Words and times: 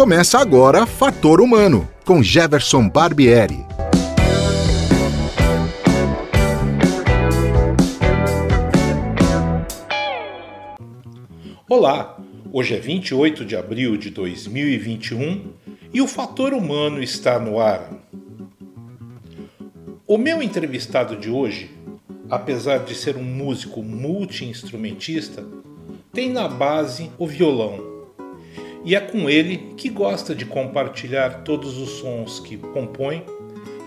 Começa 0.00 0.38
agora 0.38 0.86
Fator 0.86 1.42
Humano, 1.42 1.86
com 2.06 2.22
Jefferson 2.22 2.88
Barbieri. 2.88 3.66
Olá, 11.68 12.18
hoje 12.50 12.74
é 12.74 12.78
28 12.78 13.44
de 13.44 13.54
abril 13.54 13.98
de 13.98 14.08
2021 14.08 15.52
e 15.92 16.00
o 16.00 16.08
Fator 16.08 16.54
Humano 16.54 17.02
está 17.02 17.38
no 17.38 17.60
ar. 17.60 17.90
O 20.06 20.16
meu 20.16 20.42
entrevistado 20.42 21.14
de 21.14 21.28
hoje, 21.28 21.70
apesar 22.30 22.78
de 22.78 22.94
ser 22.94 23.18
um 23.18 23.22
músico 23.22 23.82
multi-instrumentista, 23.82 25.44
tem 26.10 26.30
na 26.30 26.48
base 26.48 27.10
o 27.18 27.26
violão 27.26 27.89
e 28.84 28.94
é 28.94 29.00
com 29.00 29.28
ele 29.28 29.74
que 29.76 29.88
gosta 29.88 30.34
de 30.34 30.44
compartilhar 30.44 31.42
todos 31.44 31.78
os 31.78 31.98
sons 31.98 32.40
que 32.40 32.56
compõe, 32.56 33.24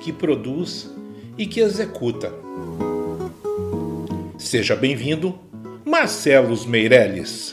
que 0.01 0.11
produz 0.11 0.89
e 1.37 1.45
que 1.45 1.59
executa. 1.59 2.31
Seja 4.37 4.75
bem-vindo, 4.75 5.37
Marcelos 5.85 6.65
Meirelles. 6.65 7.51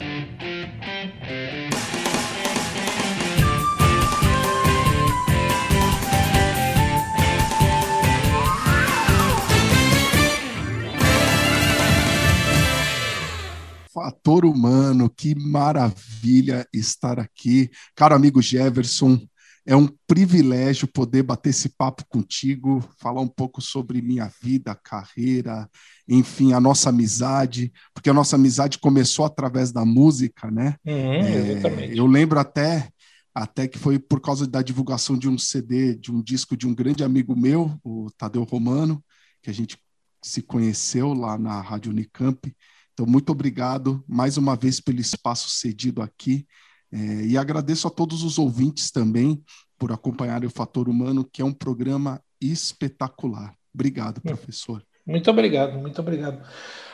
Fator 13.93 14.45
humano, 14.45 15.09
que 15.09 15.35
maravilha 15.35 16.65
estar 16.73 17.19
aqui. 17.19 17.69
Caro 17.95 18.15
amigo 18.15 18.41
Jefferson, 18.41 19.19
é 19.65 19.75
um 19.75 19.87
privilégio 20.07 20.87
poder 20.87 21.23
bater 21.23 21.49
esse 21.49 21.69
papo 21.69 22.03
contigo, 22.07 22.83
falar 22.99 23.21
um 23.21 23.27
pouco 23.27 23.61
sobre 23.61 24.01
minha 24.01 24.31
vida, 24.41 24.73
carreira, 24.73 25.69
enfim, 26.07 26.53
a 26.53 26.59
nossa 26.59 26.89
amizade, 26.89 27.71
porque 27.93 28.09
a 28.09 28.13
nossa 28.13 28.35
amizade 28.35 28.79
começou 28.79 29.25
através 29.25 29.71
da 29.71 29.85
música, 29.85 30.49
né? 30.49 30.75
Uhum, 30.85 30.93
é, 30.93 31.91
eu 31.93 32.07
lembro 32.07 32.39
até 32.39 32.89
até 33.33 33.65
que 33.65 33.77
foi 33.77 33.97
por 33.97 34.19
causa 34.19 34.45
da 34.45 34.61
divulgação 34.61 35.17
de 35.17 35.29
um 35.29 35.37
CD, 35.37 35.95
de 35.95 36.11
um 36.11 36.21
disco 36.21 36.57
de 36.57 36.67
um 36.67 36.75
grande 36.75 37.03
amigo 37.03 37.33
meu, 37.33 37.79
o 37.83 38.09
Tadeu 38.17 38.43
Romano, 38.43 39.01
que 39.41 39.49
a 39.49 39.53
gente 39.53 39.77
se 40.21 40.41
conheceu 40.41 41.13
lá 41.13 41.37
na 41.37 41.61
Rádio 41.61 41.91
Unicamp. 41.91 42.53
Então, 43.01 43.11
muito 43.11 43.31
obrigado 43.31 44.03
mais 44.07 44.37
uma 44.37 44.55
vez 44.55 44.79
pelo 44.79 44.99
espaço 44.99 45.49
cedido 45.49 46.03
aqui. 46.03 46.45
É, 46.93 47.25
e 47.25 47.35
agradeço 47.35 47.87
a 47.87 47.89
todos 47.89 48.21
os 48.21 48.37
ouvintes 48.37 48.91
também 48.91 49.41
por 49.75 49.91
acompanharem 49.91 50.47
o 50.47 50.51
Fator 50.51 50.87
Humano, 50.87 51.25
que 51.25 51.41
é 51.41 51.45
um 51.45 51.51
programa 51.51 52.21
espetacular. 52.39 53.55
Obrigado, 53.73 54.19
hum. 54.19 54.21
professor. 54.27 54.85
Muito 55.03 55.31
obrigado, 55.31 55.79
muito 55.79 55.99
obrigado. 55.99 56.47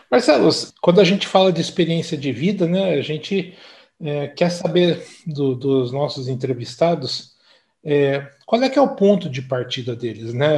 Marcelo, 0.10 0.50
quando 0.82 1.02
a 1.02 1.04
gente 1.04 1.28
fala 1.28 1.52
de 1.52 1.60
experiência 1.60 2.18
de 2.18 2.32
vida, 2.32 2.66
né, 2.66 2.94
a 2.94 3.02
gente 3.02 3.54
é, 4.00 4.28
quer 4.28 4.50
saber 4.50 5.06
do, 5.26 5.56
dos 5.56 5.92
nossos 5.92 6.30
entrevistados 6.30 7.36
é, 7.84 8.32
qual 8.46 8.64
é 8.64 8.70
que 8.70 8.80
é 8.80 8.82
o 8.82 8.96
ponto 8.96 9.30
de 9.30 9.42
partida 9.42 9.94
deles, 9.94 10.34
né? 10.34 10.56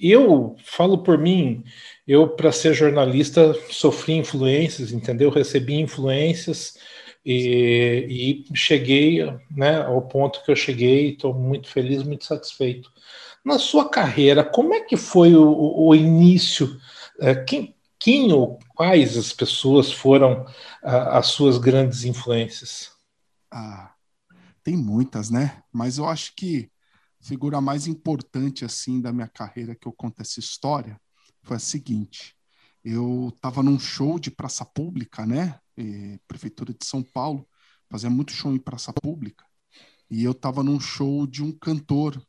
Eu 0.00 0.56
falo 0.64 1.02
por 1.02 1.18
mim, 1.18 1.62
eu, 2.06 2.28
para 2.28 2.50
ser 2.50 2.72
jornalista, 2.72 3.54
sofri 3.70 4.14
influências, 4.14 4.92
entendeu? 4.92 5.28
Recebi 5.28 5.74
influências 5.74 6.78
e, 7.24 8.44
e 8.50 8.56
cheguei 8.56 9.20
né, 9.50 9.82
ao 9.82 10.00
ponto 10.02 10.42
que 10.42 10.50
eu 10.50 10.56
cheguei. 10.56 11.10
Estou 11.10 11.34
muito 11.34 11.68
feliz, 11.68 12.02
muito 12.02 12.24
satisfeito. 12.24 12.90
Na 13.44 13.58
sua 13.58 13.90
carreira, 13.90 14.42
como 14.42 14.72
é 14.72 14.80
que 14.80 14.96
foi 14.96 15.34
o, 15.34 15.86
o 15.86 15.94
início? 15.94 16.80
É, 17.20 17.34
quem, 17.34 17.74
quem 17.98 18.32
ou 18.32 18.58
quais 18.74 19.18
as 19.18 19.32
pessoas 19.32 19.92
foram 19.92 20.46
as 20.82 21.26
suas 21.26 21.58
grandes 21.58 22.04
influências? 22.04 22.90
Ah, 23.50 23.92
tem 24.64 24.76
muitas, 24.76 25.28
né? 25.28 25.62
Mas 25.70 25.98
eu 25.98 26.06
acho 26.06 26.34
que 26.34 26.70
figura 27.20 27.60
mais 27.60 27.86
importante 27.86 28.64
assim 28.64 29.00
da 29.00 29.12
minha 29.12 29.28
carreira 29.28 29.74
que 29.74 29.86
eu 29.86 29.92
conto 29.92 30.20
essa 30.20 30.40
história 30.40 31.00
foi 31.42 31.56
a 31.56 31.60
seguinte: 31.60 32.34
eu 32.84 33.30
estava 33.34 33.62
num 33.62 33.78
show 33.78 34.18
de 34.18 34.30
praça 34.30 34.64
pública, 34.64 35.26
né? 35.26 35.58
E, 35.76 36.18
Prefeitura 36.26 36.72
de 36.72 36.84
São 36.84 37.02
Paulo, 37.02 37.46
fazia 37.90 38.10
muito 38.10 38.32
show 38.32 38.52
em 38.54 38.58
praça 38.58 38.92
pública, 38.92 39.44
e 40.10 40.24
eu 40.24 40.32
estava 40.32 40.62
num 40.62 40.80
show 40.80 41.26
de 41.26 41.42
um 41.42 41.52
cantor 41.52 42.22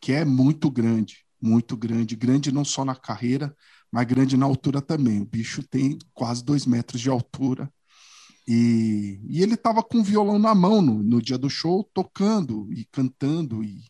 que 0.00 0.12
é 0.12 0.24
muito 0.24 0.70
grande, 0.70 1.24
muito 1.40 1.76
grande, 1.76 2.16
grande 2.16 2.52
não 2.52 2.64
só 2.64 2.84
na 2.84 2.94
carreira, 2.94 3.54
mas 3.90 4.06
grande 4.06 4.36
na 4.36 4.46
altura 4.46 4.80
também. 4.82 5.20
O 5.20 5.24
bicho 5.24 5.62
tem 5.66 5.98
quase 6.12 6.44
dois 6.44 6.66
metros 6.66 7.00
de 7.00 7.08
altura. 7.08 7.72
E, 8.46 9.20
e 9.28 9.42
ele 9.42 9.54
estava 9.54 9.82
com 9.82 9.98
o 9.98 10.04
violão 10.04 10.38
na 10.38 10.54
mão 10.54 10.80
no, 10.80 11.02
no 11.02 11.20
dia 11.20 11.36
do 11.36 11.50
show, 11.50 11.84
tocando 11.92 12.72
e 12.72 12.84
cantando 12.86 13.62
e, 13.62 13.82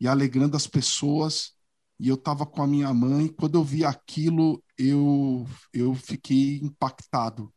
e 0.00 0.06
alegrando 0.08 0.56
as 0.56 0.66
pessoas 0.66 1.56
e 1.98 2.08
eu 2.08 2.14
estava 2.16 2.44
com 2.46 2.62
a 2.62 2.66
minha 2.66 2.92
mãe. 2.92 3.28
Quando 3.28 3.56
eu 3.56 3.64
vi 3.64 3.84
aquilo, 3.84 4.62
eu, 4.78 5.46
eu 5.72 5.94
fiquei 5.94 6.58
impactado 6.62 7.52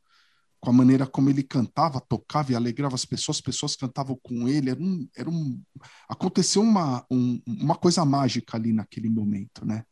com 0.60 0.70
a 0.70 0.74
maneira 0.74 1.08
como 1.08 1.30
ele 1.30 1.44
cantava, 1.44 2.02
tocava 2.02 2.52
e 2.52 2.56
alegrava 2.56 2.96
as 2.96 3.06
pessoas, 3.06 3.38
as 3.38 3.42
pessoas 3.42 3.76
cantavam 3.76 4.20
com 4.22 4.48
ele. 4.48 4.70
Era 4.70 4.82
um, 4.82 5.08
era 5.16 5.30
um, 5.30 5.62
aconteceu 6.08 6.62
uma, 6.62 7.06
um, 7.12 7.42
uma 7.46 7.76
coisa 7.76 8.04
mágica 8.06 8.58
ali 8.58 8.74
naquele 8.74 9.10
momento, 9.10 9.66
né? 9.66 9.84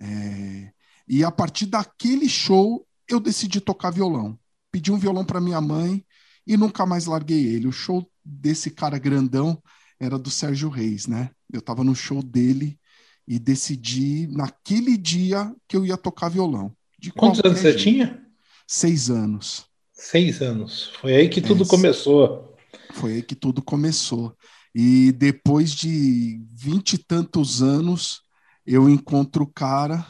É, 0.00 0.72
e 1.08 1.24
a 1.24 1.30
partir 1.30 1.66
daquele 1.66 2.28
show, 2.28 2.86
eu 3.08 3.20
decidi 3.20 3.60
tocar 3.60 3.90
violão. 3.90 4.38
Pedi 4.70 4.92
um 4.92 4.98
violão 4.98 5.24
para 5.24 5.40
minha 5.40 5.60
mãe 5.60 6.04
e 6.46 6.56
nunca 6.56 6.84
mais 6.86 7.06
larguei 7.06 7.46
ele. 7.46 7.66
O 7.66 7.72
show 7.72 8.08
desse 8.24 8.70
cara 8.70 8.98
grandão 8.98 9.60
era 10.00 10.18
do 10.18 10.30
Sérgio 10.30 10.68
Reis, 10.68 11.06
né? 11.06 11.30
Eu 11.52 11.60
estava 11.60 11.82
no 11.82 11.94
show 11.94 12.22
dele 12.22 12.78
e 13.26 13.38
decidi 13.38 14.26
naquele 14.28 14.96
dia 14.96 15.54
que 15.66 15.76
eu 15.76 15.84
ia 15.84 15.96
tocar 15.96 16.28
violão. 16.28 16.74
De 16.98 17.12
Quantos 17.12 17.40
anos 17.44 17.60
você 17.60 17.74
tinha? 17.74 18.24
Seis 18.66 19.10
anos. 19.10 19.66
Seis 19.92 20.40
anos. 20.40 20.92
Foi 21.00 21.14
aí 21.14 21.28
que 21.28 21.40
tudo 21.40 21.64
é, 21.64 21.66
começou. 21.66 22.56
Foi 22.92 23.14
aí 23.14 23.22
que 23.22 23.34
tudo 23.34 23.62
começou. 23.62 24.36
E 24.74 25.12
depois 25.12 25.72
de 25.72 26.40
vinte 26.52 26.94
e 26.94 26.98
tantos 26.98 27.62
anos, 27.62 28.22
eu 28.64 28.88
encontro 28.88 29.44
o 29.44 29.52
cara 29.52 30.06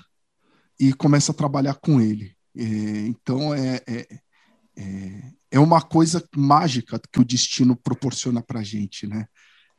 e 0.79 0.93
começo 0.93 1.31
a 1.31 1.35
trabalhar 1.35 1.75
com 1.75 2.01
ele. 2.01 2.37
É, 2.57 2.63
então 3.07 3.55
é, 3.55 3.81
é, 3.87 4.19
é, 4.77 5.33
é 5.53 5.59
uma 5.59 5.81
coisa 5.81 6.23
mágica 6.37 7.01
que 7.13 7.21
o 7.21 7.25
destino 7.25 7.77
proporciona 7.77 8.43
para 8.43 8.63
gente, 8.63 9.07
né? 9.07 9.27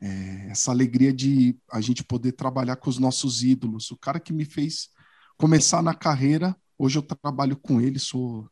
É, 0.00 0.48
essa 0.50 0.70
alegria 0.70 1.12
de 1.12 1.56
a 1.70 1.80
gente 1.80 2.02
poder 2.02 2.32
trabalhar 2.32 2.76
com 2.76 2.88
os 2.88 2.98
nossos 2.98 3.42
ídolos. 3.42 3.90
O 3.90 3.96
cara 3.96 4.18
que 4.18 4.32
me 4.32 4.44
fez 4.44 4.88
começar 5.36 5.82
na 5.82 5.94
carreira, 5.94 6.56
hoje 6.78 6.98
eu 6.98 7.02
trabalho 7.02 7.56
com 7.56 7.80
ele, 7.80 7.98
sou 7.98 8.48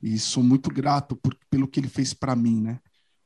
e 0.00 0.18
sou 0.18 0.42
muito 0.42 0.70
grato 0.70 1.16
por, 1.16 1.36
pelo 1.50 1.66
que 1.66 1.80
ele 1.80 1.88
fez 1.88 2.14
para 2.14 2.36
mim, 2.36 2.60
né? 2.60 2.78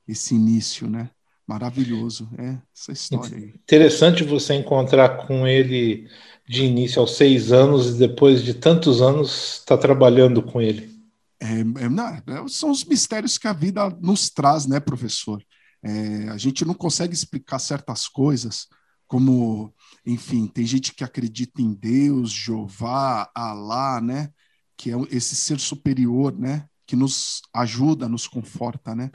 Esse 0.09 0.35
início, 0.35 0.89
né? 0.89 1.11
Maravilhoso, 1.47 2.31
é 2.39 2.57
essa 2.75 2.93
história 2.93 3.37
aí. 3.37 3.49
Interessante 3.49 4.25
você 4.25 4.55
encontrar 4.55 5.27
com 5.27 5.47
ele 5.47 6.09
de 6.49 6.65
início 6.65 7.01
aos 7.01 7.17
seis 7.17 7.53
anos 7.53 7.91
e 7.91 7.99
depois 7.99 8.43
de 8.43 8.55
tantos 8.55 9.03
anos 9.03 9.59
estar 9.59 9.77
tá 9.77 9.83
trabalhando 9.83 10.43
com 10.43 10.61
ele. 10.61 10.91
É, 11.41 11.61
é, 11.61 11.89
não, 11.89 12.07
é, 12.07 12.23
são 12.49 12.71
os 12.71 12.85
mistérios 12.85 13.37
que 13.37 13.49
a 13.49 13.53
vida 13.53 13.91
nos 14.01 14.31
traz, 14.31 14.67
né, 14.67 14.79
professor? 14.81 15.43
É, 15.83 16.29
a 16.29 16.37
gente 16.37 16.65
não 16.65 16.75
consegue 16.75 17.15
explicar 17.15 17.59
certas 17.59 18.07
coisas, 18.07 18.69
como, 19.07 19.75
enfim, 20.07 20.47
tem 20.47 20.65
gente 20.65 20.95
que 20.95 21.05
acredita 21.05 21.61
em 21.61 21.75
Deus, 21.75 22.31
Jeová, 22.31 23.31
Alá, 23.35 24.01
né? 24.01 24.31
Que 24.77 24.91
é 24.91 24.95
esse 25.11 25.37
ser 25.37 25.61
superior, 25.61 26.37
né? 26.39 26.67
Que 26.87 26.97
nos 26.97 27.43
ajuda, 27.53 28.09
nos 28.09 28.27
conforta, 28.27 28.95
né? 28.95 29.11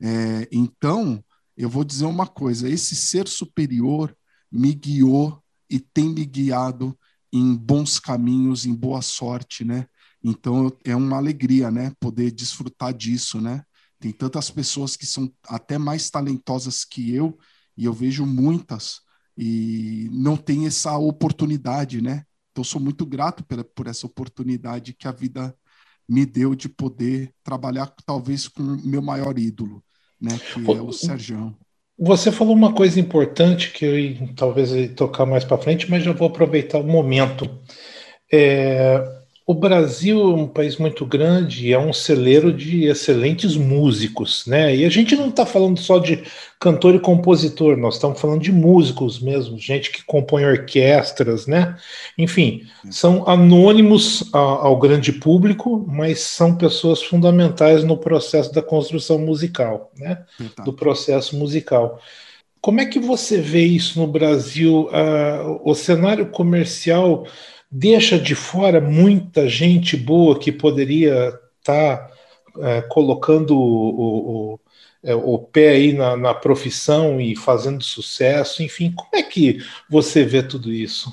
É, 0.00 0.48
então, 0.50 1.22
eu 1.56 1.68
vou 1.68 1.84
dizer 1.84 2.06
uma 2.06 2.26
coisa: 2.26 2.68
esse 2.68 2.96
ser 2.96 3.28
superior 3.28 4.16
me 4.50 4.72
guiou 4.72 5.42
e 5.68 5.78
tem 5.78 6.08
me 6.08 6.24
guiado 6.24 6.98
em 7.32 7.54
bons 7.54 7.98
caminhos, 7.98 8.66
em 8.66 8.74
boa 8.74 9.02
sorte, 9.02 9.64
né? 9.64 9.86
Então 10.22 10.70
é 10.84 10.94
uma 10.94 11.16
alegria, 11.16 11.70
né? 11.70 11.92
Poder 11.98 12.30
desfrutar 12.30 12.94
disso, 12.94 13.40
né? 13.40 13.64
Tem 14.02 14.10
tantas 14.10 14.50
pessoas 14.50 14.96
que 14.96 15.06
são 15.06 15.32
até 15.46 15.78
mais 15.78 16.10
talentosas 16.10 16.84
que 16.84 17.14
eu, 17.14 17.38
e 17.76 17.84
eu 17.84 17.92
vejo 17.92 18.26
muitas, 18.26 19.00
e 19.38 20.08
não 20.10 20.36
tem 20.36 20.66
essa 20.66 20.98
oportunidade, 20.98 22.02
né? 22.02 22.24
Então, 22.50 22.64
sou 22.64 22.80
muito 22.80 23.06
grato 23.06 23.44
por, 23.44 23.62
por 23.62 23.86
essa 23.86 24.04
oportunidade 24.04 24.92
que 24.92 25.06
a 25.06 25.12
vida 25.12 25.54
me 26.08 26.26
deu 26.26 26.56
de 26.56 26.68
poder 26.68 27.32
trabalhar, 27.44 27.94
talvez, 28.04 28.48
com 28.48 28.60
o 28.60 28.84
meu 28.84 29.00
maior 29.00 29.38
ídolo, 29.38 29.84
né? 30.20 30.36
Que 30.36 30.72
é 30.72 30.82
o 30.82 30.92
Sérgio. 30.92 31.56
Você 31.96 32.32
falou 32.32 32.56
uma 32.56 32.74
coisa 32.74 32.98
importante 32.98 33.70
que 33.70 33.84
eu 33.84 33.96
ia, 33.96 34.34
talvez 34.34 34.70
tocar 34.96 35.26
mais 35.26 35.44
para 35.44 35.58
frente, 35.58 35.88
mas 35.88 36.02
já 36.02 36.12
vou 36.12 36.26
aproveitar 36.26 36.78
o 36.78 36.84
momento. 36.84 37.48
É, 38.32 39.21
o 39.52 39.54
Brasil 39.54 40.18
é 40.18 40.34
um 40.34 40.48
país 40.48 40.78
muito 40.78 41.04
grande 41.04 41.68
e 41.68 41.72
é 41.74 41.78
um 41.78 41.92
celeiro 41.92 42.50
de 42.50 42.86
excelentes 42.86 43.54
músicos, 43.54 44.46
né? 44.46 44.74
E 44.74 44.84
a 44.86 44.88
gente 44.88 45.14
não 45.14 45.28
está 45.28 45.44
falando 45.44 45.78
só 45.78 45.98
de 45.98 46.24
cantor 46.58 46.94
e 46.94 46.98
compositor, 46.98 47.76
nós 47.76 47.94
estamos 47.94 48.18
falando 48.18 48.40
de 48.40 48.50
músicos 48.50 49.20
mesmo, 49.20 49.58
gente 49.58 49.90
que 49.90 50.02
compõe 50.04 50.46
orquestras, 50.46 51.46
né? 51.46 51.76
Enfim, 52.16 52.62
são 52.90 53.28
anônimos 53.28 54.30
ao 54.32 54.78
grande 54.78 55.12
público, 55.12 55.84
mas 55.86 56.20
são 56.20 56.56
pessoas 56.56 57.02
fundamentais 57.02 57.84
no 57.84 57.98
processo 57.98 58.52
da 58.54 58.62
construção 58.62 59.18
musical, 59.18 59.92
né? 59.98 60.24
Do 60.64 60.72
processo 60.72 61.36
musical. 61.36 62.00
Como 62.58 62.80
é 62.80 62.86
que 62.86 62.98
você 62.98 63.38
vê 63.38 63.64
isso 63.64 64.00
no 64.00 64.06
Brasil? 64.06 64.88
Uh, 64.88 65.60
o 65.62 65.74
cenário 65.74 66.26
comercial 66.26 67.26
deixa 67.72 68.18
de 68.18 68.34
fora 68.34 68.82
muita 68.82 69.48
gente 69.48 69.96
boa 69.96 70.38
que 70.38 70.52
poderia 70.52 71.28
estar 71.58 71.96
tá, 71.96 72.10
é, 72.58 72.82
colocando 72.82 73.58
o, 73.58 74.52
o, 74.52 74.60
é, 75.02 75.14
o, 75.14 75.38
pé 75.38 75.70
aí 75.70 75.94
na, 75.94 76.14
na, 76.14 76.34
profissão 76.34 77.18
e 77.18 77.34
fazendo 77.34 77.82
sucesso, 77.82 78.62
enfim, 78.62 78.92
como 78.92 79.08
é 79.14 79.22
que 79.22 79.58
você 79.88 80.22
vê 80.22 80.42
tudo 80.42 80.70
isso? 80.70 81.10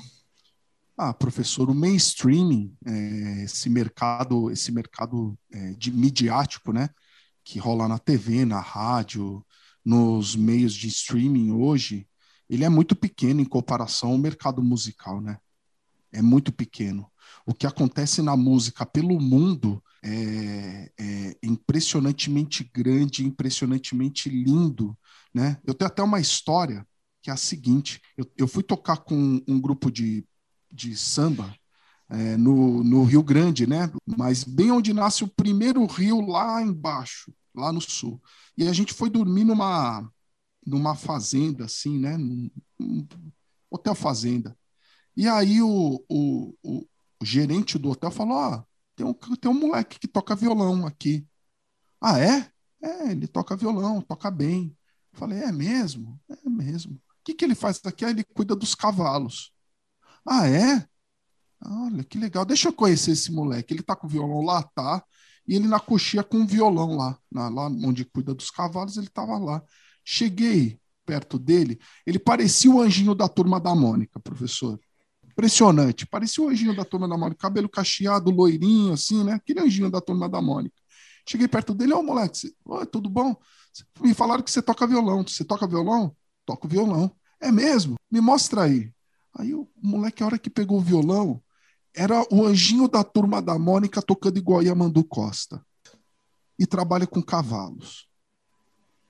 Ah, 0.98 1.14
professor, 1.14 1.70
o 1.70 1.74
mainstreaming, 1.74 2.76
é, 2.86 3.44
esse 3.44 3.70
mercado, 3.70 4.50
esse 4.50 4.70
mercado 4.70 5.34
é, 5.50 5.72
de 5.78 5.90
midiático, 5.90 6.74
né, 6.74 6.90
que 7.42 7.58
rola 7.58 7.88
na 7.88 7.98
TV, 7.98 8.44
na 8.44 8.60
rádio, 8.60 9.42
nos 9.82 10.36
meios 10.36 10.74
de 10.74 10.88
streaming 10.88 11.52
hoje, 11.52 12.06
ele 12.50 12.64
é 12.64 12.68
muito 12.68 12.94
pequeno 12.94 13.40
em 13.40 13.46
comparação 13.46 14.10
ao 14.10 14.18
mercado 14.18 14.62
musical, 14.62 15.22
né? 15.22 15.38
É 16.12 16.22
muito 16.22 16.52
pequeno. 16.52 17.10
O 17.46 17.54
que 17.54 17.66
acontece 17.66 18.22
na 18.22 18.36
música 18.36 18.84
pelo 18.84 19.20
mundo 19.20 19.82
é, 20.02 20.90
é 20.98 21.36
impressionantemente 21.42 22.68
grande, 22.74 23.24
impressionantemente 23.24 24.28
lindo. 24.28 24.96
Né? 25.34 25.58
Eu 25.64 25.74
tenho 25.74 25.90
até 25.90 26.02
uma 26.02 26.20
história 26.20 26.86
que 27.22 27.30
é 27.30 27.32
a 27.32 27.36
seguinte: 27.36 28.00
eu, 28.16 28.30
eu 28.36 28.48
fui 28.48 28.62
tocar 28.62 28.98
com 28.98 29.40
um 29.46 29.60
grupo 29.60 29.90
de, 29.90 30.24
de 30.72 30.96
samba 30.96 31.54
é, 32.08 32.36
no, 32.36 32.82
no 32.82 33.04
Rio 33.04 33.22
Grande, 33.22 33.66
né? 33.66 33.90
mas 34.04 34.42
bem 34.42 34.70
onde 34.70 34.92
nasce 34.92 35.22
o 35.22 35.28
primeiro 35.28 35.84
rio 35.86 36.20
lá 36.20 36.62
embaixo, 36.62 37.32
lá 37.54 37.72
no 37.72 37.80
sul. 37.80 38.20
E 38.56 38.66
a 38.66 38.72
gente 38.72 38.92
foi 38.92 39.08
dormir 39.08 39.44
numa, 39.44 40.10
numa 40.66 40.94
fazenda, 40.94 41.64
assim, 41.64 41.98
né? 41.98 42.16
Um 42.16 43.06
hotel 43.70 43.94
fazenda. 43.94 44.56
E 45.16 45.28
aí 45.28 45.62
o, 45.62 46.04
o, 46.08 46.54
o, 46.62 46.86
o 47.20 47.24
gerente 47.24 47.78
do 47.78 47.90
hotel 47.90 48.10
falou: 48.10 48.36
Ó, 48.36 48.62
tem, 48.96 49.06
um, 49.06 49.14
tem 49.14 49.50
um 49.50 49.54
moleque 49.54 49.98
que 49.98 50.08
toca 50.08 50.36
violão 50.36 50.86
aqui. 50.86 51.26
Ah, 52.00 52.18
é? 52.18 52.50
É, 52.82 53.12
ele 53.12 53.26
toca 53.26 53.56
violão, 53.56 54.00
toca 54.02 54.30
bem. 54.30 54.76
falei: 55.12 55.40
É 55.40 55.52
mesmo? 55.52 56.20
É 56.28 56.48
mesmo. 56.48 56.94
O 56.94 57.24
que, 57.24 57.34
que 57.34 57.44
ele 57.44 57.54
faz 57.54 57.80
aqui? 57.84 58.04
Ah, 58.04 58.10
ele 58.10 58.24
cuida 58.24 58.56
dos 58.56 58.74
cavalos. 58.74 59.52
Ah, 60.26 60.48
é? 60.48 60.86
Olha, 61.64 62.04
que 62.04 62.18
legal. 62.18 62.44
Deixa 62.44 62.68
eu 62.68 62.72
conhecer 62.72 63.12
esse 63.12 63.32
moleque. 63.32 63.74
Ele 63.74 63.82
tá 63.82 63.94
com 63.96 64.06
o 64.06 64.10
violão 64.10 64.42
lá, 64.42 64.62
tá? 64.62 65.04
E 65.46 65.54
ele 65.56 65.68
na 65.68 65.80
coxinha 65.80 66.22
com 66.22 66.38
um 66.38 66.46
violão 66.46 66.96
lá, 66.96 67.18
na, 67.30 67.48
lá 67.48 67.66
onde 67.66 68.04
cuida 68.04 68.34
dos 68.34 68.50
cavalos, 68.50 68.96
ele 68.96 69.08
tava 69.08 69.36
lá. 69.38 69.62
Cheguei 70.04 70.80
perto 71.04 71.38
dele, 71.38 71.78
ele 72.06 72.18
parecia 72.20 72.70
o 72.70 72.80
anjinho 72.80 73.14
da 73.16 73.28
turma 73.28 73.58
da 73.58 73.74
Mônica, 73.74 74.20
professor. 74.20 74.78
Impressionante. 75.30 76.06
Parecia 76.06 76.42
o 76.42 76.48
anjinho 76.48 76.74
da 76.74 76.84
turma 76.84 77.08
da 77.08 77.16
Mônica, 77.16 77.40
cabelo 77.40 77.68
cacheado, 77.68 78.30
loirinho, 78.30 78.92
assim, 78.92 79.24
né? 79.24 79.34
Aquele 79.34 79.60
anjinho 79.60 79.90
da 79.90 80.00
turma 80.00 80.28
da 80.28 80.42
Mônica. 80.42 80.74
Cheguei 81.26 81.46
perto 81.46 81.72
dele, 81.72 81.92
ô 81.92 82.02
moleque, 82.02 82.36
você, 82.36 82.86
tudo 82.90 83.08
bom? 83.08 83.36
Me 84.00 84.12
falaram 84.14 84.42
que 84.42 84.50
você 84.50 84.60
toca 84.60 84.86
violão. 84.86 85.22
Você 85.26 85.44
toca 85.44 85.66
violão? 85.66 86.14
Toco 86.44 86.66
violão. 86.66 87.14
É 87.40 87.52
mesmo? 87.52 87.94
Me 88.10 88.20
mostra 88.20 88.62
aí. 88.64 88.92
Aí 89.38 89.54
o 89.54 89.68
moleque, 89.80 90.22
a 90.22 90.26
hora 90.26 90.38
que 90.38 90.50
pegou 90.50 90.78
o 90.78 90.82
violão, 90.82 91.40
era 91.94 92.22
o 92.32 92.44
anjinho 92.44 92.88
da 92.88 93.04
turma 93.04 93.40
da 93.40 93.58
Mônica 93.58 94.02
tocando 94.02 94.38
igual 94.38 94.62
Yamandu 94.62 95.04
Costa. 95.04 95.64
E 96.58 96.66
trabalha 96.66 97.06
com 97.06 97.22
cavalos. 97.22 98.08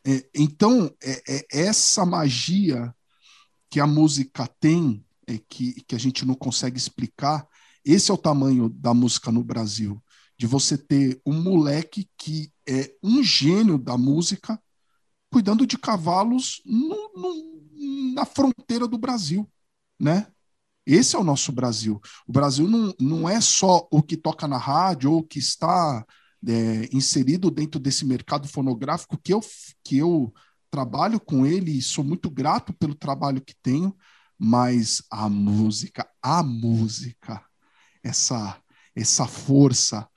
É, 0.04 0.28
então, 0.34 0.94
é, 1.02 1.22
é 1.28 1.46
essa 1.66 2.04
magia 2.04 2.94
que 3.68 3.80
a 3.80 3.86
música 3.86 4.46
tem 4.60 5.04
é, 5.30 5.38
que, 5.48 5.82
que 5.84 5.94
a 5.94 5.98
gente 5.98 6.24
não 6.24 6.34
consegue 6.34 6.76
explicar. 6.76 7.46
Esse 7.84 8.10
é 8.10 8.14
o 8.14 8.18
tamanho 8.18 8.68
da 8.68 8.92
música 8.92 9.30
no 9.30 9.42
Brasil, 9.42 10.02
de 10.38 10.46
você 10.46 10.76
ter 10.76 11.20
um 11.24 11.40
moleque 11.40 12.08
que 12.16 12.52
é 12.68 12.94
um 13.02 13.22
gênio 13.22 13.78
da 13.78 13.96
música 13.96 14.60
cuidando 15.30 15.66
de 15.66 15.78
cavalos 15.78 16.60
no, 16.64 17.12
no, 17.14 18.14
na 18.14 18.24
fronteira 18.24 18.88
do 18.88 18.98
Brasil, 18.98 19.48
né? 19.98 20.26
Esse 20.84 21.14
é 21.14 21.18
o 21.18 21.24
nosso 21.24 21.52
Brasil. 21.52 22.00
O 22.26 22.32
Brasil 22.32 22.68
não, 22.68 22.92
não 22.98 23.28
é 23.28 23.40
só 23.40 23.86
o 23.92 24.02
que 24.02 24.16
toca 24.16 24.48
na 24.48 24.58
rádio 24.58 25.12
ou 25.12 25.18
o 25.18 25.22
que 25.22 25.38
está 25.38 26.04
é, 26.46 26.88
inserido 26.92 27.50
dentro 27.50 27.78
desse 27.78 28.04
mercado 28.04 28.48
fonográfico 28.48 29.16
que 29.16 29.32
eu, 29.32 29.40
que 29.84 29.98
eu 29.98 30.32
trabalho 30.70 31.20
com 31.20 31.46
ele 31.46 31.76
e 31.76 31.82
sou 31.82 32.02
muito 32.02 32.30
grato 32.30 32.72
pelo 32.72 32.94
trabalho 32.94 33.40
que 33.40 33.54
tenho, 33.62 33.94
mas 34.42 35.02
a 35.10 35.28
música, 35.28 36.08
a 36.22 36.42
música, 36.42 37.42
essa 38.02 38.56
essa 38.96 39.26
força 39.26 40.08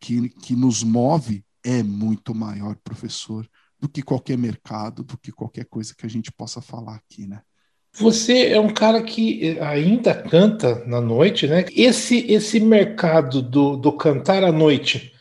que, 0.00 0.28
que 0.28 0.56
nos 0.56 0.82
move 0.82 1.44
é 1.64 1.82
muito 1.82 2.34
maior, 2.34 2.76
professor, 2.82 3.46
do 3.78 3.88
que 3.88 4.02
qualquer 4.02 4.36
mercado, 4.36 5.04
do 5.04 5.16
que 5.16 5.30
qualquer 5.30 5.64
coisa 5.66 5.94
que 5.96 6.06
a 6.06 6.08
gente 6.08 6.32
possa 6.32 6.60
falar 6.60 6.96
aqui, 6.96 7.26
né? 7.26 7.42
Você 7.98 8.48
é 8.48 8.60
um 8.60 8.72
cara 8.72 9.02
que 9.02 9.58
ainda 9.60 10.14
canta 10.14 10.84
na 10.86 11.00
noite, 11.00 11.46
né? 11.46 11.64
Esse 11.74 12.30
esse 12.30 12.58
mercado 12.60 13.40
do, 13.40 13.76
do 13.76 13.92
cantar 13.92 14.42
à 14.42 14.52
noite, 14.52 15.12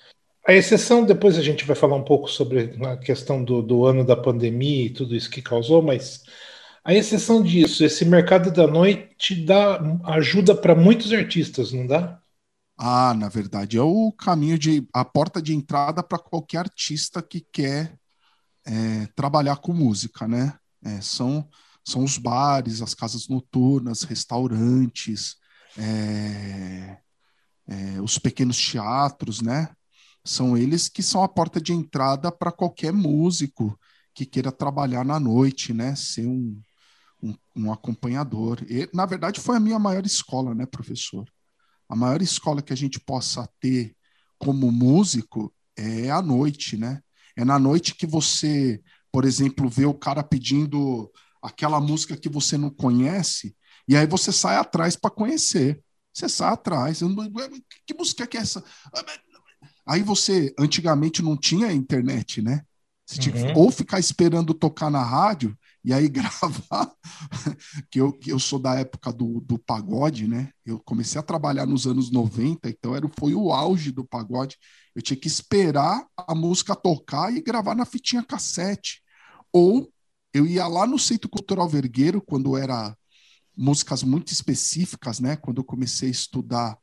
a 0.47 0.53
exceção, 0.53 1.03
depois 1.03 1.37
a 1.37 1.41
gente 1.41 1.65
vai 1.65 1.75
falar 1.75 1.95
um 1.95 2.03
pouco 2.03 2.29
sobre 2.29 2.75
a 2.85 2.97
questão 2.97 3.43
do, 3.43 3.61
do 3.61 3.85
ano 3.85 4.05
da 4.05 4.15
pandemia 4.15 4.85
e 4.85 4.89
tudo 4.89 5.15
isso 5.15 5.29
que 5.29 5.41
causou, 5.41 5.81
mas 5.81 6.23
a 6.85 6.93
exceção 6.93 7.41
disso, 7.41 7.83
esse 7.83 8.05
mercado 8.05 8.51
da 8.51 8.67
noite 8.67 9.43
dá 9.43 9.79
ajuda 10.03 10.55
para 10.55 10.75
muitos 10.75 11.11
artistas, 11.11 11.71
não 11.71 11.87
dá? 11.87 12.21
Ah, 12.77 13.11
na 13.15 13.27
verdade, 13.27 13.75
é 13.75 13.81
o 13.81 14.11
caminho 14.11 14.59
de 14.59 14.87
a 14.93 15.03
porta 15.03 15.41
de 15.41 15.55
entrada 15.55 16.03
para 16.03 16.19
qualquer 16.19 16.59
artista 16.59 17.23
que 17.23 17.41
quer 17.41 17.97
é, 18.63 19.07
trabalhar 19.15 19.55
com 19.57 19.73
música, 19.73 20.27
né? 20.27 20.59
É, 20.83 21.01
são, 21.01 21.49
são 21.83 22.03
os 22.03 22.19
bares, 22.19 22.83
as 22.83 22.93
casas 22.93 23.27
noturnas, 23.27 24.03
restaurantes, 24.03 25.37
é, 25.79 26.97
é 27.67 27.99
os 27.99 28.19
pequenos 28.19 28.59
teatros, 28.63 29.41
né? 29.41 29.69
São 30.23 30.55
eles 30.55 30.87
que 30.87 31.01
são 31.01 31.23
a 31.23 31.27
porta 31.27 31.59
de 31.59 31.73
entrada 31.73 32.31
para 32.31 32.51
qualquer 32.51 32.93
músico 32.93 33.75
que 34.13 34.23
queira 34.23 34.51
trabalhar 34.51 35.03
na 35.03 35.19
noite, 35.19 35.73
né? 35.73 35.95
Ser 35.95 36.27
um, 36.27 36.61
um, 37.21 37.35
um 37.55 37.71
acompanhador. 37.71 38.65
E, 38.69 38.89
na 38.93 39.05
verdade, 39.05 39.39
foi 39.39 39.57
a 39.57 39.59
minha 39.59 39.79
maior 39.79 40.05
escola, 40.05 40.53
né, 40.53 40.65
professor? 40.65 41.25
A 41.87 41.95
maior 41.95 42.21
escola 42.21 42.61
que 42.61 42.73
a 42.73 42.77
gente 42.77 42.99
possa 42.99 43.47
ter 43.59 43.95
como 44.37 44.71
músico 44.71 45.53
é 45.77 46.09
a 46.09 46.21
noite, 46.21 46.77
né? 46.77 47.01
É 47.35 47.43
na 47.43 47.59
noite 47.59 47.95
que 47.95 48.07
você, 48.07 48.81
por 49.11 49.25
exemplo, 49.25 49.69
vê 49.69 49.85
o 49.85 49.93
cara 49.93 50.23
pedindo 50.23 51.11
aquela 51.41 51.79
música 51.79 52.17
que 52.17 52.29
você 52.29 52.57
não 52.57 52.69
conhece, 52.69 53.55
e 53.87 53.95
aí 53.95 54.07
você 54.07 54.31
sai 54.31 54.55
atrás 54.55 54.95
para 54.95 55.11
conhecer. 55.11 55.81
Você 56.11 56.29
sai 56.29 56.53
atrás. 56.53 57.01
Que 57.85 57.93
música 57.93 58.25
que 58.25 58.37
é 58.37 58.41
essa? 58.41 58.63
Aí 59.85 60.01
você, 60.01 60.53
antigamente 60.57 61.21
não 61.21 61.37
tinha 61.37 61.71
internet, 61.71 62.41
né? 62.41 62.63
Você 63.05 63.19
tinha 63.19 63.35
uhum. 63.35 63.53
que 63.53 63.59
ou 63.59 63.69
ficar 63.69 63.99
esperando 63.99 64.53
tocar 64.53 64.89
na 64.89 65.03
rádio, 65.03 65.55
e 65.85 65.93
aí 65.93 66.09
gravar, 66.09 66.91
que 67.91 68.01
eu, 68.01 68.11
que 68.11 68.31
eu 68.31 68.39
sou 68.39 68.57
da 68.57 68.73
época 68.73 69.13
do, 69.13 69.39
do 69.41 69.59
pagode, 69.59 70.27
né? 70.27 70.49
Eu 70.65 70.79
comecei 70.79 71.19
a 71.19 71.23
trabalhar 71.23 71.67
nos 71.67 71.85
anos 71.85 72.09
90, 72.11 72.67
então 72.67 72.95
era, 72.95 73.07
foi 73.19 73.35
o 73.35 73.53
auge 73.53 73.91
do 73.91 74.03
pagode. 74.03 74.57
Eu 74.95 75.01
tinha 75.01 75.15
que 75.15 75.27
esperar 75.27 76.03
a 76.17 76.33
música 76.33 76.75
tocar 76.75 77.31
e 77.31 77.41
gravar 77.41 77.75
na 77.75 77.85
fitinha 77.85 78.23
cassete. 78.23 79.03
Ou 79.53 79.87
eu 80.33 80.47
ia 80.47 80.67
lá 80.67 80.87
no 80.87 80.97
Centro 80.97 81.29
Cultural 81.29 81.69
Vergueiro, 81.69 82.19
quando 82.19 82.57
era 82.57 82.97
músicas 83.55 84.01
muito 84.01 84.31
específicas, 84.33 85.19
né? 85.19 85.35
Quando 85.35 85.59
eu 85.59 85.63
comecei 85.63 86.09
a 86.09 86.11
estudar, 86.11 86.77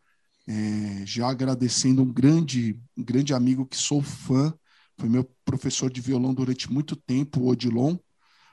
é, 0.46 1.04
já 1.04 1.28
agradecendo 1.28 2.02
um 2.02 2.12
grande, 2.12 2.80
um 2.96 3.02
grande 3.02 3.34
amigo 3.34 3.66
que 3.66 3.76
sou 3.76 4.00
fã, 4.00 4.54
foi 4.96 5.08
meu 5.08 5.24
professor 5.44 5.90
de 5.90 6.00
violão 6.00 6.32
durante 6.32 6.70
muito 6.72 6.94
tempo, 6.94 7.40
o 7.40 7.48
Odilon, 7.48 7.96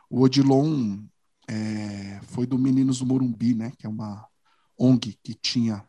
O 0.09 0.21
Odilon 0.21 1.03
é, 1.47 2.19
foi 2.23 2.45
do 2.45 2.57
Meninos 2.57 2.99
do 2.99 3.05
Morumbi, 3.05 3.53
né? 3.53 3.71
Que 3.77 3.85
é 3.85 3.89
uma 3.89 4.27
ONG 4.77 5.17
que 5.23 5.33
tinha 5.33 5.85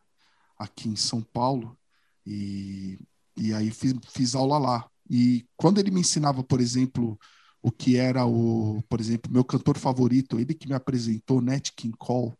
aqui 0.58 0.88
em 0.88 0.96
São 0.96 1.22
Paulo. 1.22 1.76
E, 2.26 2.98
e 3.36 3.54
aí 3.54 3.70
fiz, 3.70 3.94
fiz 4.08 4.34
aula 4.34 4.58
lá. 4.58 4.90
E 5.08 5.46
quando 5.56 5.78
ele 5.78 5.90
me 5.90 6.00
ensinava, 6.00 6.44
por 6.44 6.60
exemplo, 6.60 7.18
o 7.62 7.70
que 7.70 7.96
era 7.96 8.24
o, 8.26 8.82
por 8.88 9.00
exemplo, 9.00 9.32
meu 9.32 9.44
cantor 9.44 9.76
favorito, 9.78 10.38
ele 10.38 10.54
que 10.54 10.68
me 10.68 10.74
apresentou, 10.74 11.40
Nat 11.40 11.70
King 11.76 11.96
Cole, 11.98 12.34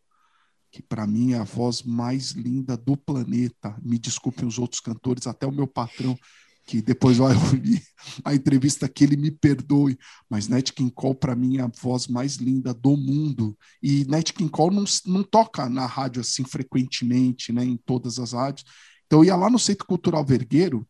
que 0.71 0.81
para 0.81 1.05
mim 1.05 1.33
é 1.33 1.37
a 1.37 1.43
voz 1.43 1.83
mais 1.83 2.31
linda 2.31 2.77
do 2.77 2.95
planeta. 2.95 3.77
Me 3.83 3.99
desculpem 3.99 4.47
os 4.47 4.57
outros 4.57 4.79
cantores, 4.79 5.27
até 5.27 5.45
o 5.45 5.51
meu 5.51 5.67
patrão, 5.67 6.17
que 6.65 6.81
depois 6.81 7.17
vai 7.17 7.33
ouvir 7.35 7.81
a 8.23 8.33
entrevista 8.33 8.87
que 8.87 9.03
ele 9.03 9.17
me 9.17 9.31
perdoe, 9.31 9.97
mas 10.29 10.47
Nat 10.47 10.71
King 10.71 10.91
Cole 10.91 11.15
para 11.15 11.35
mim 11.35 11.57
é 11.57 11.61
a 11.61 11.71
voz 11.81 12.07
mais 12.07 12.35
linda 12.35 12.73
do 12.73 12.95
mundo. 12.95 13.57
E 13.81 14.05
Nat 14.05 14.31
King 14.31 14.49
Cole 14.49 14.75
não, 14.75 14.85
não 15.05 15.23
toca 15.23 15.69
na 15.69 15.85
rádio 15.85 16.21
assim 16.21 16.43
frequentemente, 16.43 17.51
né, 17.51 17.63
em 17.63 17.77
todas 17.77 18.19
as 18.19 18.33
rádios. 18.33 18.65
Então 19.05 19.19
eu 19.19 19.25
ia 19.25 19.35
lá 19.35 19.49
no 19.49 19.59
Centro 19.59 19.85
Cultural 19.85 20.25
Vergueiro, 20.25 20.87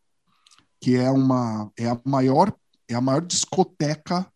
que 0.80 0.96
é 0.96 1.10
uma 1.10 1.70
é 1.76 1.88
a 1.88 2.00
maior 2.04 2.54
é 2.88 2.94
a 2.94 3.00
maior 3.00 3.22
discoteca 3.22 4.30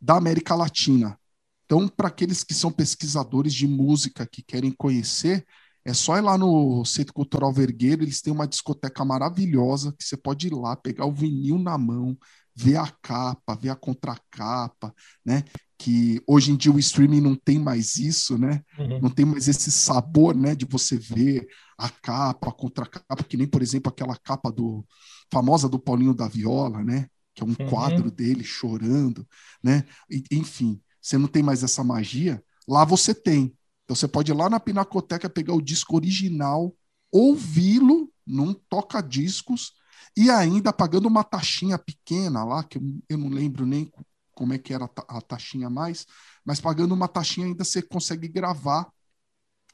da 0.00 0.16
América 0.16 0.54
Latina. 0.54 1.18
Então, 1.64 1.86
para 1.86 2.08
aqueles 2.08 2.42
que 2.42 2.52
são 2.52 2.72
pesquisadores 2.72 3.54
de 3.54 3.68
música 3.68 4.26
que 4.26 4.42
querem 4.42 4.72
conhecer, 4.72 5.46
é 5.84 5.94
só 5.94 6.16
ir 6.16 6.20
lá 6.20 6.36
no 6.36 6.84
Centro 6.84 7.14
Cultural 7.14 7.52
Vergueiro, 7.52 8.02
eles 8.02 8.20
têm 8.20 8.32
uma 8.32 8.46
discoteca 8.46 9.04
maravilhosa 9.04 9.94
que 9.98 10.04
você 10.04 10.16
pode 10.16 10.48
ir 10.48 10.54
lá, 10.54 10.76
pegar 10.76 11.06
o 11.06 11.12
vinil 11.12 11.58
na 11.58 11.78
mão, 11.78 12.16
ver 12.54 12.76
a 12.76 12.86
capa, 13.02 13.54
ver 13.54 13.70
a 13.70 13.76
contracapa, 13.76 14.94
né? 15.24 15.44
Que 15.78 16.22
hoje 16.26 16.52
em 16.52 16.56
dia 16.56 16.70
o 16.70 16.78
streaming 16.78 17.20
não 17.20 17.34
tem 17.34 17.58
mais 17.58 17.96
isso, 17.96 18.36
né? 18.36 18.62
Uhum. 18.78 19.00
Não 19.00 19.10
tem 19.10 19.24
mais 19.24 19.48
esse 19.48 19.72
sabor, 19.72 20.34
né? 20.34 20.54
De 20.54 20.66
você 20.66 20.98
ver 20.98 21.46
a 21.78 21.88
capa, 21.88 22.50
a 22.50 22.52
contracapa, 22.52 23.24
que 23.24 23.36
nem, 23.36 23.46
por 23.46 23.62
exemplo, 23.62 23.90
aquela 23.90 24.16
capa 24.16 24.52
do 24.52 24.84
famosa 25.32 25.68
do 25.68 25.78
Paulinho 25.78 26.12
da 26.12 26.28
Viola, 26.28 26.84
né? 26.84 27.06
Que 27.34 27.42
é 27.42 27.46
um 27.46 27.54
uhum. 27.58 27.70
quadro 27.70 28.10
dele 28.10 28.44
chorando, 28.44 29.26
né? 29.62 29.84
E, 30.10 30.22
enfim, 30.32 30.78
você 31.00 31.16
não 31.16 31.26
tem 31.28 31.42
mais 31.42 31.62
essa 31.62 31.82
magia. 31.82 32.42
Lá 32.68 32.84
você 32.84 33.14
tem. 33.14 33.56
Então 33.90 33.96
você 33.96 34.06
pode 34.06 34.30
ir 34.30 34.34
lá 34.36 34.48
na 34.48 34.60
Pinacoteca 34.60 35.28
pegar 35.28 35.52
o 35.52 35.60
disco 35.60 35.96
original, 35.96 36.72
ouvi-lo 37.10 38.08
num 38.24 38.54
toca-discos 38.54 39.72
e 40.16 40.30
ainda 40.30 40.72
pagando 40.72 41.08
uma 41.08 41.24
taxinha 41.24 41.76
pequena 41.76 42.44
lá, 42.44 42.62
que 42.62 42.80
eu 43.08 43.18
não 43.18 43.28
lembro 43.28 43.66
nem 43.66 43.90
como 44.30 44.52
é 44.52 44.58
que 44.58 44.72
era 44.72 44.88
a 45.08 45.20
taxinha 45.20 45.68
mais, 45.68 46.06
mas 46.44 46.60
pagando 46.60 46.94
uma 46.94 47.08
taxinha 47.08 47.48
ainda 47.48 47.64
você 47.64 47.82
consegue 47.82 48.28
gravar 48.28 48.88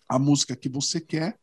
a 0.09 0.19
música 0.19 0.57
que 0.57 0.71
você 0.71 0.99
quer 0.99 1.39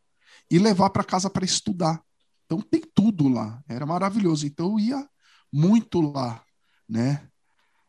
e 0.50 0.58
levar 0.58 0.90
para 0.90 1.04
casa 1.04 1.30
para 1.30 1.46
estudar. 1.46 2.04
Então 2.48 2.60
tem 2.60 2.82
tudo 2.82 3.28
lá, 3.28 3.64
era 3.68 3.86
maravilhoso. 3.86 4.48
Então 4.48 4.72
eu 4.72 4.80
ia 4.80 5.10
muito 5.52 6.02
lá, 6.02 6.44
né, 6.90 7.30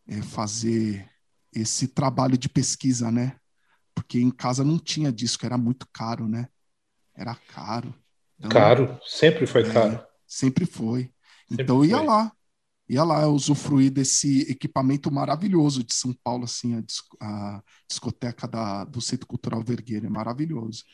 é, 0.06 0.20
fazer 0.20 1.10
esse 1.50 1.88
trabalho 1.88 2.36
de 2.36 2.50
pesquisa, 2.50 3.10
né? 3.10 3.40
Porque 3.94 4.18
em 4.18 4.30
casa 4.30 4.64
não 4.64 4.78
tinha 4.78 5.12
disco, 5.12 5.46
era 5.46 5.56
muito 5.56 5.86
caro, 5.92 6.28
né? 6.28 6.48
Era 7.14 7.34
caro. 7.34 7.94
Então, 8.38 8.50
caro, 8.50 8.98
sempre 9.06 9.46
foi 9.46 9.62
é, 9.62 9.72
caro. 9.72 10.06
Sempre 10.26 10.66
foi. 10.66 11.12
Sempre 11.48 11.62
então 11.62 11.84
ia 11.84 11.98
foi. 11.98 12.06
lá, 12.06 12.32
ia 12.94 13.04
lá 13.04 13.26
usufruir 13.28 13.90
desse 13.90 14.50
equipamento 14.50 15.12
maravilhoso 15.12 15.84
de 15.84 15.92
São 15.92 16.14
Paulo, 16.24 16.44
assim, 16.44 16.74
a, 16.74 17.24
a 17.24 17.62
discoteca 17.88 18.48
da, 18.48 18.84
do 18.84 19.00
Centro 19.00 19.26
Cultural 19.26 19.62
Vergueiro, 19.62 20.06
é 20.06 20.10
maravilhoso. 20.10 20.84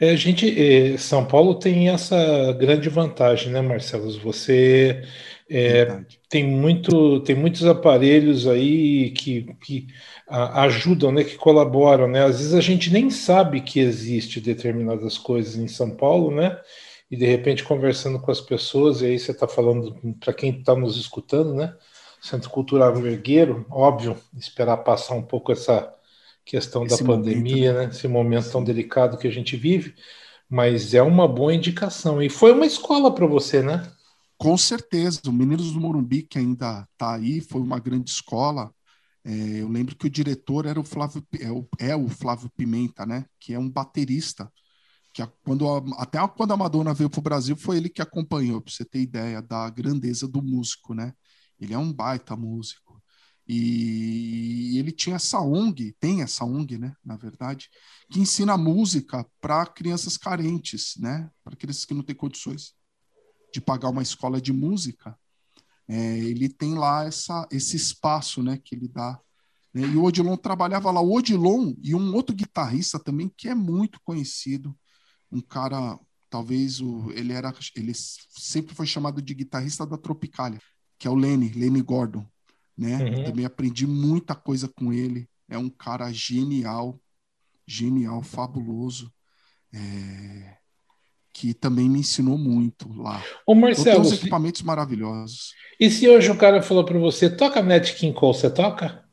É, 0.00 0.10
a 0.10 0.16
gente, 0.16 0.48
é, 0.48 0.96
São 0.96 1.24
Paulo 1.26 1.54
tem 1.54 1.88
essa 1.88 2.52
grande 2.58 2.88
vantagem, 2.88 3.52
né, 3.52 3.60
Marcelo? 3.60 4.10
Você 4.20 5.02
é, 5.50 6.04
tem, 6.28 6.46
muito, 6.46 7.20
tem 7.20 7.34
muitos 7.34 7.64
aparelhos 7.64 8.46
aí 8.46 9.10
que, 9.10 9.42
que 9.60 9.88
a, 10.28 10.62
ajudam, 10.62 11.10
né, 11.10 11.24
que 11.24 11.36
colaboram, 11.36 12.06
né? 12.08 12.24
Às 12.24 12.38
vezes 12.38 12.54
a 12.54 12.60
gente 12.60 12.90
nem 12.90 13.10
sabe 13.10 13.60
que 13.60 13.80
existe 13.80 14.40
determinadas 14.40 15.18
coisas 15.18 15.56
em 15.56 15.66
São 15.66 15.90
Paulo, 15.90 16.30
né? 16.30 16.56
E 17.10 17.16
de 17.16 17.26
repente 17.26 17.64
conversando 17.64 18.20
com 18.20 18.30
as 18.30 18.40
pessoas, 18.40 19.02
e 19.02 19.06
aí 19.06 19.18
você 19.18 19.32
está 19.32 19.48
falando 19.48 19.96
para 20.20 20.32
quem 20.32 20.58
está 20.58 20.76
nos 20.76 20.96
escutando, 20.96 21.54
né? 21.54 21.76
Centro 22.20 22.50
Cultural 22.50 22.94
Vergueiro, 22.94 23.66
óbvio, 23.70 24.16
esperar 24.36 24.76
passar 24.78 25.14
um 25.14 25.22
pouco 25.22 25.50
essa 25.50 25.92
questão 26.44 26.84
Esse 26.84 27.02
da 27.02 27.06
pandemia, 27.06 27.72
momento, 27.72 27.86
né? 27.86 27.92
Esse 27.92 28.08
momento 28.08 28.50
tão 28.50 28.62
delicado 28.62 29.18
que 29.18 29.26
a 29.26 29.30
gente 29.30 29.56
vive, 29.56 29.94
mas 30.48 30.94
é 30.94 31.02
uma 31.02 31.26
boa 31.26 31.54
indicação. 31.54 32.22
E 32.22 32.28
foi 32.28 32.52
uma 32.52 32.66
escola 32.66 33.14
para 33.14 33.26
você, 33.26 33.62
né? 33.62 33.90
Com 34.36 34.56
certeza, 34.56 35.20
o 35.26 35.32
Meninos 35.32 35.72
do 35.72 35.80
Morumbi, 35.80 36.22
que 36.22 36.38
ainda 36.38 36.86
está 36.92 37.14
aí, 37.14 37.40
foi 37.40 37.60
uma 37.60 37.78
grande 37.78 38.10
escola. 38.10 38.72
É, 39.24 39.60
eu 39.60 39.68
lembro 39.68 39.94
que 39.94 40.06
o 40.06 40.10
diretor 40.10 40.64
era 40.64 40.80
o 40.80 40.84
Flávio, 40.84 41.22
é 41.38 41.50
o, 41.50 41.68
é 41.78 41.94
o 41.94 42.08
Flávio 42.08 42.50
Pimenta, 42.56 43.04
né? 43.04 43.26
Que 43.38 43.52
é 43.54 43.58
um 43.58 43.68
baterista. 43.68 44.50
Que 45.12 45.22
a, 45.22 45.26
quando 45.26 45.68
a, 45.68 46.02
até 46.02 46.18
quando 46.28 46.52
a 46.52 46.56
Madonna 46.56 46.94
veio 46.94 47.10
para 47.10 47.18
o 47.18 47.22
Brasil, 47.22 47.56
foi 47.56 47.76
ele 47.76 47.88
que 47.88 48.02
acompanhou, 48.02 48.60
para 48.60 48.72
você 48.72 48.84
ter 48.84 49.00
ideia 49.00 49.42
da 49.42 49.68
grandeza 49.70 50.28
do 50.28 50.42
músico, 50.42 50.94
né? 50.94 51.12
Ele 51.58 51.74
é 51.74 51.78
um 51.78 51.92
baita 51.92 52.36
músico. 52.36 53.00
E 53.52 54.78
ele 54.78 54.92
tinha 54.92 55.16
essa 55.16 55.40
ONG, 55.40 55.92
tem 55.98 56.22
essa 56.22 56.44
ONG, 56.44 56.78
né, 56.78 56.94
na 57.04 57.16
verdade, 57.16 57.68
que 58.08 58.20
ensina 58.20 58.56
música 58.56 59.26
para 59.40 59.66
crianças 59.66 60.16
carentes, 60.16 60.94
né, 60.96 61.28
para 61.42 61.56
crianças 61.56 61.84
que 61.84 61.92
não 61.92 62.04
têm 62.04 62.14
condições 62.14 62.74
de 63.52 63.60
pagar 63.60 63.88
uma 63.88 64.02
escola 64.02 64.40
de 64.40 64.52
música, 64.52 65.18
é, 65.88 66.18
ele 66.18 66.48
tem 66.48 66.74
lá 66.74 67.04
essa, 67.04 67.44
esse 67.50 67.76
espaço 67.76 68.40
né, 68.40 68.56
que 68.56 68.76
ele 68.76 68.86
dá. 68.86 69.18
E 69.74 69.96
o 69.96 70.04
Odilon 70.04 70.36
trabalhava 70.36 70.88
lá. 70.92 71.00
O 71.00 71.12
Odilon 71.12 71.74
e 71.82 71.92
um 71.92 72.14
outro 72.14 72.34
guitarrista 72.34 73.00
também, 73.00 73.28
que 73.36 73.48
é 73.48 73.54
muito 73.54 74.00
conhecido, 74.04 74.78
um 75.30 75.40
cara, 75.40 75.98
talvez 76.28 76.80
o, 76.80 77.10
ele 77.12 77.32
era, 77.32 77.54
ele 77.76 77.92
sempre 77.94 78.74
foi 78.74 78.86
chamado 78.86 79.20
de 79.20 79.34
guitarrista 79.34 79.86
da 79.86 79.96
Tropicália, 79.96 80.60
que 80.98 81.06
é 81.06 81.10
o 81.10 81.14
Lenny, 81.14 81.50
Lenny 81.50 81.82
Gordon. 81.82 82.26
Né? 82.76 82.96
Uhum. 82.96 83.24
Também 83.24 83.44
aprendi 83.44 83.86
muita 83.86 84.34
coisa 84.34 84.68
com 84.68 84.92
ele. 84.92 85.28
É 85.48 85.58
um 85.58 85.68
cara 85.68 86.10
genial, 86.12 86.98
genial, 87.66 88.22
fabuloso. 88.22 89.12
É 89.72 90.60
que 91.32 91.54
também 91.54 91.88
me 91.88 92.00
ensinou 92.00 92.36
muito 92.36 92.92
lá. 93.00 93.24
Ô 93.46 93.54
Marcelo, 93.54 94.06
equipamentos 94.12 94.62
maravilhosos. 94.62 95.54
E 95.78 95.90
se 95.90 96.08
hoje 96.08 96.30
o 96.30 96.36
cara 96.36 96.62
falou 96.62 96.84
para 96.84 96.98
você, 96.98 97.34
toca 97.34 97.62
Nat 97.62 97.94
King 97.94 98.12
Cole, 98.12 98.36
você 98.36 98.50
toca? 98.50 99.04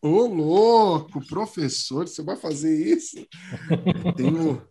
Ô, 0.00 0.26
louco, 0.26 1.26
professor, 1.26 2.06
você 2.06 2.22
vai 2.22 2.36
fazer 2.36 2.96
isso? 2.96 3.16
tenho... 4.16 4.62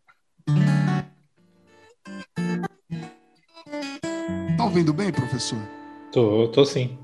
Tá 4.57 4.63
ouvindo 4.63 4.93
bem, 4.93 5.11
professor? 5.11 5.59
Tô, 6.11 6.47
tô 6.49 6.65
sim. 6.65 6.97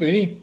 Bem. 0.00 0.42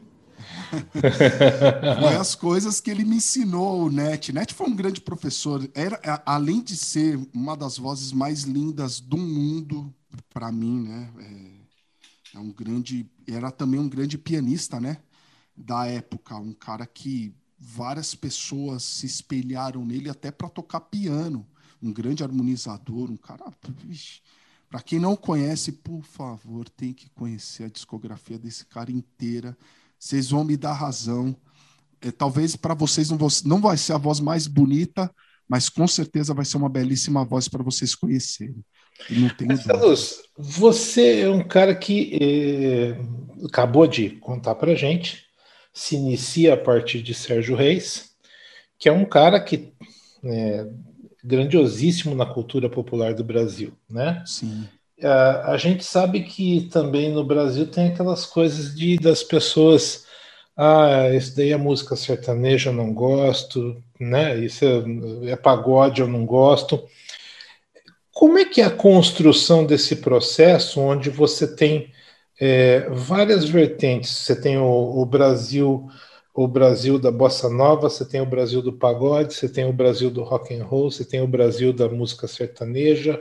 foi 2.00 2.16
as 2.16 2.36
coisas 2.36 2.80
que 2.80 2.90
ele 2.92 3.04
me 3.04 3.18
ensinou, 3.18 3.86
o 3.86 3.92
Net. 3.92 4.32
Net 4.34 4.54
foi 4.54 4.68
um 4.68 4.76
grande 4.76 5.02
professor. 5.02 5.70
Era, 5.74 6.00
além 6.26 6.62
de 6.62 6.76
ser 6.78 7.20
uma 7.34 7.56
das 7.56 7.78
vozes 7.78 8.12
mais 8.12 8.44
lindas 8.44 9.00
do 9.00 9.18
mundo, 9.18 9.94
para 10.34 10.52
mim, 10.52 10.82
né? 10.84 11.14
É, 11.20 11.58
É 12.36 12.40
um 12.40 12.52
grande, 12.52 13.10
era 13.28 13.52
também 13.52 13.80
um 13.80 13.90
grande 13.90 14.18
pianista, 14.18 14.80
né? 14.80 15.00
Da 15.56 15.88
época, 15.88 16.38
um 16.38 16.54
cara 16.54 16.86
que 16.88 17.34
várias 17.60 18.16
pessoas 18.16 18.84
se 18.84 19.06
espelharam 19.06 19.86
nele 19.86 20.10
até 20.10 20.32
para 20.32 20.50
tocar 20.50 20.82
piano. 20.82 21.48
Um 21.82 21.94
grande 21.94 22.24
harmonizador, 22.24 23.12
um 23.12 23.18
cara. 23.18 23.46
Para 24.70 24.82
quem 24.82 25.00
não 25.00 25.16
conhece, 25.16 25.72
por 25.72 26.04
favor, 26.04 26.68
tem 26.70 26.94
que 26.94 27.10
conhecer 27.12 27.64
a 27.64 27.70
discografia 27.70 28.38
desse 28.38 28.66
cara 28.66 28.92
inteira. 28.92 29.58
Vocês 29.98 30.30
vão 30.30 30.44
me 30.44 30.58
dar 30.58 30.74
razão. 30.74 31.36
É, 32.02 32.12
talvez 32.12 32.56
para 32.56 32.74
vocês 32.74 33.10
não, 33.10 33.18
não 33.46 33.62
vai 33.62 33.78
ser 33.78 33.94
a 33.94 33.98
voz 33.98 34.20
mais 34.20 34.46
bonita, 34.46 35.10
mas 35.48 35.70
com 35.70 35.88
certeza 35.88 36.34
vai 36.34 36.44
ser 36.44 36.58
uma 36.58 36.70
belíssima 36.70 37.24
voz 37.24 37.48
para 37.48 37.64
vocês 37.64 37.96
conhecerem. 37.96 38.64
Marcelos, 39.46 40.22
você 40.38 41.22
é 41.22 41.30
um 41.30 41.48
cara 41.48 41.74
que 41.74 42.18
eh, 42.20 42.98
acabou 43.46 43.88
de 43.88 44.10
contar 44.10 44.56
para 44.56 44.76
gente, 44.76 45.26
se 45.74 45.96
inicia 45.96 46.56
a 46.56 46.58
partir 46.58 47.02
de 47.02 47.14
Sérgio 47.14 47.56
Reis, 47.56 48.12
que 48.78 48.90
é 48.90 48.92
um 48.92 49.06
cara 49.06 49.40
que 49.40 49.72
é 50.24 50.68
grandiosíssimo 51.28 52.16
na 52.16 52.26
cultura 52.26 52.70
popular 52.70 53.14
do 53.14 53.24
Brasil, 53.24 53.74
né? 53.90 54.24
Sim. 54.26 54.68
A, 55.04 55.52
a 55.52 55.58
gente 55.58 55.84
sabe 55.84 56.22
que 56.22 56.70
também 56.72 57.12
no 57.12 57.24
Brasil 57.24 57.68
tem 57.68 57.90
aquelas 57.90 58.26
coisas 58.26 58.74
de 58.74 58.98
das 58.98 59.22
pessoas 59.22 60.08
ah, 60.58 61.12
isso 61.14 61.36
daí 61.36 61.52
é 61.52 61.58
música 61.58 61.96
sertaneja, 61.96 62.72
eu 62.72 62.74
não 62.74 62.92
gosto, 62.92 63.80
né? 64.00 64.40
Isso 64.40 64.66
é, 64.66 65.32
é 65.32 65.36
pagode, 65.36 66.02
eu 66.02 66.08
não 66.08 66.26
gosto. 66.26 66.84
Como 68.12 68.40
é 68.40 68.46
que 68.46 68.62
é 68.62 68.66
a 68.66 68.72
construção 68.72 69.64
desse 69.64 69.98
processo, 69.98 70.82
onde 70.82 71.12
você 71.12 71.56
tem 71.56 71.92
é, 72.42 72.90
várias 72.90 73.48
vertentes? 73.48 74.10
Você 74.10 74.36
tem 74.36 74.58
o, 74.58 74.66
o, 74.66 75.06
Brasil, 75.06 75.88
o 76.38 76.48
Brasil 76.48 77.00
da 77.00 77.12
bossa 77.12 77.50
nova, 77.50 77.90
você 77.90 78.06
tem 78.08 78.22
o 78.22 78.26
Brasil 78.26 78.62
do 78.62 78.72
pagode, 78.72 79.34
você 79.34 79.50
tem 79.50 79.66
o 79.66 79.74
Brasil 79.74 80.12
do 80.12 80.22
rock 80.22 80.54
and 80.54 80.64
roll, 80.64 80.92
você 80.92 81.04
tem 81.04 81.20
o 81.20 81.28
Brasil 81.28 81.74
da 81.74 81.90
música 81.90 82.28
sertaneja. 82.28 83.20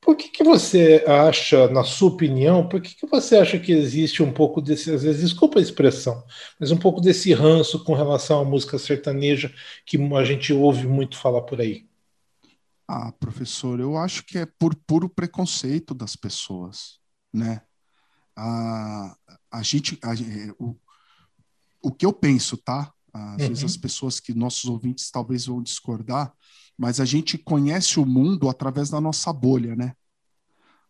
Por 0.00 0.16
que, 0.16 0.28
que 0.28 0.42
você 0.42 1.04
acha, 1.06 1.68
na 1.68 1.84
sua 1.84 2.08
opinião, 2.08 2.68
por 2.68 2.80
que, 2.80 2.96
que 2.96 3.06
você 3.06 3.36
acha 3.36 3.56
que 3.56 3.70
existe 3.70 4.20
um 4.20 4.32
pouco 4.32 4.60
desse, 4.60 4.90
às 4.90 5.04
vezes, 5.04 5.20
desculpa 5.20 5.60
a 5.60 5.62
expressão, 5.62 6.24
mas 6.58 6.72
um 6.72 6.76
pouco 6.76 7.00
desse 7.00 7.32
ranço 7.32 7.84
com 7.84 7.94
relação 7.94 8.40
à 8.40 8.44
música 8.44 8.80
sertaneja 8.80 9.54
que 9.86 9.96
a 9.96 10.24
gente 10.24 10.52
ouve 10.52 10.88
muito 10.88 11.16
falar 11.16 11.42
por 11.42 11.60
aí? 11.60 11.86
Ah, 12.88 13.12
professor, 13.12 13.78
eu 13.78 13.96
acho 13.96 14.24
que 14.26 14.38
é 14.38 14.46
por 14.58 14.74
puro 14.74 15.08
preconceito 15.08 15.94
das 15.94 16.16
pessoas, 16.16 16.98
né? 17.32 17.62
A, 18.36 19.16
a 19.52 19.62
gente, 19.62 19.96
a, 20.02 20.10
o, 20.58 20.74
o 21.84 21.92
que 21.92 22.06
eu 22.06 22.12
penso, 22.12 22.56
tá? 22.56 22.90
Às 23.12 23.42
uhum. 23.42 23.48
vezes 23.48 23.64
as 23.64 23.76
pessoas 23.76 24.18
que 24.18 24.32
nossos 24.34 24.64
ouvintes 24.64 25.10
talvez 25.10 25.44
vão 25.46 25.62
discordar, 25.62 26.32
mas 26.76 26.98
a 26.98 27.04
gente 27.04 27.36
conhece 27.36 28.00
o 28.00 28.06
mundo 28.06 28.48
através 28.48 28.88
da 28.88 29.00
nossa 29.00 29.32
bolha, 29.32 29.76
né? 29.76 29.92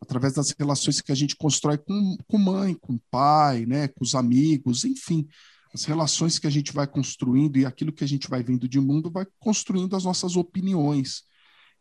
Através 0.00 0.34
das 0.34 0.54
relações 0.56 1.00
que 1.00 1.10
a 1.10 1.14
gente 1.14 1.34
constrói 1.36 1.76
com, 1.76 2.16
com 2.28 2.38
mãe, 2.38 2.74
com 2.74 2.98
pai, 3.10 3.66
né? 3.66 3.88
Com 3.88 4.04
os 4.04 4.14
amigos, 4.14 4.84
enfim. 4.84 5.26
As 5.74 5.84
relações 5.84 6.38
que 6.38 6.46
a 6.46 6.50
gente 6.50 6.72
vai 6.72 6.86
construindo 6.86 7.58
e 7.58 7.66
aquilo 7.66 7.92
que 7.92 8.04
a 8.04 8.08
gente 8.08 8.30
vai 8.30 8.42
vendo 8.42 8.68
de 8.68 8.78
mundo 8.78 9.10
vai 9.10 9.26
construindo 9.40 9.96
as 9.96 10.04
nossas 10.04 10.36
opiniões. 10.36 11.24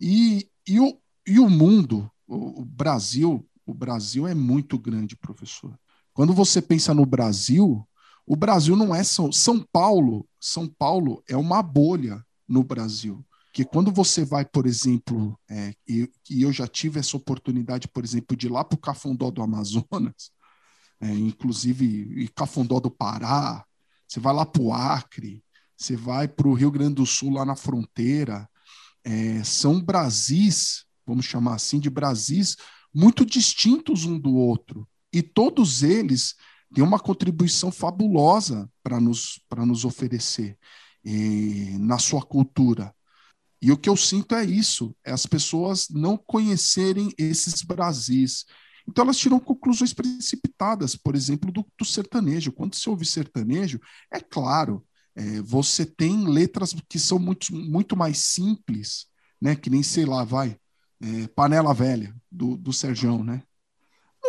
E, 0.02 0.50
e, 0.68 0.80
o, 0.80 1.00
e 1.28 1.40
o 1.40 1.48
mundo, 1.48 2.12
o, 2.28 2.62
o 2.62 2.66
Brasil, 2.66 3.48
o 3.64 3.74
Brasil 3.74 4.28
é 4.28 4.34
muito 4.34 4.80
grande, 4.80 5.16
professor. 5.16 5.78
Quando 6.14 6.34
você 6.34 6.62
pensa 6.62 6.94
no 6.94 7.06
Brasil, 7.06 7.88
o 8.26 8.36
Brasil 8.36 8.76
não 8.76 8.94
é 8.94 9.04
São, 9.04 9.32
São 9.32 9.60
Paulo. 9.60 10.28
São 10.40 10.68
Paulo 10.68 11.24
é 11.28 11.36
uma 11.36 11.62
bolha 11.62 12.26
no 12.48 12.64
Brasil. 12.64 13.26
Que 13.54 13.64
quando 13.64 13.92
você 13.92 14.26
vai, 14.26 14.46
por 14.46 14.66
exemplo, 14.66 15.38
é, 15.50 15.74
e, 15.88 16.10
e, 16.30 16.42
eu 16.42 16.52
já 16.52 16.68
tive 16.68 17.00
essa 17.00 17.16
oportunidade, 17.16 17.88
por 17.88 18.04
exemplo, 18.04 18.36
de 18.36 18.48
ir 18.48 18.50
lá 18.50 18.64
para 18.64 18.76
o 18.76 18.80
Cafundó 18.80 19.30
do 19.30 19.44
Amazonas, 19.44 20.32
é, 21.00 21.12
inclusive 21.14 21.86
e 22.24 22.28
Cafundó 22.30 22.80
do 22.80 22.90
Pará, 22.90 23.64
você 24.08 24.20
vai 24.20 24.34
lá 24.34 24.46
para 24.46 24.62
o 24.62 24.74
Acre, 24.74 25.44
você 25.78 25.96
vai 25.96 26.28
para 26.28 26.48
o 26.48 26.54
Rio 26.54 26.72
Grande 26.72 26.96
do 26.96 27.06
Sul, 27.06 27.32
lá 27.32 27.46
na 27.46 27.56
fronteira, 27.56 28.50
é, 29.04 29.44
são 29.44 29.82
Brasis, 29.82 30.86
vamos 31.06 31.26
chamar 31.26 31.56
assim, 31.56 31.80
de 31.80 31.90
Brasis 31.90 32.56
muito 32.94 33.26
distintos 33.26 34.06
um 34.06 34.20
do 34.20 34.36
outro. 34.36 34.88
E 35.12 35.22
todos 35.22 35.84
eles 35.84 36.36
têm 36.74 36.84
uma 36.84 37.00
contribuição 37.00 37.72
fabulosa 37.72 38.70
para 38.82 39.00
nos, 39.00 39.40
nos 39.58 39.86
oferecer 39.86 40.58
e, 41.04 41.78
na 41.80 41.98
sua 41.98 42.22
cultura. 42.22 42.94
E 43.62 43.72
o 43.72 43.78
que 43.78 43.90
eu 43.90 43.96
sinto 43.96 44.36
é 44.36 44.44
isso: 44.44 44.96
é 45.06 45.12
as 45.12 45.26
pessoas 45.26 45.88
não 45.90 46.18
conhecerem 46.18 47.14
esses 47.18 47.62
Brasis. 47.62 48.46
Então 48.88 49.06
elas 49.06 49.18
tiram 49.18 49.40
conclusões 49.40 49.94
precipitadas, 49.94 50.96
por 50.96 51.16
exemplo, 51.16 51.52
do, 51.52 51.66
do 51.78 51.86
sertanejo. 51.86 52.52
Quando 52.52 52.76
se 52.76 52.90
ouve 52.90 53.06
sertanejo, 53.06 53.80
é 54.12 54.20
claro, 54.20 54.86
é, 55.16 55.42
você 55.42 55.86
tem 55.86 56.28
letras 56.28 56.76
que 56.90 57.00
são 57.00 57.18
muito, 57.18 57.56
muito 57.56 57.96
mais 57.96 58.18
simples, 58.18 59.06
né? 59.42 59.56
Que 59.56 59.70
nem, 59.70 59.82
sei 59.82 60.06
lá, 60.06 60.26
vai, 60.26 60.58
é, 61.02 61.28
Panela 61.30 61.74
Velha, 61.74 62.14
do, 62.30 62.58
do 62.58 62.74
Serjão, 62.74 63.24
né? 63.24 63.44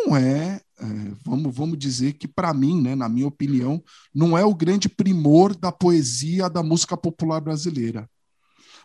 Não 0.05 0.15
é, 0.15 0.61
é 0.79 0.85
vamos, 1.23 1.55
vamos 1.55 1.77
dizer 1.77 2.13
que 2.13 2.27
para 2.27 2.53
mim, 2.53 2.81
né, 2.81 2.95
na 2.95 3.09
minha 3.09 3.27
opinião, 3.27 3.83
não 4.13 4.37
é 4.37 4.43
o 4.43 4.55
grande 4.55 4.87
primor 4.87 5.55
da 5.55 5.71
poesia 5.71 6.49
da 6.49 6.61
música 6.61 6.95
popular 6.95 7.39
brasileira. 7.39 8.09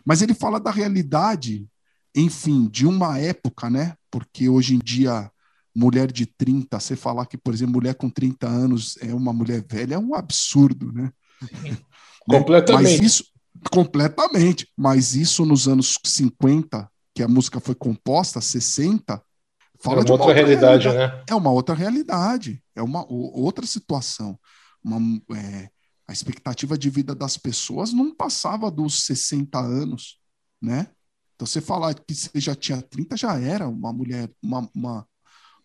Mas 0.05 0.21
ele 0.21 0.33
fala 0.33 0.59
da 0.59 0.71
realidade, 0.71 1.67
enfim, 2.15 2.67
de 2.67 2.87
uma 2.87 3.19
época, 3.19 3.69
né? 3.69 3.95
Porque 4.09 4.49
hoje 4.49 4.75
em 4.75 4.79
dia 4.79 5.31
mulher 5.75 6.11
de 6.11 6.25
30, 6.25 6.79
você 6.79 6.95
falar 6.95 7.25
que, 7.25 7.37
por 7.37 7.53
exemplo, 7.53 7.75
mulher 7.75 7.95
com 7.95 8.09
30 8.09 8.47
anos 8.47 8.97
é 9.01 9.13
uma 9.13 9.31
mulher 9.31 9.63
velha 9.69 9.95
é 9.95 9.99
um 9.99 10.13
absurdo, 10.13 10.91
né? 10.91 11.11
Completamente. 12.27 12.83
Mas 12.83 12.99
isso, 12.99 13.23
completamente. 13.71 14.67
Mas 14.77 15.15
isso 15.15 15.45
nos 15.45 15.67
anos 15.67 15.97
50, 16.05 16.89
que 17.15 17.23
a 17.23 17.27
música 17.27 17.59
foi 17.59 17.73
composta, 17.73 18.39
60, 18.39 19.21
fala 19.81 20.01
é 20.01 20.03
de 20.03 20.11
uma 20.11 20.19
outra, 20.19 20.33
realidade, 20.33 20.87
realidade, 20.87 21.17
né? 21.17 21.23
É 21.29 21.35
uma 21.35 21.51
outra 21.51 21.75
realidade, 21.75 22.63
é 22.75 22.81
uma 22.81 23.05
outra 23.09 23.65
situação. 23.65 24.39
Uma, 24.83 25.21
é, 25.35 25.69
a 26.07 26.13
expectativa 26.13 26.77
de 26.77 26.89
vida 26.89 27.15
das 27.15 27.37
pessoas 27.37 27.93
não 27.93 28.13
passava 28.13 28.69
dos 28.69 29.05
60 29.05 29.59
anos, 29.59 30.19
né? 30.61 30.87
Então, 31.35 31.47
você 31.47 31.59
falar 31.59 31.95
que 31.95 32.13
você 32.13 32.39
já 32.39 32.53
tinha 32.53 32.81
30, 32.81 33.17
já 33.17 33.39
era 33.39 33.67
uma 33.67 33.91
mulher, 33.91 34.29
uma, 34.43 34.69
uma, 34.75 35.07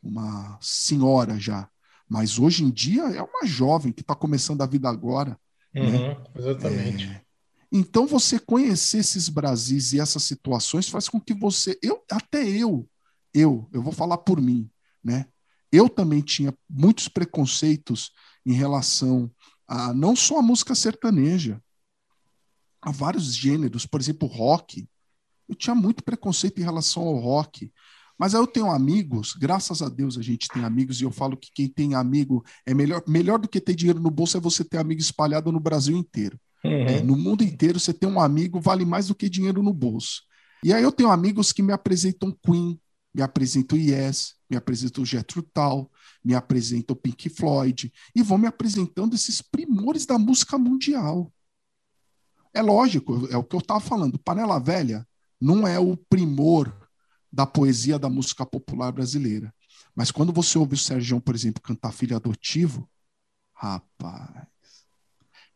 uma 0.03 0.59
senhora 0.61 1.39
já. 1.39 1.69
Mas 2.09 2.39
hoje 2.39 2.65
em 2.65 2.71
dia 2.71 3.03
é 3.03 3.23
uma 3.23 3.45
jovem 3.45 3.93
que 3.93 4.01
está 4.01 4.15
começando 4.15 4.63
a 4.63 4.67
vida 4.67 4.89
agora. 4.89 5.39
Uhum, 5.75 5.91
né? 5.91 6.17
Exatamente. 6.35 7.05
É, 7.05 7.21
então, 7.71 8.07
você 8.07 8.39
conhecer 8.39 8.99
esses 8.99 9.29
Brasis 9.29 9.93
e 9.93 10.01
essas 10.01 10.23
situações 10.23 10.89
faz 10.89 11.09
com 11.09 11.21
que 11.21 11.35
você, 11.35 11.79
eu, 11.83 12.03
até 12.11 12.43
eu, 12.43 12.89
eu, 13.37 13.69
eu 13.73 13.83
vou 13.83 13.93
falar 13.93 14.19
por 14.19 14.41
mim, 14.41 14.71
né? 15.05 15.27
Eu 15.71 15.89
também 15.89 16.23
tinha 16.23 16.55
muitos 16.69 17.07
preconceitos 17.07 18.11
em 18.47 18.53
relação 18.53 19.31
a 19.69 19.93
não 19.93 20.17
só 20.17 20.39
a 20.39 20.43
música 20.43 20.75
sertaneja, 20.75 21.61
a 22.81 22.91
vários 22.91 23.35
gêneros, 23.35 23.85
por 23.85 24.01
exemplo, 24.01 24.27
rock. 24.27 24.89
Eu 25.49 25.55
tinha 25.55 25.75
muito 25.75 26.03
preconceito 26.03 26.61
em 26.61 26.65
relação 26.65 27.03
ao 27.03 27.17
rock. 27.17 27.71
Mas 28.19 28.35
aí 28.35 28.41
eu 28.41 28.47
tenho 28.47 28.71
amigos, 28.71 29.35
graças 29.35 29.83
a 29.83 29.89
Deus 29.91 30.17
a 30.17 30.23
gente 30.23 30.49
tem 30.49 30.65
amigos, 30.65 31.01
e 31.01 31.05
eu 31.05 31.11
falo 31.11 31.37
que 31.37 31.51
quem 31.53 31.69
tem 31.69 31.95
amigo 31.95 32.43
é 32.65 32.73
melhor, 32.73 33.03
melhor 33.07 33.39
do 33.39 33.49
que 33.49 33.61
ter 33.61 33.75
dinheiro 33.75 34.01
no 34.01 34.11
bolso 34.11 34.39
é 34.39 34.41
você 34.41 34.65
ter 34.65 34.79
amigo 34.79 35.01
espalhado 35.01 35.53
no 35.53 35.61
Brasil 35.61 35.95
inteiro. 35.97 36.41
Uhum. 36.65 36.71
É, 36.71 37.03
no 37.03 37.17
mundo 37.17 37.45
inteiro, 37.45 37.79
você 37.79 37.93
ter 37.93 38.07
um 38.07 38.19
amigo 38.19 38.59
vale 38.61 38.87
mais 38.87 39.09
do 39.09 39.15
que 39.15 39.29
dinheiro 39.29 39.63
no 39.63 39.75
bolso. 39.75 40.23
E 40.65 40.73
aí 40.73 40.83
eu 40.83 40.91
tenho 40.91 41.11
amigos 41.11 41.53
que 41.53 41.63
me 41.63 41.73
apresentam 41.73 42.35
Queen, 42.43 42.81
me 43.17 43.23
apresentam 43.23 43.79
Yes, 43.79 44.35
me 44.49 44.59
apresentam 44.59 45.03
Jethro 45.03 45.43
Tull, 45.43 45.91
me 46.23 46.35
apresentam 46.35 46.95
Pink 46.95 47.31
Floyd, 47.31 47.91
e 48.15 48.23
vão 48.23 48.37
me 48.37 48.47
apresentando 48.47 49.15
esses 49.15 49.41
primores 49.41 50.05
da 50.05 50.19
música 50.19 50.59
mundial. 50.59 51.33
É 52.53 52.61
lógico, 52.61 53.27
é 53.31 53.37
o 53.39 53.43
que 53.43 53.57
eu 53.57 53.61
estava 53.61 53.81
falando. 53.81 54.19
Panela 54.19 54.61
Velha 54.61 55.09
não 55.41 55.67
é 55.67 55.79
o 55.79 55.97
primor 55.97 56.71
da 57.33 57.47
poesia 57.47 57.99
da 57.99 58.11
música 58.11 58.45
popular 58.45 58.93
brasileira. 58.93 59.55
Mas 59.95 60.11
quando 60.11 60.31
você 60.31 60.59
ouve 60.59 60.75
o 60.75 60.79
Sérgio, 60.79 61.19
por 61.19 61.35
exemplo, 61.35 61.63
cantar 61.63 61.93
Filho 61.93 62.17
Adotivo, 62.17 62.87
rapaz, 63.55 64.47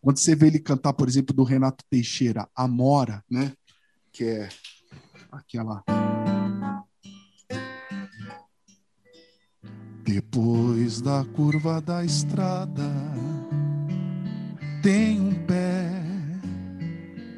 quando 0.01 0.16
você 0.16 0.35
vê 0.35 0.46
ele 0.46 0.59
cantar, 0.59 0.94
por 0.94 1.09
exemplo, 1.09 1.35
do 1.35 1.42
Renato 1.42 1.85
Teixeira, 1.90 2.49
Amora, 2.55 3.23
né? 3.31 3.53
Que 4.11 4.25
é 4.25 4.49
aquela. 5.31 5.85
Depois 10.12 11.01
da 11.01 11.25
curva 11.37 11.81
da 11.81 12.05
estrada, 12.05 12.90
tem 14.83 15.20
um 15.20 15.33
pé 15.46 15.88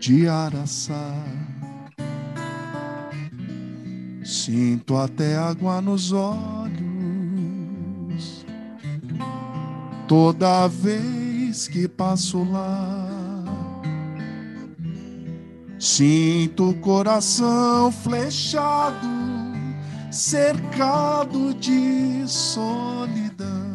de 0.01 0.27
araçá. 0.27 1.23
Sinto 4.25 4.97
até 4.97 5.37
água 5.37 5.83
nos 5.83 6.13
olhos 6.13 6.73
toda 10.09 10.67
vez 10.67 11.69
que 11.69 11.87
passo 11.87 12.43
lá. 12.51 13.07
Sinto 15.79 16.71
o 16.71 16.75
coração 16.81 17.93
flechado, 17.93 19.22
cercado 20.13 21.55
de 21.55 22.29
solidão. 22.29 23.73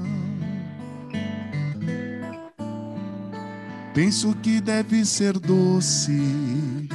Penso 3.95 4.35
que 4.35 4.61
deve 4.61 5.03
ser 5.03 5.39
doce 5.39 6.87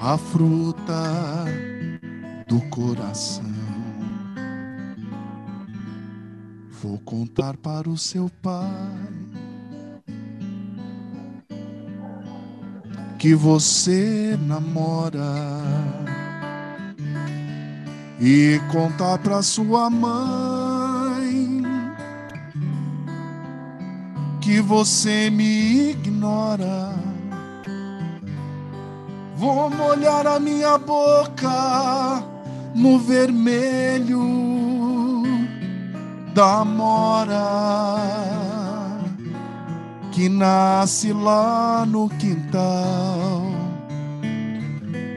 a 0.00 0.16
fruta 0.16 1.44
do 2.46 2.60
coração. 2.68 3.44
Vou 6.80 7.00
contar 7.00 7.56
para 7.56 7.90
o 7.90 7.98
seu 7.98 8.30
pai 8.40 8.62
que 13.18 13.34
você 13.34 14.38
namora 14.40 15.24
e 18.20 18.60
contar 18.70 19.18
para 19.18 19.42
sua 19.42 19.88
mãe 19.88 21.62
que 24.40 24.60
você 24.60 25.30
me 25.30 25.90
ignora. 25.90 26.94
Vou 29.36 29.70
molhar 29.70 30.26
a 30.26 30.40
minha 30.40 30.76
boca 30.78 32.24
no 32.74 32.98
vermelho 32.98 34.22
da 36.34 36.64
mora 36.64 37.38
que 40.10 40.28
nasce 40.28 41.12
lá 41.12 41.86
no 41.86 42.08
quintal 42.08 43.42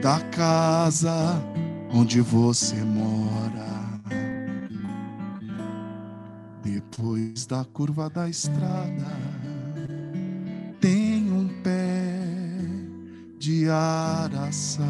da 0.00 0.20
casa 0.30 1.51
onde 1.92 2.20
você 2.20 2.76
mora. 2.76 4.00
Depois 6.62 7.46
da 7.46 7.64
curva 7.64 8.08
da 8.08 8.28
estrada, 8.28 9.06
tem 10.80 11.30
um 11.30 11.48
pé 11.62 12.18
de 13.38 13.68
araçá. 13.68 14.88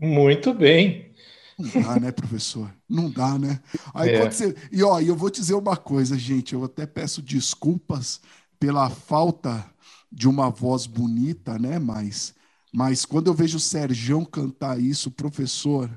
Muito 0.00 0.54
bem. 0.54 1.09
Não 1.60 1.82
dá, 1.82 2.00
né, 2.00 2.12
professor? 2.12 2.74
Não 2.88 3.10
dá, 3.10 3.38
né? 3.38 3.60
Aí 3.94 4.10
é. 4.10 4.30
você... 4.30 4.54
E 4.72 4.82
ó, 4.82 5.00
eu 5.00 5.14
vou 5.14 5.30
dizer 5.30 5.54
uma 5.54 5.76
coisa, 5.76 6.18
gente. 6.18 6.54
Eu 6.54 6.64
até 6.64 6.86
peço 6.86 7.22
desculpas 7.22 8.20
pela 8.58 8.90
falta 8.90 9.64
de 10.10 10.28
uma 10.28 10.50
voz 10.50 10.86
bonita, 10.86 11.58
né? 11.58 11.78
Mas, 11.78 12.34
mas 12.72 13.04
quando 13.04 13.28
eu 13.28 13.34
vejo 13.34 13.58
o 13.58 13.60
Serjão 13.60 14.24
cantar 14.24 14.80
isso, 14.80 15.10
professor, 15.10 15.90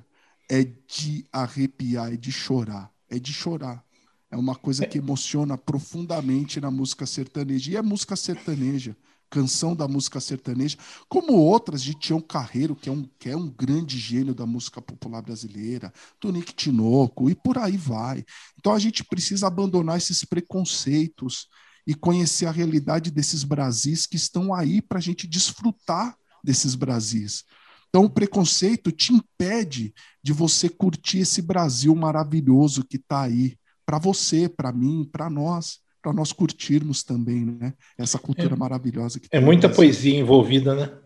é 0.49 0.63
de 0.63 1.25
arrepiar, 1.31 2.13
é 2.13 2.17
de 2.17 2.31
chorar, 2.31 2.91
é 3.09 3.17
de 3.17 3.33
chorar. 3.33 3.83
É 4.29 4.37
uma 4.37 4.55
coisa 4.55 4.85
que 4.85 4.97
emociona 4.97 5.57
profundamente 5.57 6.59
na 6.59 6.71
música 6.71 7.05
sertaneja. 7.05 7.71
E 7.71 7.75
é 7.77 7.81
música 7.81 8.15
sertaneja 8.15 8.95
canção 9.33 9.75
da 9.75 9.87
música 9.87 10.19
sertaneja, 10.19 10.77
como 11.09 11.33
outras 11.33 11.81
de 11.81 11.95
Tião 11.95 12.21
Carreiro, 12.21 12.75
que 12.75 12.87
é 12.87 12.91
um, 12.91 13.03
que 13.17 13.29
é 13.29 13.35
um 13.35 13.49
grande 13.49 13.97
gênio 13.97 14.35
da 14.35 14.45
música 14.45 14.79
popular 14.79 15.23
brasileira, 15.23 15.91
Tonique 16.19 16.53
Tinoco, 16.53 17.31
e 17.31 17.33
por 17.33 17.57
aí 17.57 17.75
vai. 17.75 18.23
Então 18.59 18.73
a 18.73 18.77
gente 18.77 19.03
precisa 19.03 19.47
abandonar 19.47 19.97
esses 19.97 20.23
preconceitos 20.23 21.47
e 21.87 21.95
conhecer 21.95 22.45
a 22.45 22.51
realidade 22.51 23.09
desses 23.09 23.43
Brasis 23.43 24.05
que 24.05 24.17
estão 24.17 24.53
aí 24.53 24.83
para 24.83 24.99
a 24.99 25.01
gente 25.01 25.25
desfrutar 25.25 26.15
desses 26.43 26.75
Brasis. 26.75 27.43
Então, 27.89 28.05
o 28.05 28.09
preconceito 28.09 28.91
te 28.91 29.13
impede 29.13 29.93
de 30.21 30.31
você 30.31 30.69
curtir 30.69 31.19
esse 31.19 31.41
Brasil 31.41 31.93
maravilhoso 31.95 32.83
que 32.83 32.97
está 32.97 33.23
aí 33.23 33.57
para 33.85 33.97
você, 33.97 34.47
para 34.47 34.71
mim, 34.71 35.07
para 35.11 35.29
nós 35.29 35.82
para 36.03 36.11
nós 36.11 36.33
curtirmos 36.33 37.01
também, 37.01 37.45
né? 37.45 37.73
Essa 37.97 38.19
cultura 38.19 38.53
é, 38.53 38.57
maravilhosa 38.57 39.21
que 39.21 39.29
É 39.31 39.39
muita 39.39 39.69
poesia 39.69 40.19
envolvida, 40.19 40.75
né? 40.75 40.99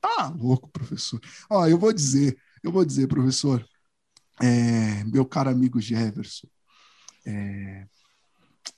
Tá 0.00 0.28
louco, 0.28 0.70
professor. 0.70 1.20
Ó, 1.50 1.66
eu 1.66 1.76
vou 1.76 1.92
dizer, 1.92 2.38
eu 2.62 2.70
vou 2.70 2.84
dizer, 2.84 3.08
professor, 3.08 3.66
é, 4.40 5.02
meu 5.04 5.26
caro 5.26 5.50
amigo 5.50 5.80
Jefferson, 5.80 6.46
é, 7.26 7.86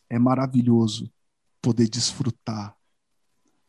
é 0.08 0.18
maravilhoso 0.18 1.12
poder 1.60 1.86
desfrutar 1.86 2.74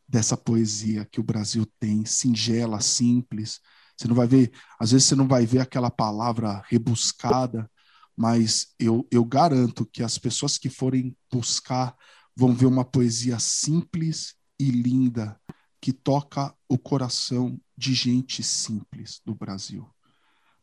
dessa 0.08 0.38
poesia 0.38 1.06
que 1.12 1.20
o 1.20 1.24
Brasil 1.24 1.66
tem, 1.80 2.06
singela, 2.06 2.80
simples. 2.80 3.60
Você 3.98 4.08
não 4.08 4.16
vai 4.16 4.26
ver, 4.26 4.52
às 4.80 4.92
vezes 4.92 5.08
você 5.08 5.16
não 5.16 5.28
vai 5.28 5.46
ver 5.46 5.60
aquela 5.60 5.92
palavra 5.92 6.64
rebuscada, 6.70 7.70
mas 8.16 8.74
eu, 8.80 9.08
eu 9.12 9.26
garanto 9.26 9.86
que 9.86 10.04
as 10.04 10.18
pessoas 10.18 10.58
que 10.58 10.70
forem 10.70 11.16
buscar 11.32 11.96
vão 12.36 12.54
ver 12.54 12.66
uma 12.66 12.86
poesia 12.86 13.40
simples 13.40 14.36
e 14.60 14.70
linda 14.70 15.40
que 15.82 15.92
toca 15.92 16.56
o 16.70 16.78
coração 16.78 17.60
de 17.78 17.94
gente 17.94 18.42
simples 18.42 19.22
do 19.26 19.36
Brasil. 19.36 19.88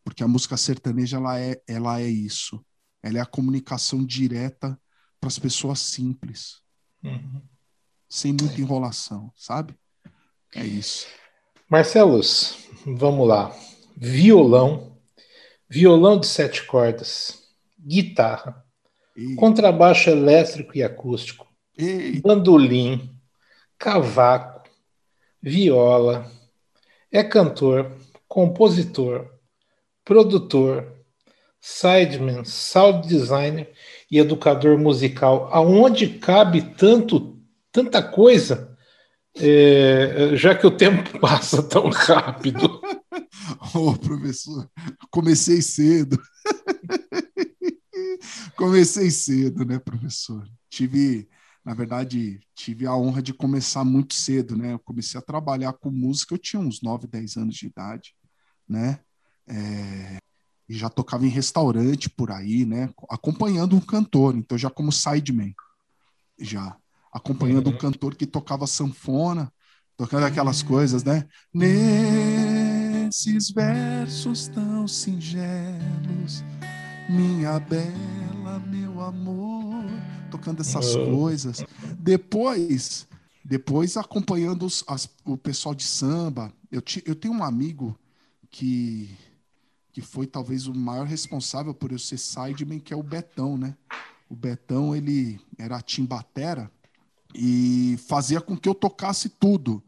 Porque 0.03 0.25
a 0.25 0.29
música 0.29 0.57
sertaneja 0.57 1.19
ela 1.19 1.39
é, 1.39 1.61
ela 1.67 2.01
é 2.01 2.09
isso. 2.09 2.65
Ela 3.03 3.19
é 3.19 3.21
a 3.21 3.27
comunicação 3.27 4.05
direta 4.05 4.81
para 5.21 5.29
as 5.29 5.39
pessoas 5.39 5.81
simples. 5.81 6.63
Uhum. 7.05 7.43
Sem 8.09 8.33
muita 8.33 8.61
enrolação, 8.61 9.31
sabe? 9.37 9.79
É 10.55 10.65
isso. 10.65 11.07
Marcelos, 11.69 12.57
vamos 12.85 13.29
lá. 13.29 13.55
Violão, 13.97 14.99
violão 15.69 16.19
de 16.19 16.27
sete 16.27 16.65
cordas, 16.67 17.40
guitarra, 17.85 18.65
contrabaixo 19.37 20.11
elétrico 20.11 20.77
e 20.77 20.83
acústico, 20.83 21.47
Ei. 21.77 22.21
bandolim, 22.21 23.11
cavaco, 23.79 24.69
viola, 25.43 26.31
é 27.11 27.23
cantor, 27.23 27.97
compositor, 28.29 29.29
produtor, 30.05 31.01
sideman, 31.61 32.45
sound 32.45 33.07
designer 33.07 33.71
e 34.11 34.19
educador 34.19 34.79
musical. 34.79 35.49
Aonde 35.53 36.09
cabe 36.19 36.63
tanto, 36.63 37.39
tanta 37.73 38.03
coisa, 38.03 38.77
é, 39.37 40.31
já 40.35 40.55
que 40.55 40.67
o 40.67 40.71
tempo 40.71 41.19
passa 41.21 41.63
tão 41.63 41.89
rápido. 41.91 42.81
Ô, 43.75 43.91
oh, 43.91 43.99
professor, 43.99 44.69
comecei 45.11 45.61
cedo. 45.61 46.19
Comecei 48.61 49.11
cedo, 49.11 49.65
né, 49.65 49.79
professor? 49.79 50.47
Tive, 50.69 51.27
na 51.65 51.73
verdade, 51.73 52.39
tive 52.55 52.87
a 52.87 52.95
honra 52.95 53.23
de 53.23 53.33
começar 53.33 53.87
muito 53.87 54.13
cedo, 54.13 54.55
né? 54.55 54.75
Eu 54.75 54.79
comecei 54.79 55.19
a 55.19 55.23
trabalhar 55.23 55.73
com 55.73 55.91
música, 55.91 56.35
eu 56.35 56.39
tinha 56.39 56.61
uns 56.61 56.83
9, 56.83 57.07
10 57.07 57.39
anos 57.39 57.55
de 57.55 57.69
idade, 57.69 58.15
né? 58.69 59.01
É, 59.49 60.19
e 60.69 60.75
já 60.75 60.91
tocava 60.91 61.25
em 61.25 61.31
restaurante 61.31 62.11
por 62.11 62.31
aí, 62.31 62.67
né? 62.67 62.93
Acompanhando 63.09 63.75
um 63.75 63.81
cantor, 63.81 64.37
então 64.37 64.59
já 64.59 64.69
como 64.69 64.93
sideman, 64.93 65.55
já 66.39 66.77
acompanhando 67.11 67.69
uhum. 67.69 67.77
um 67.77 67.79
cantor 67.79 68.15
que 68.15 68.27
tocava 68.27 68.67
sanfona, 68.67 69.51
tocando 69.97 70.27
aquelas 70.27 70.63
coisas, 70.63 71.03
né? 71.03 71.27
Nesses 71.55 73.51
versos 73.53 74.49
tão 74.49 74.87
singelos, 74.87 76.45
minha 77.09 77.59
bela 77.59 78.30
meu 78.59 79.01
amor, 79.01 79.85
tocando 80.31 80.61
essas 80.61 80.95
oh. 80.95 81.11
coisas. 81.11 81.65
Depois, 81.99 83.07
depois 83.45 83.97
acompanhando 83.97 84.67
os, 84.67 84.85
as, 84.87 85.09
o 85.25 85.37
pessoal 85.37 85.75
de 85.75 85.85
samba. 85.85 86.53
Eu, 86.71 86.83
eu 87.05 87.15
tenho 87.15 87.35
um 87.35 87.45
amigo 87.45 87.99
que, 88.51 89.11
que 89.93 90.01
foi 90.01 90.27
talvez 90.27 90.67
o 90.67 90.75
maior 90.75 91.07
responsável 91.07 91.73
por 91.75 91.93
eu 91.93 91.99
ser 91.99 92.19
sideman, 92.19 92.79
que 92.79 92.93
é 92.93 92.97
o 92.97 93.03
Betão, 93.03 93.57
né? 93.57 93.77
O 94.29 94.37
Betão, 94.37 94.95
ele 94.95 95.41
era 95.59 95.81
timbatera 95.81 96.71
e 97.35 97.99
fazia 98.09 98.41
com 98.41 98.57
que 98.57 98.69
eu 98.69 98.75
tocasse 98.75 99.29
tudo. 99.29 99.83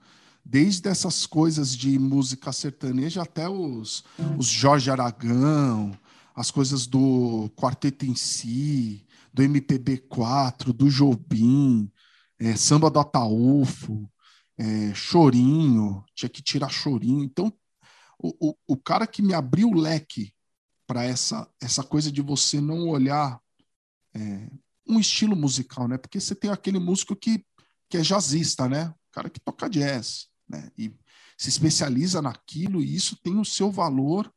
desde 0.44 0.88
essas 0.88 1.24
coisas 1.24 1.74
de 1.76 1.98
música 1.98 2.52
sertaneja 2.52 3.22
até 3.22 3.48
os, 3.48 4.04
os 4.36 4.46
Jorge 4.46 4.90
Aragão, 4.90 5.92
as 6.34 6.50
coisas 6.50 6.86
do 6.86 7.50
Quarteto 7.56 8.04
em 8.04 8.14
Si, 8.14 9.06
do 9.32 9.42
MPB4, 9.42 10.72
do 10.72 10.88
Jobim, 10.88 11.90
é, 12.38 12.56
Samba 12.56 12.90
do 12.90 12.98
Ataúfo, 12.98 14.10
é, 14.58 14.94
Chorinho, 14.94 16.04
tinha 16.14 16.28
que 16.28 16.42
tirar 16.42 16.68
Chorinho. 16.68 17.24
Então, 17.24 17.52
o, 18.18 18.50
o, 18.50 18.56
o 18.68 18.76
cara 18.76 19.06
que 19.06 19.22
me 19.22 19.34
abriu 19.34 19.68
o 19.68 19.78
leque 19.78 20.32
para 20.86 21.04
essa, 21.04 21.48
essa 21.60 21.82
coisa 21.82 22.10
de 22.10 22.20
você 22.20 22.60
não 22.60 22.88
olhar 22.88 23.40
é, 24.14 24.48
um 24.86 24.98
estilo 25.00 25.34
musical, 25.34 25.88
né? 25.88 25.96
Porque 25.96 26.20
você 26.20 26.34
tem 26.34 26.50
aquele 26.50 26.78
músico 26.78 27.16
que, 27.16 27.44
que 27.88 27.96
é 27.96 28.02
jazzista, 28.02 28.68
né? 28.68 28.88
O 28.88 29.12
cara 29.12 29.30
que 29.30 29.40
toca 29.40 29.68
jazz, 29.68 30.28
né? 30.48 30.70
E 30.76 30.94
se 31.36 31.48
especializa 31.48 32.22
naquilo 32.22 32.80
e 32.82 32.94
isso 32.94 33.16
tem 33.16 33.38
o 33.38 33.44
seu 33.44 33.70
valor 33.70 34.32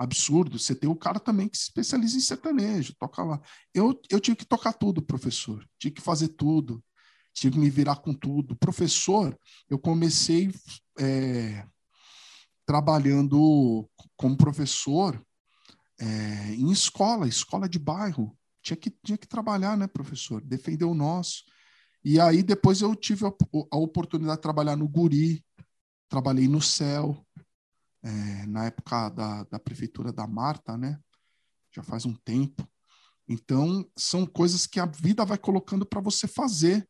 absurdo. 0.00 0.58
Você 0.58 0.74
tem 0.74 0.88
o 0.88 0.96
cara 0.96 1.20
também 1.20 1.46
que 1.46 1.58
se 1.58 1.64
especializa 1.64 2.16
em 2.16 2.20
sertanejo, 2.20 2.94
toca 2.98 3.22
lá. 3.22 3.40
Eu, 3.74 4.00
eu 4.10 4.18
tive 4.18 4.38
que 4.38 4.46
tocar 4.46 4.72
tudo, 4.72 5.02
professor. 5.02 5.62
Tive 5.78 5.96
que 5.96 6.00
fazer 6.00 6.28
tudo. 6.28 6.82
Tive 7.34 7.54
que 7.54 7.60
me 7.60 7.68
virar 7.68 7.96
com 7.96 8.14
tudo. 8.14 8.56
Professor, 8.56 9.38
eu 9.68 9.78
comecei 9.78 10.50
é, 10.98 11.66
trabalhando 12.64 13.88
como 14.16 14.36
professor 14.36 15.22
é, 16.00 16.54
em 16.54 16.70
escola, 16.72 17.28
escola 17.28 17.68
de 17.68 17.78
bairro. 17.78 18.36
Tinha 18.62 18.76
que, 18.76 18.90
tinha 19.04 19.18
que 19.18 19.28
trabalhar, 19.28 19.76
né, 19.76 19.86
professor? 19.86 20.42
Defender 20.42 20.86
o 20.86 20.94
nosso. 20.94 21.44
E 22.02 22.18
aí 22.18 22.42
depois 22.42 22.80
eu 22.80 22.96
tive 22.96 23.26
a, 23.26 23.32
a 23.70 23.76
oportunidade 23.76 24.38
de 24.38 24.42
trabalhar 24.42 24.76
no 24.76 24.88
Guri, 24.88 25.44
trabalhei 26.08 26.48
no 26.48 26.60
Céu, 26.60 27.22
é, 28.02 28.46
na 28.46 28.66
época 28.66 29.08
da, 29.10 29.44
da 29.44 29.58
prefeitura 29.58 30.12
da 30.12 30.26
Marta, 30.26 30.76
né? 30.76 30.98
Já 31.72 31.82
faz 31.82 32.04
um 32.06 32.14
tempo. 32.14 32.66
Então, 33.28 33.88
são 33.96 34.26
coisas 34.26 34.66
que 34.66 34.80
a 34.80 34.86
vida 34.86 35.24
vai 35.24 35.38
colocando 35.38 35.86
para 35.86 36.00
você 36.00 36.26
fazer. 36.26 36.88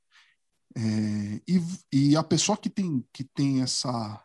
É, 0.75 0.81
e, 1.47 1.61
e 1.93 2.17
a 2.17 2.23
pessoa 2.23 2.57
que 2.57 2.71
tem, 2.71 3.05
que 3.13 3.25
tem 3.25 3.61
essa, 3.61 4.25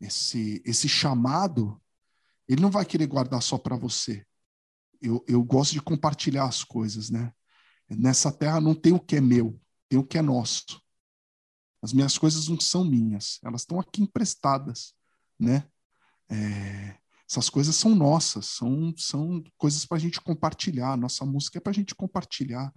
esse, 0.00 0.62
esse 0.64 0.88
chamado, 0.88 1.80
ele 2.48 2.60
não 2.60 2.70
vai 2.70 2.84
querer 2.84 3.06
guardar 3.06 3.42
só 3.42 3.58
para 3.58 3.76
você. 3.76 4.24
Eu, 5.00 5.24
eu 5.26 5.42
gosto 5.42 5.72
de 5.72 5.82
compartilhar 5.82 6.44
as 6.44 6.62
coisas, 6.62 7.10
né? 7.10 7.32
Nessa 7.88 8.30
terra 8.30 8.60
não 8.60 8.74
tem 8.74 8.92
o 8.92 9.00
que 9.00 9.16
é 9.16 9.20
meu, 9.20 9.60
tem 9.88 9.98
o 9.98 10.04
que 10.04 10.16
é 10.16 10.22
nosso. 10.22 10.80
As 11.82 11.92
minhas 11.92 12.16
coisas 12.16 12.46
não 12.46 12.60
são 12.60 12.84
minhas, 12.84 13.40
elas 13.42 13.62
estão 13.62 13.80
aqui 13.80 14.02
emprestadas, 14.02 14.94
né? 15.38 15.66
É, 16.32 16.96
essas 17.28 17.48
coisas 17.48 17.76
são 17.76 17.94
nossas, 17.94 18.46
são, 18.46 18.92
são 18.96 19.42
coisas 19.56 19.84
para 19.84 19.96
a 19.96 20.00
gente 20.00 20.20
compartilhar. 20.20 20.96
Nossa 20.96 21.24
música 21.24 21.58
é 21.58 21.60
para 21.60 21.70
a 21.70 21.74
gente 21.74 21.94
compartilhar. 21.94 22.72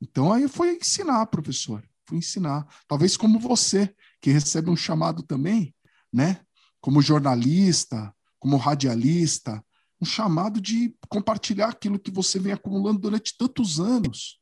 Então 0.00 0.32
aí 0.32 0.48
foi 0.48 0.76
ensinar, 0.76 1.26
professor, 1.26 1.82
fui 2.06 2.18
ensinar. 2.18 2.66
Talvez 2.86 3.16
como 3.16 3.38
você, 3.38 3.94
que 4.20 4.30
recebe 4.30 4.70
um 4.70 4.76
chamado 4.76 5.22
também, 5.22 5.74
né? 6.12 6.40
Como 6.80 7.02
jornalista, 7.02 8.14
como 8.38 8.56
radialista, 8.56 9.64
um 10.00 10.04
chamado 10.06 10.60
de 10.60 10.94
compartilhar 11.08 11.68
aquilo 11.68 11.98
que 11.98 12.10
você 12.10 12.38
vem 12.38 12.52
acumulando 12.52 13.00
durante 13.00 13.36
tantos 13.36 13.80
anos, 13.80 14.40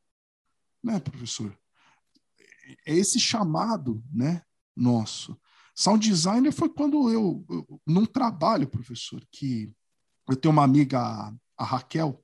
né, 0.83 0.99
professor? 0.99 1.57
É 2.85 2.93
esse 2.93 3.19
chamado, 3.19 4.03
né, 4.11 4.43
nosso. 4.75 5.39
Sound 5.77 6.09
designer 6.09 6.51
foi 6.51 6.69
quando 6.69 7.11
eu, 7.11 7.45
eu 7.47 7.81
num 7.85 8.03
trabalho, 8.03 8.67
professor, 8.67 9.23
que 9.31 9.71
eu 10.27 10.35
tenho 10.35 10.51
uma 10.51 10.63
amiga, 10.63 10.99
a 11.55 11.63
Raquel, 11.63 12.19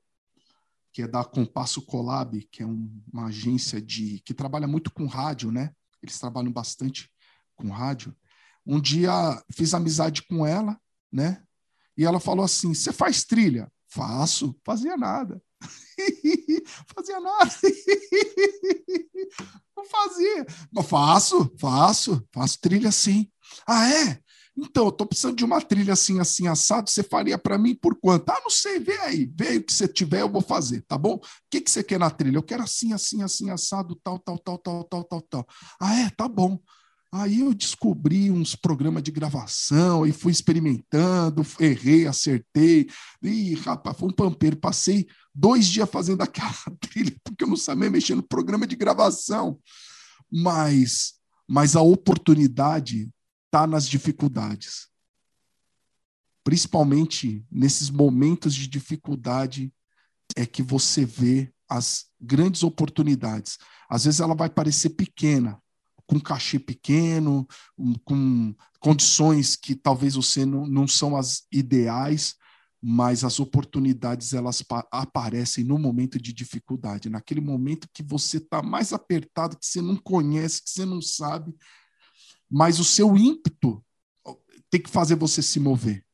que 0.91 1.03
é 1.03 1.07
da 1.07 1.23
Compasso 1.23 1.85
Colab, 1.85 2.41
que 2.51 2.63
é 2.63 2.65
um, 2.65 2.89
uma 3.13 3.27
agência 3.27 3.79
de 3.79 4.19
que 4.25 4.33
trabalha 4.33 4.67
muito 4.67 4.91
com 4.91 5.05
rádio, 5.05 5.51
né? 5.51 5.71
Eles 6.01 6.17
trabalham 6.19 6.51
bastante 6.51 7.11
com 7.55 7.69
rádio. 7.69 8.15
Um 8.65 8.81
dia 8.81 9.11
fiz 9.51 9.75
amizade 9.75 10.23
com 10.23 10.47
ela, 10.47 10.75
né? 11.11 11.43
E 11.95 12.03
ela 12.03 12.19
falou 12.19 12.43
assim: 12.43 12.73
"Você 12.73 12.91
faz 12.91 13.23
trilha?" 13.23 13.71
Faço. 13.87 14.59
Fazia 14.65 14.97
nada. 14.97 15.39
fazia 16.95 17.19
nada. 17.19 17.51
Não 19.75 19.85
fazia. 19.85 20.45
Mas 20.71 20.87
faço, 20.87 21.51
faço, 21.59 22.23
faço 22.31 22.59
trilha 22.61 22.91
sim. 22.91 23.27
Ah, 23.67 23.89
é? 23.89 24.19
Então, 24.55 24.85
eu 24.85 24.91
tô 24.91 25.05
precisando 25.05 25.35
de 25.35 25.43
uma 25.43 25.59
trilha 25.59 25.93
assim, 25.93 26.19
assim, 26.19 26.47
assado. 26.47 26.89
Você 26.89 27.01
faria 27.01 27.37
para 27.39 27.57
mim 27.57 27.73
por 27.73 27.95
quanto? 27.99 28.29
Ah, 28.29 28.39
não 28.43 28.51
sei, 28.51 28.79
vê 28.79 28.95
aí. 28.99 29.25
Vê 29.35 29.57
o 29.57 29.63
que 29.63 29.73
você 29.73 29.87
tiver, 29.87 30.21
eu 30.21 30.29
vou 30.29 30.41
fazer, 30.41 30.81
tá 30.87 30.95
bom? 30.97 31.15
O 31.15 31.21
que, 31.49 31.59
que 31.59 31.71
você 31.71 31.83
quer 31.83 31.99
na 31.99 32.09
trilha? 32.11 32.37
Eu 32.37 32.43
quero 32.43 32.61
assim, 32.63 32.93
assim, 32.93 33.23
assim, 33.23 33.49
assado, 33.49 33.95
tal, 34.03 34.19
tal, 34.19 34.37
tal, 34.37 34.57
tal, 34.59 34.83
tal, 34.83 35.03
tal, 35.03 35.21
tal. 35.21 35.47
Ah, 35.81 35.95
é? 36.01 36.09
Tá 36.11 36.27
bom. 36.27 36.59
Aí 37.15 37.41
eu 37.41 37.53
descobri 37.53 38.31
uns 38.31 38.55
programas 38.55 39.03
de 39.03 39.11
gravação 39.11 40.03
e 40.03 40.11
fui 40.11 40.31
experimentando, 40.31 41.45
errei, 41.59 42.07
acertei. 42.07 42.89
E, 43.21 43.53
rapaz, 43.53 43.95
foi 43.95 44.09
um 44.09 44.11
pampeiro. 44.11 44.57
Passei 44.57 45.07
dois 45.31 45.67
dias 45.67 45.87
fazendo 45.87 46.21
aquela 46.23 46.51
trilha, 46.79 47.15
porque 47.23 47.43
eu 47.43 47.47
não 47.47 47.55
sabia 47.55 47.91
mexer 47.91 48.15
no 48.15 48.23
programa 48.23 48.65
de 48.65 48.75
gravação. 48.75 49.59
Mas, 50.27 51.13
mas 51.47 51.75
a 51.75 51.83
oportunidade 51.83 53.07
está 53.45 53.67
nas 53.67 53.87
dificuldades. 53.87 54.87
Principalmente 56.43 57.45
nesses 57.51 57.91
momentos 57.91 58.55
de 58.55 58.67
dificuldade 58.67 59.71
é 60.35 60.47
que 60.47 60.63
você 60.63 61.05
vê 61.05 61.53
as 61.69 62.07
grandes 62.19 62.63
oportunidades. 62.63 63.59
Às 63.87 64.05
vezes 64.05 64.19
ela 64.19 64.33
vai 64.33 64.49
parecer 64.49 64.89
pequena, 64.89 65.61
com 66.05 66.19
cachê 66.19 66.59
pequeno, 66.59 67.47
com 68.03 68.55
condições 68.79 69.55
que 69.55 69.75
talvez 69.75 70.15
você 70.15 70.45
não, 70.45 70.65
não 70.67 70.87
são 70.87 71.15
as 71.15 71.43
ideais, 71.51 72.35
mas 72.81 73.23
as 73.23 73.39
oportunidades 73.39 74.33
elas 74.33 74.61
aparecem 74.91 75.63
no 75.63 75.79
momento 75.79 76.21
de 76.21 76.33
dificuldade, 76.33 77.09
naquele 77.09 77.39
momento 77.39 77.87
que 77.93 78.03
você 78.03 78.37
está 78.37 78.61
mais 78.61 78.91
apertado, 78.91 79.57
que 79.57 79.65
você 79.65 79.81
não 79.81 79.95
conhece, 79.95 80.61
que 80.61 80.69
você 80.69 80.85
não 80.85 81.01
sabe, 81.01 81.55
mas 82.51 82.79
o 82.79 82.83
seu 82.83 83.15
ímpeto 83.17 83.83
tem 84.69 84.81
que 84.81 84.89
fazer 84.89 85.15
você 85.15 85.41
se 85.41 85.59
mover. 85.59 86.05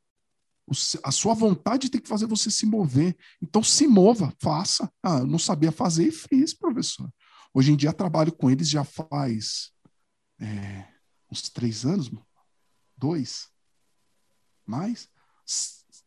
A 1.03 1.11
sua 1.11 1.33
vontade 1.33 1.89
tem 1.89 1.99
que 1.99 2.07
fazer 2.07 2.27
você 2.27 2.51
se 2.51 2.65
mover. 2.65 3.17
Então 3.41 3.63
se 3.63 3.87
mova, 3.87 4.31
faça. 4.39 4.91
Ah, 5.01 5.19
eu 5.19 5.27
não 5.27 5.39
sabia 5.39 5.71
fazer 5.71 6.07
e 6.07 6.11
fiz, 6.11 6.53
professor. 6.53 7.11
Hoje 7.51 7.71
em 7.71 7.75
dia 7.75 7.91
trabalho 7.91 8.31
com 8.31 8.51
eles 8.51 8.69
já 8.69 8.83
faz 8.83 9.71
é, 10.39 10.85
uns 11.31 11.49
três 11.49 11.85
anos, 11.85 12.11
dois, 12.97 13.47
mais, 14.65 15.09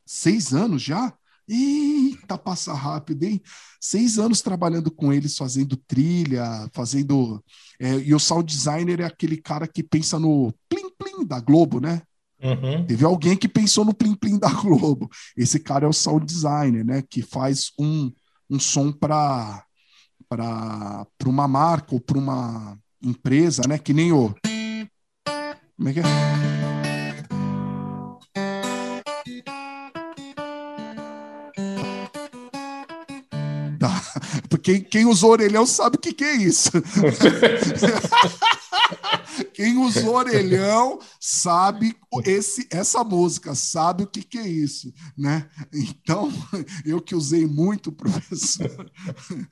seis 0.07 0.53
anos 0.53 0.83
já. 0.83 1.13
Eita, 1.49 2.39
passa 2.39 2.73
rápido, 2.73 3.25
hein? 3.25 3.43
Seis 3.81 4.19
anos 4.19 4.41
trabalhando 4.41 4.91
com 4.91 5.13
eles, 5.13 5.37
fazendo 5.37 5.77
trilha, 5.77 6.71
fazendo. 6.73 7.45
É, 7.81 7.97
e 7.99 8.15
o 8.15 8.21
sound 8.21 8.47
designer 8.47 9.01
é 9.01 9.05
aquele 9.05 9.37
cara 9.37 9.67
que 9.67 9.83
pensa 9.83 10.19
no 10.19 10.55
plim-plim 10.69 11.27
da 11.27 11.41
Globo, 11.41 11.81
né? 11.81 12.03
Uhum. 12.43 12.87
Teve 12.87 13.05
alguém 13.05 13.37
que 13.37 13.49
pensou 13.49 13.85
no 13.85 13.93
plim-plim 13.93 14.39
da 14.39 14.49
Globo. 14.51 15.11
Esse 15.37 15.59
cara 15.59 15.85
é 15.85 15.89
o 15.89 15.93
sound 15.93 16.25
designer, 16.25 16.85
né? 16.85 17.03
Que 17.03 17.23
faz 17.23 17.73
um, 17.79 18.11
um 18.49 18.59
som 18.61 18.93
para 18.93 19.65
uma 21.27 21.49
marca 21.49 21.95
ou 21.95 22.01
para 22.01 22.19
uma 22.19 22.79
empresa, 23.03 23.63
né? 23.69 23.79
Que 23.79 23.93
nem 23.93 24.13
o. 24.13 24.35
Como 25.77 25.89
é 25.89 25.93
que 25.93 26.01
é? 26.01 26.03
Tá. 33.79 34.03
Porque 34.49 34.81
quem 34.81 35.07
usou 35.07 35.33
orelhão 35.33 35.67
sabe 35.67 35.97
o 35.97 35.99
que, 35.99 36.13
que 36.13 36.25
é 36.25 36.37
isso. 36.37 36.71
Quem 39.45 39.79
usou 39.79 40.15
orelhão 40.15 40.99
sabe 41.21 41.97
esse, 42.25 42.67
essa 42.71 43.03
música, 43.03 43.55
sabe 43.55 44.05
o 44.05 44.07
que, 44.07 44.23
que 44.23 44.39
é 44.39 44.49
isso, 44.49 44.93
né? 45.17 45.49
Então, 45.73 46.31
eu 46.85 47.01
que 47.01 47.15
usei 47.15 47.47
muito, 47.47 47.93
professor, 47.93 48.91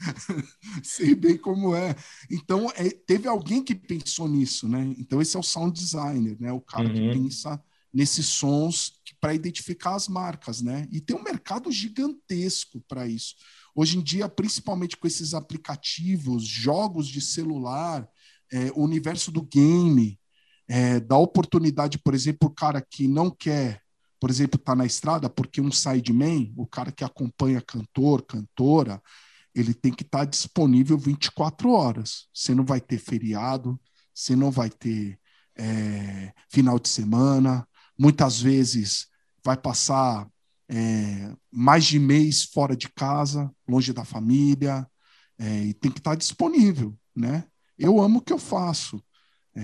sei 0.83 1.15
bem 1.15 1.37
como 1.37 1.75
é. 1.75 1.95
Então, 2.31 2.71
é, 2.77 2.91
teve 2.91 3.29
alguém 3.29 3.63
que 3.63 3.75
pensou 3.75 4.29
nisso, 4.29 4.69
né? 4.69 4.95
Então, 4.99 5.21
esse 5.21 5.37
é 5.37 5.41
o 5.41 5.43
sound 5.43 5.79
designer, 5.79 6.37
né? 6.41 6.53
O 6.53 6.61
cara 6.61 6.89
uhum. 6.89 6.95
que 6.95 7.19
pensa 7.19 7.63
nesses 7.93 8.27
sons 8.27 9.01
para 9.21 9.35
identificar 9.35 9.95
as 9.95 10.09
marcas, 10.09 10.63
né? 10.63 10.89
E 10.91 11.01
tem 11.01 11.17
um 11.17 11.23
mercado 11.23 11.71
gigantesco 11.71 12.81
para 12.89 13.07
isso. 13.07 13.35
Hoje 13.75 13.99
em 13.99 14.03
dia, 14.03 14.29
principalmente 14.29 14.97
com 14.97 15.07
esses 15.07 15.35
aplicativos, 15.35 16.45
jogos 16.45 17.07
de 17.07 17.21
celular, 17.21 18.09
é, 18.53 18.71
o 18.75 18.83
universo 18.83 19.31
do 19.31 19.43
game, 19.43 20.19
é, 20.69 21.01
dá 21.01 21.17
oportunidade, 21.17 21.99
por 21.99 22.15
exemplo, 22.15 22.49
o 22.49 22.55
cara 22.55 22.81
que 22.81 23.09
não 23.09 23.31
quer, 23.31 23.83
por 24.21 24.31
exemplo, 24.31 24.57
estar 24.57 24.73
tá 24.73 24.77
na 24.77 24.87
estrada, 24.87 25.29
porque 25.29 25.61
um 25.61 25.73
sideman, 25.73 26.53
o 26.57 26.67
cara 26.67 26.93
que 26.93 27.05
acompanha 27.05 27.61
cantor, 27.61 28.23
cantora, 28.23 29.03
ele 29.55 29.75
tem 29.75 29.93
que 29.93 30.03
estar 30.03 30.21
tá 30.21 30.25
disponível 30.25 30.97
24 30.97 31.71
horas. 31.71 32.29
Você 32.33 32.55
não 32.55 32.65
vai 32.65 32.81
ter 32.81 32.99
feriado, 32.99 33.81
você 34.15 34.37
não 34.37 34.51
vai 34.51 34.71
ter 34.71 35.19
é, 35.57 36.33
final 36.49 36.79
de 36.79 36.89
semana, 36.89 37.67
muitas 37.99 38.41
vezes 38.41 39.09
vai 39.45 39.57
passar 39.57 40.29
é, 40.69 41.35
mais 41.51 41.85
de 41.85 41.99
mês 41.99 42.45
fora 42.45 42.77
de 42.77 42.89
casa, 42.89 43.51
longe 43.69 43.93
da 43.93 44.05
família, 44.05 44.87
é, 45.39 45.65
e 45.65 45.75
tem 45.75 45.91
que 45.91 45.99
estar 45.99 46.15
disponível, 46.15 46.97
né? 47.15 47.45
Eu 47.81 48.01
amo 48.01 48.19
o 48.19 48.23
que 48.23 48.33
eu 48.33 48.39
faço, 48.39 49.03
é, 49.55 49.63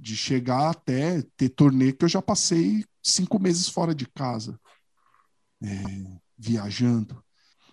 de 0.00 0.16
chegar 0.16 0.70
até 0.70 1.22
ter 1.36 1.48
turnê 1.50 1.92
que 1.92 2.04
eu 2.04 2.08
já 2.08 2.20
passei 2.20 2.84
cinco 3.02 3.38
meses 3.38 3.68
fora 3.68 3.94
de 3.94 4.06
casa, 4.06 4.58
é, 5.62 6.18
viajando. 6.36 7.22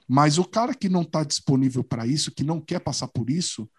Mas 0.08 0.38
o 0.38 0.46
cara 0.46 0.76
que 0.76 0.88
não 0.88 1.02
está 1.02 1.24
disponível 1.24 1.84
para 1.84 2.06
isso, 2.06 2.32
que 2.32 2.44
não 2.44 2.62
quer 2.62 2.80
passar 2.80 3.08
por 3.08 3.30
isso, 3.30 3.70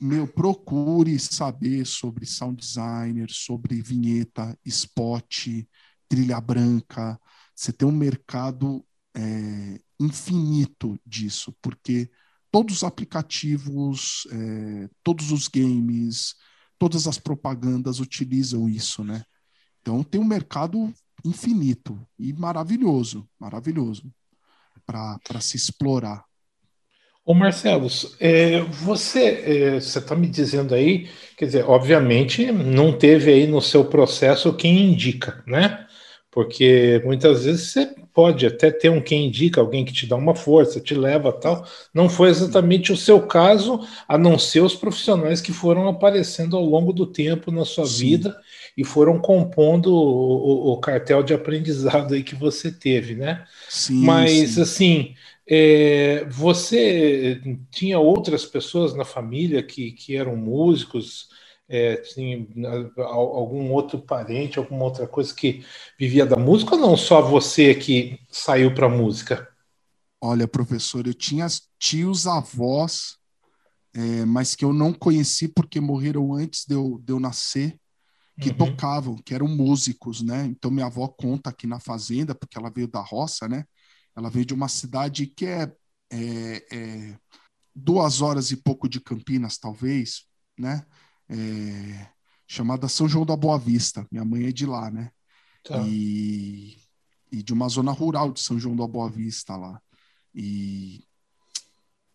meu, 0.00 0.26
procure 0.26 1.18
saber 1.18 1.86
sobre 1.86 2.26
sound 2.26 2.60
designer, 2.60 3.30
sobre 3.30 3.80
vinheta, 3.80 4.58
spot, 4.64 5.48
trilha 6.08 6.40
branca. 6.40 7.20
Você 7.54 7.72
tem 7.72 7.86
um 7.86 7.92
mercado 7.92 8.84
é, 9.16 9.80
infinito 10.00 10.98
disso, 11.06 11.54
porque 11.62 12.10
todos 12.54 12.76
os 12.76 12.84
aplicativos, 12.84 14.28
é, 14.30 14.88
todos 15.02 15.32
os 15.32 15.48
games, 15.48 16.36
todas 16.78 17.08
as 17.08 17.18
propagandas 17.18 17.98
utilizam 17.98 18.68
isso, 18.68 19.02
né? 19.02 19.24
Então 19.82 20.04
tem 20.04 20.20
um 20.20 20.24
mercado 20.24 20.94
infinito 21.24 22.00
e 22.16 22.32
maravilhoso, 22.32 23.28
maravilhoso 23.40 24.08
para 24.86 25.40
se 25.40 25.56
explorar. 25.56 26.24
Ô 27.24 27.34
Marcelo, 27.34 27.88
é, 28.20 28.60
você 28.60 29.24
é, 29.24 29.76
está 29.78 30.14
me 30.14 30.28
dizendo 30.28 30.76
aí, 30.76 31.10
quer 31.36 31.46
dizer, 31.46 31.64
obviamente 31.64 32.52
não 32.52 32.96
teve 32.96 33.32
aí 33.32 33.48
no 33.48 33.60
seu 33.60 33.84
processo 33.84 34.54
quem 34.54 34.92
indica, 34.92 35.42
né? 35.44 35.83
Porque 36.34 37.00
muitas 37.04 37.44
vezes 37.44 37.70
você 37.70 37.94
pode 38.12 38.44
até 38.44 38.68
ter 38.68 38.88
um 38.88 39.00
quem 39.00 39.26
indica, 39.26 39.60
alguém 39.60 39.84
que 39.84 39.92
te 39.92 40.04
dá 40.04 40.16
uma 40.16 40.34
força, 40.34 40.80
te 40.80 40.92
leva 40.92 41.32
tal. 41.32 41.64
Não 41.94 42.08
foi 42.08 42.28
exatamente 42.28 42.92
o 42.92 42.96
seu 42.96 43.22
caso, 43.22 43.80
a 44.08 44.18
não 44.18 44.36
ser 44.36 44.60
os 44.60 44.74
profissionais 44.74 45.40
que 45.40 45.52
foram 45.52 45.88
aparecendo 45.88 46.56
ao 46.56 46.64
longo 46.64 46.92
do 46.92 47.06
tempo 47.06 47.52
na 47.52 47.64
sua 47.64 47.86
Sim. 47.86 48.10
vida 48.10 48.36
e 48.76 48.82
foram 48.82 49.20
compondo 49.20 49.94
o, 49.94 50.70
o, 50.70 50.72
o, 50.72 50.76
cartel 50.78 51.22
de 51.22 51.32
aprendizado 51.32 52.14
aí 52.14 52.24
que 52.24 52.34
você 52.34 52.72
teve, 52.72 53.14
né? 53.14 53.44
Sim, 53.68 54.04
Mas 54.04 54.50
sim. 54.50 54.60
assim 54.60 55.14
é, 55.48 56.26
você 56.28 57.40
tinha 57.70 58.00
outras 58.00 58.44
pessoas 58.44 58.92
na 58.92 59.04
família 59.04 59.62
que, 59.62 59.92
que 59.92 60.16
eram 60.16 60.34
músicos, 60.34 61.28
é, 61.68 62.00
assim, 62.00 62.48
algum 62.98 63.72
outro 63.72 63.98
parente, 63.98 64.58
alguma 64.58 64.84
outra 64.84 65.06
coisa 65.06 65.34
que 65.34 65.64
vivia 65.98 66.26
da 66.26 66.36
música, 66.36 66.74
ou 66.74 66.80
não 66.80 66.96
só 66.96 67.22
você 67.22 67.74
que 67.74 68.18
saiu 68.30 68.74
para 68.74 68.86
a 68.86 68.90
música? 68.90 69.48
Olha, 70.20 70.48
professor, 70.48 71.06
eu 71.06 71.14
tinha 71.14 71.46
tios 71.78 72.26
avós, 72.26 73.16
é, 73.94 74.24
mas 74.24 74.54
que 74.54 74.64
eu 74.64 74.72
não 74.72 74.92
conheci 74.92 75.48
porque 75.48 75.80
morreram 75.80 76.34
antes 76.34 76.64
de 76.66 76.74
eu, 76.74 77.00
de 77.02 77.12
eu 77.12 77.20
nascer, 77.20 77.78
que 78.40 78.50
uhum. 78.50 78.56
tocavam, 78.56 79.16
que 79.16 79.34
eram 79.34 79.46
músicos, 79.46 80.20
né? 80.20 80.44
Então 80.46 80.70
minha 80.70 80.86
avó 80.86 81.06
conta 81.06 81.50
aqui 81.50 81.66
na 81.66 81.78
fazenda, 81.78 82.34
porque 82.34 82.58
ela 82.58 82.70
veio 82.70 82.88
da 82.88 83.00
roça, 83.00 83.46
né? 83.46 83.64
Ela 84.16 84.28
veio 84.28 84.44
de 84.44 84.54
uma 84.54 84.68
cidade 84.68 85.26
que 85.26 85.46
é, 85.46 85.72
é, 86.10 86.66
é 86.72 87.18
duas 87.74 88.20
horas 88.20 88.50
e 88.50 88.56
pouco 88.56 88.88
de 88.88 89.00
Campinas, 89.00 89.58
talvez, 89.58 90.24
né? 90.58 90.84
É, 91.28 92.06
chamada 92.46 92.88
São 92.88 93.08
João 93.08 93.24
da 93.24 93.36
Boa 93.36 93.58
Vista. 93.58 94.06
Minha 94.10 94.24
mãe 94.24 94.46
é 94.46 94.52
de 94.52 94.66
lá, 94.66 94.90
né? 94.90 95.10
Tá. 95.62 95.80
E, 95.86 96.76
e 97.32 97.42
de 97.42 97.52
uma 97.52 97.68
zona 97.68 97.92
rural 97.92 98.32
de 98.32 98.40
São 98.40 98.58
João 98.58 98.76
da 98.76 98.86
Boa 98.86 99.08
Vista 99.10 99.56
lá. 99.56 99.80
E 100.34 101.02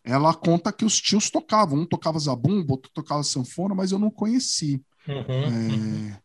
ela 0.04 0.34
conta 0.34 0.72
que 0.72 0.86
os 0.86 1.00
tios 1.00 1.30
tocavam. 1.30 1.80
Um 1.80 1.86
tocava 1.86 2.20
zabumba, 2.20 2.74
outro 2.74 2.92
tocava 2.94 3.24
sanfona, 3.24 3.74
mas 3.74 3.92
eu 3.92 4.00
não 4.00 4.12
conheci. 4.12 4.82
Uhum, 5.08 5.24
é, 5.28 5.48
uhum 5.48 6.16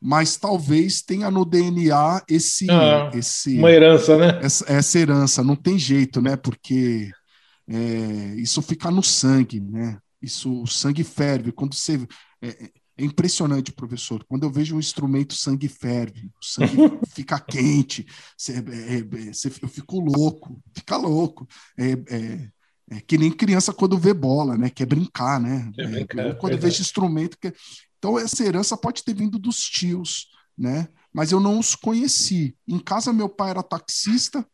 mas 0.00 0.36
talvez 0.36 1.02
tenha 1.02 1.30
no 1.30 1.44
DNA 1.44 2.22
esse, 2.26 2.70
ah, 2.70 3.10
esse 3.12 3.58
uma 3.58 3.70
herança, 3.70 4.16
né? 4.16 4.40
Essa, 4.42 4.72
essa, 4.72 4.98
herança, 4.98 5.44
não 5.44 5.54
tem 5.54 5.78
jeito, 5.78 6.22
né? 6.22 6.36
Porque 6.36 7.10
é, 7.68 8.34
isso 8.36 8.62
fica 8.62 8.90
no 8.90 9.02
sangue, 9.02 9.60
né? 9.60 9.98
Isso, 10.20 10.62
o 10.62 10.66
sangue 10.66 11.04
ferve. 11.04 11.52
Quando 11.52 11.74
você 11.74 12.06
é, 12.42 12.48
é, 12.48 12.70
é 12.98 13.04
impressionante, 13.04 13.72
professor. 13.72 14.24
Quando 14.24 14.44
eu 14.44 14.50
vejo 14.50 14.76
um 14.76 14.80
instrumento, 14.80 15.34
sangue 15.34 15.68
ferve, 15.68 16.30
o 16.40 16.44
sangue 16.44 16.76
fica 17.14 17.38
quente. 17.38 18.06
É, 18.48 18.96
é, 18.96 19.32
você, 19.32 19.48
eu 19.62 19.68
fico 19.68 20.00
louco, 20.00 20.60
fica 20.74 20.96
louco. 20.96 21.46
É, 21.78 21.92
é, 22.92 23.00
que 23.06 23.16
nem 23.16 23.30
criança 23.30 23.72
quando 23.72 23.96
vê 23.96 24.12
bola, 24.12 24.56
né? 24.56 24.68
Quer 24.68 24.86
brincar, 24.86 25.40
né? 25.40 25.70
Quer 25.74 25.88
brincar, 25.88 26.36
quando 26.36 26.58
vejo 26.58 26.82
instrumento, 26.82 27.38
que 27.38 27.52
então, 28.00 28.18
essa 28.18 28.42
herança 28.42 28.78
pode 28.78 29.04
ter 29.04 29.14
vindo 29.14 29.38
dos 29.38 29.62
tios, 29.62 30.28
né? 30.56 30.88
Mas 31.12 31.32
eu 31.32 31.38
não 31.38 31.58
os 31.58 31.74
conheci. 31.74 32.56
Em 32.66 32.78
casa, 32.78 33.12
meu 33.12 33.28
pai 33.28 33.50
era 33.50 33.62
taxista, 33.62 34.44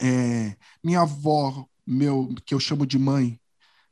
é, 0.00 0.56
minha 0.82 1.02
avó, 1.02 1.66
meu, 1.86 2.34
que 2.44 2.52
eu 2.52 2.58
chamo 2.58 2.84
de 2.84 2.98
mãe, 2.98 3.39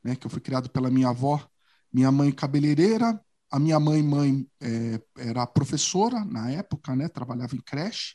né? 0.08 0.16
Que 0.16 0.26
eu 0.26 0.30
fui 0.30 0.40
criado 0.40 0.70
pela 0.70 0.90
minha 0.90 1.10
avó, 1.10 1.46
minha 1.92 2.10
mãe 2.10 2.32
cabeleireira, 2.32 3.20
a 3.50 3.58
minha 3.58 3.78
mãe, 3.78 4.02
mãe 4.02 4.46
é, 4.60 5.00
era 5.18 5.46
professora 5.46 6.24
na 6.24 6.50
época, 6.50 6.96
né? 6.96 7.08
Trabalhava 7.08 7.54
em 7.54 7.60
creche. 7.60 8.14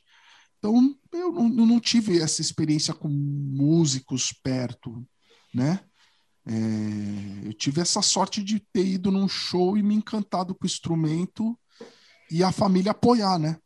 Então, 0.58 0.96
eu 1.12 1.32
não, 1.32 1.66
não 1.66 1.80
tive 1.80 2.20
essa 2.20 2.42
experiência 2.42 2.94
com 2.94 3.10
músicos 3.10 4.32
perto, 4.32 5.06
né? 5.54 5.80
É, 6.46 7.48
eu 7.48 7.54
tive 7.54 7.82
essa 7.82 8.02
sorte 8.02 8.44
de 8.44 8.60
ter 8.60 8.86
ido 8.86 9.12
num 9.12 9.28
show 9.28 9.78
e 9.78 9.84
me 9.84 9.96
encantado 9.96 10.54
com 10.54 10.66
o 10.66 10.68
instrumento 10.68 11.58
e 12.30 12.44
a 12.44 12.52
família 12.52 12.92
apoiar, 12.92 13.40
né? 13.40 13.58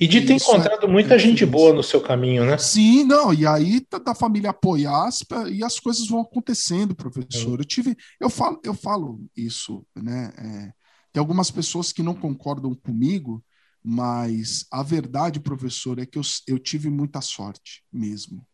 E 0.00 0.06
de 0.06 0.22
ter 0.22 0.32
é 0.32 0.36
encontrado 0.36 0.86
é, 0.86 0.88
muita 0.88 1.14
é 1.14 1.18
gente 1.18 1.44
boa 1.46 1.72
no 1.72 1.82
seu 1.82 2.00
caminho, 2.00 2.44
né? 2.44 2.58
Sim, 2.58 3.04
não, 3.04 3.32
e 3.32 3.46
aí 3.46 3.84
da 4.04 4.14
família 4.14 4.50
apoiar 4.50 5.08
e 5.50 5.62
as 5.62 5.78
coisas 5.78 6.08
vão 6.08 6.20
acontecendo, 6.20 6.94
professor. 6.94 7.58
É. 7.58 7.62
Eu 7.62 7.64
tive, 7.64 7.96
eu 8.20 8.30
falo, 8.30 8.60
eu 8.64 8.74
falo 8.74 9.20
isso, 9.36 9.86
né? 9.94 10.32
É, 10.36 10.72
tem 11.12 11.20
algumas 11.20 11.50
pessoas 11.50 11.92
que 11.92 12.02
não 12.02 12.14
concordam 12.14 12.74
comigo, 12.74 13.44
mas 13.82 14.66
a 14.70 14.82
verdade, 14.82 15.40
professor, 15.40 15.98
é 15.98 16.06
que 16.06 16.18
eu, 16.18 16.22
eu 16.46 16.58
tive 16.58 16.90
muita 16.90 17.20
sorte 17.20 17.82
mesmo 17.92 18.46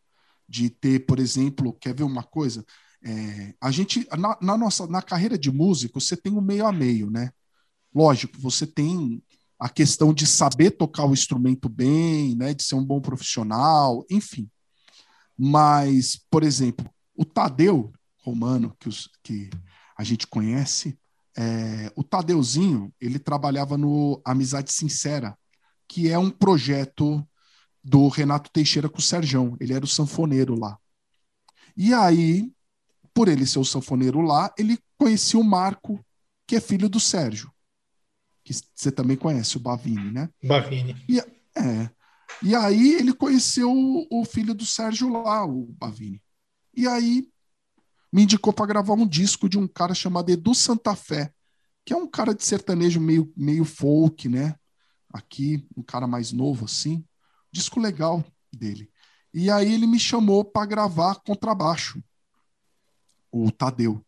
de 0.49 0.71
ter, 0.71 1.05
por 1.07 1.19
exemplo, 1.19 1.77
quer 1.81 1.95
ver 1.95 2.05
uma 2.05 2.23
coisa? 2.23 2.65
É, 3.05 3.55
a 3.61 3.71
gente, 3.71 4.07
na, 4.17 4.39
na, 4.41 4.57
nossa, 4.57 4.87
na 4.87 5.03
carreira 5.03 5.37
de 5.37 5.51
músico, 5.51 6.01
você 6.01 6.17
tem 6.17 6.33
o 6.33 6.39
um 6.39 6.41
meio 6.41 6.67
a 6.67 6.73
meio, 6.73 7.11
né? 7.11 7.31
Lógico, 7.95 8.39
você 8.39 8.67
tem 8.67 9.23
a 9.59 9.69
questão 9.69 10.13
de 10.13 10.27
saber 10.27 10.73
tocar 10.73 11.07
o 11.07 11.13
instrumento 11.13 11.69
bem, 11.69 12.35
né? 12.37 12.55
De 12.55 12.63
ser 12.63 12.75
um 12.75 12.85
bom 12.85 13.01
profissional, 13.01 14.05
enfim. 14.11 14.51
Mas, 15.37 16.21
por 16.31 16.43
exemplo, 16.43 16.89
o 17.15 17.25
Tadeu 17.25 17.93
Romano, 18.19 18.75
que, 18.79 18.89
os, 18.89 19.09
que 19.23 19.51
a 19.97 20.05
gente 20.05 20.27
conhece, 20.27 20.99
é, 21.37 21.93
o 21.95 22.03
Tadeuzinho, 22.03 22.93
ele 23.01 23.19
trabalhava 23.19 23.77
no 23.77 24.21
Amizade 24.25 24.73
Sincera, 24.73 25.37
que 25.89 26.11
é 26.11 26.19
um 26.19 26.31
projeto 26.31 27.27
do 27.83 28.09
Renato 28.09 28.51
Teixeira 28.51 28.89
com 28.89 28.99
o 28.99 29.03
Serjão. 29.03 29.57
Ele 29.61 29.73
era 29.73 29.85
o 29.85 29.89
sanfoneiro 29.89 30.59
lá. 30.59 30.79
E 31.77 31.93
aí 31.95 32.51
por 33.17 33.29
ele 33.29 33.47
ser 33.47 33.59
o 33.59 33.65
sanfoneiro 33.65 34.21
lá, 34.21 34.53
ele 34.59 34.79
conhecia 34.99 35.41
o 35.41 35.43
Marco, 35.43 36.05
que 36.47 36.55
é 36.55 36.61
filho 36.61 36.87
do 36.87 37.01
Sérgio. 37.01 37.51
Que 38.47 38.55
você 38.73 38.93
também 38.93 39.17
conhece, 39.17 39.57
o 39.57 39.61
Bavini, 39.61 40.13
né? 40.13 40.31
Bavini. 40.41 40.97
E, 41.09 41.19
é. 41.19 41.91
E 42.45 42.55
aí 42.55 42.95
ele 42.95 43.13
conheceu 43.13 43.73
o, 43.73 44.07
o 44.09 44.25
filho 44.25 44.55
do 44.55 44.65
Sérgio 44.65 45.09
lá, 45.11 45.45
o 45.45 45.67
Bavini. 45.73 46.23
E 46.73 46.87
aí 46.87 47.29
me 48.13 48.23
indicou 48.23 48.53
para 48.53 48.67
gravar 48.67 48.95
um 48.95 49.07
disco 49.07 49.49
de 49.49 49.59
um 49.59 49.67
cara 49.67 49.95
chamado 49.95 50.31
Edu 50.31 50.55
Santa 50.55 50.95
Fé, 50.95 51.33
que 51.85 51.93
é 51.93 51.97
um 51.97 52.07
cara 52.07 52.33
de 52.33 52.45
sertanejo 52.45 53.01
meio, 53.01 53.33
meio 53.37 53.65
folk, 53.65 54.29
né? 54.29 54.55
Aqui, 55.13 55.67
um 55.77 55.83
cara 55.83 56.07
mais 56.07 56.31
novo 56.31 56.67
assim. 56.67 57.05
Disco 57.51 57.81
legal 57.81 58.25
dele. 58.53 58.89
E 59.35 59.51
aí 59.51 59.75
ele 59.75 59.89
me 59.89 59.99
chamou 59.99 60.45
para 60.45 60.67
gravar 60.67 61.17
contrabaixo 61.17 62.01
o 63.33 63.51
Tadeu. 63.51 64.07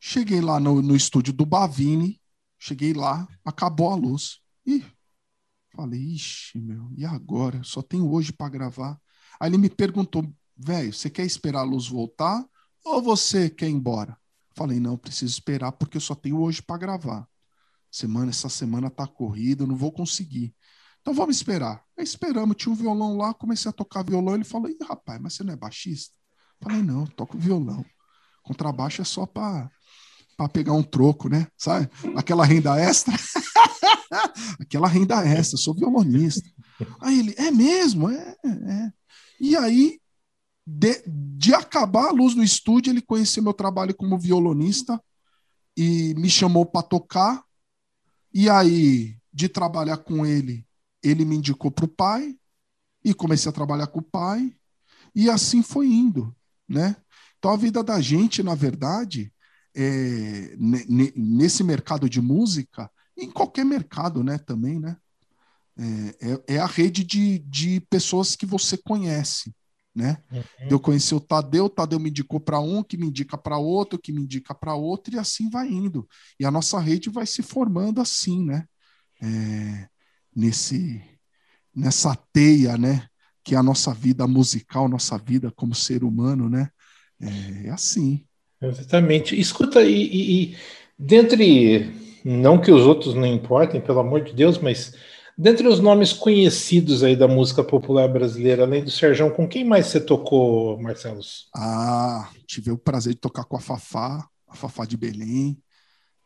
Cheguei 0.00 0.40
lá 0.40 0.58
no, 0.58 0.80
no 0.80 0.96
estúdio 0.96 1.34
do 1.34 1.44
Bavini, 1.44 2.21
Cheguei 2.64 2.92
lá, 2.92 3.26
acabou 3.44 3.90
a 3.90 3.96
luz. 3.96 4.38
Ih, 4.64 4.84
falei, 5.74 5.98
ixi, 5.98 6.60
meu, 6.60 6.92
e 6.96 7.04
agora? 7.04 7.60
Só 7.64 7.82
tenho 7.82 8.08
hoje 8.08 8.32
para 8.32 8.48
gravar. 8.48 9.00
Aí 9.40 9.50
ele 9.50 9.58
me 9.58 9.68
perguntou, 9.68 10.32
velho, 10.56 10.92
você 10.92 11.10
quer 11.10 11.26
esperar 11.26 11.62
a 11.62 11.64
luz 11.64 11.88
voltar 11.88 12.46
ou 12.84 13.02
você 13.02 13.50
quer 13.50 13.68
ir 13.68 13.72
embora? 13.72 14.16
Falei, 14.54 14.78
não, 14.78 14.96
preciso 14.96 15.32
esperar 15.32 15.72
porque 15.72 15.96
eu 15.96 16.00
só 16.00 16.14
tenho 16.14 16.38
hoje 16.40 16.62
para 16.62 16.78
gravar. 16.78 17.26
Semana, 17.90 18.30
essa 18.30 18.48
semana 18.48 18.88
tá 18.88 19.08
corrida, 19.08 19.66
não 19.66 19.74
vou 19.74 19.90
conseguir. 19.90 20.54
Então 21.00 21.12
vamos 21.12 21.34
esperar. 21.34 21.82
Aí 21.98 22.04
esperamos, 22.04 22.56
tinha 22.56 22.72
um 22.72 22.76
violão 22.76 23.16
lá, 23.16 23.34
comecei 23.34 23.68
a 23.68 23.72
tocar 23.72 24.04
violão. 24.04 24.36
Ele 24.36 24.44
falou: 24.44 24.70
Ih, 24.70 24.78
rapaz, 24.88 25.20
mas 25.20 25.34
você 25.34 25.42
não 25.42 25.52
é 25.52 25.56
baixista? 25.56 26.14
Falei: 26.60 26.80
Não, 26.80 27.08
toco 27.08 27.36
violão. 27.36 27.84
Contrabaixo 28.40 29.02
é 29.02 29.04
só 29.04 29.26
para 29.26 29.68
pegar 30.52 30.72
um 30.72 30.82
troco, 30.82 31.28
né? 31.28 31.46
Sabe? 31.56 31.88
Aquela 32.16 32.44
renda 32.44 32.78
extra. 32.78 33.14
Aquela 34.60 34.88
renda 34.88 35.24
extra, 35.26 35.58
sou 35.58 35.74
violonista. 35.74 36.48
Aí 37.00 37.18
ele: 37.18 37.34
É 37.36 37.50
mesmo? 37.50 38.10
É, 38.10 38.36
é. 38.44 38.92
E 39.40 39.56
aí, 39.56 40.00
de, 40.66 41.02
de 41.06 41.54
acabar 41.54 42.08
a 42.08 42.12
luz 42.12 42.34
no 42.34 42.42
estúdio, 42.42 42.92
ele 42.92 43.02
conheceu 43.02 43.42
meu 43.42 43.52
trabalho 43.52 43.94
como 43.94 44.18
violonista 44.18 45.02
e 45.76 46.14
me 46.14 46.28
chamou 46.28 46.66
para 46.66 46.82
tocar. 46.82 47.42
E 48.32 48.48
aí, 48.48 49.16
de 49.32 49.48
trabalhar 49.48 49.98
com 49.98 50.24
ele, 50.24 50.66
ele 51.02 51.24
me 51.24 51.36
indicou 51.36 51.70
para 51.70 51.84
o 51.84 51.88
pai 51.88 52.36
e 53.04 53.12
comecei 53.12 53.48
a 53.48 53.52
trabalhar 53.52 53.88
com 53.88 53.98
o 53.98 54.02
pai 54.02 54.54
e 55.14 55.28
assim 55.28 55.62
foi 55.62 55.86
indo, 55.86 56.34
né? 56.68 56.96
Então 57.38 57.50
a 57.50 57.56
vida 57.56 57.82
da 57.82 58.00
gente, 58.00 58.42
na 58.42 58.54
verdade, 58.54 59.32
é, 59.74 60.54
nesse 60.58 61.64
mercado 61.64 62.08
de 62.08 62.20
música, 62.20 62.90
em 63.16 63.30
qualquer 63.30 63.64
mercado, 63.64 64.22
né, 64.22 64.38
também, 64.38 64.78
né? 64.78 64.96
É, 65.76 66.32
é, 66.32 66.54
é 66.56 66.58
a 66.58 66.66
rede 66.66 67.02
de, 67.02 67.38
de 67.38 67.80
pessoas 67.88 68.36
que 68.36 68.44
você 68.44 68.76
conhece, 68.76 69.54
né? 69.94 70.22
Uhum. 70.30 70.42
Eu 70.70 70.80
conheci 70.80 71.14
o 71.14 71.20
Tadeu, 71.20 71.66
o 71.66 71.70
Tadeu 71.70 71.98
me 71.98 72.10
indicou 72.10 72.40
para 72.40 72.60
um, 72.60 72.82
que 72.82 72.96
me 72.96 73.06
indica 73.06 73.38
para 73.38 73.56
outro, 73.56 73.98
que 73.98 74.12
me 74.12 74.22
indica 74.22 74.54
para 74.54 74.74
outro, 74.74 75.14
e 75.14 75.18
assim 75.18 75.48
vai 75.48 75.68
indo. 75.68 76.06
E 76.38 76.44
a 76.44 76.50
nossa 76.50 76.78
rede 76.78 77.08
vai 77.08 77.26
se 77.26 77.42
formando 77.42 78.00
assim, 78.00 78.44
né? 78.44 78.66
É, 79.22 79.88
nesse 80.34 81.02
nessa 81.74 82.14
teia, 82.32 82.76
né? 82.76 83.06
Que 83.42 83.54
é 83.54 83.58
a 83.58 83.62
nossa 83.62 83.94
vida 83.94 84.26
musical, 84.26 84.88
nossa 84.88 85.16
vida 85.16 85.50
como 85.50 85.74
ser 85.74 86.04
humano, 86.04 86.48
né? 86.48 86.70
É, 87.20 87.68
é 87.68 87.70
assim. 87.70 88.26
Exatamente. 88.62 89.38
Escuta, 89.38 89.82
e, 89.82 90.02
e, 90.02 90.42
e, 90.42 90.56
dentre, 90.98 91.92
não 92.24 92.60
que 92.60 92.70
os 92.70 92.82
outros 92.82 93.14
não 93.14 93.26
importem, 93.26 93.80
pelo 93.80 94.00
amor 94.00 94.22
de 94.22 94.32
Deus, 94.32 94.58
mas 94.58 94.94
dentre 95.36 95.66
os 95.66 95.80
nomes 95.80 96.12
conhecidos 96.12 97.02
aí 97.02 97.16
da 97.16 97.26
música 97.26 97.64
popular 97.64 98.08
brasileira, 98.08 98.62
além 98.62 98.84
do 98.84 98.90
Serjão, 98.90 99.30
com 99.30 99.48
quem 99.48 99.64
mais 99.64 99.86
você 99.86 100.00
tocou, 100.00 100.80
Marcelo? 100.80 101.20
Ah, 101.54 102.30
tive 102.46 102.70
o 102.70 102.78
prazer 102.78 103.14
de 103.14 103.20
tocar 103.20 103.44
com 103.44 103.56
a 103.56 103.60
Fafá, 103.60 104.26
a 104.46 104.54
Fafá 104.54 104.84
de 104.84 104.96
Belém, 104.96 105.58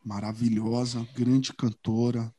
maravilhosa, 0.05 1.05
grande 1.15 1.51
cantora, 1.53 2.31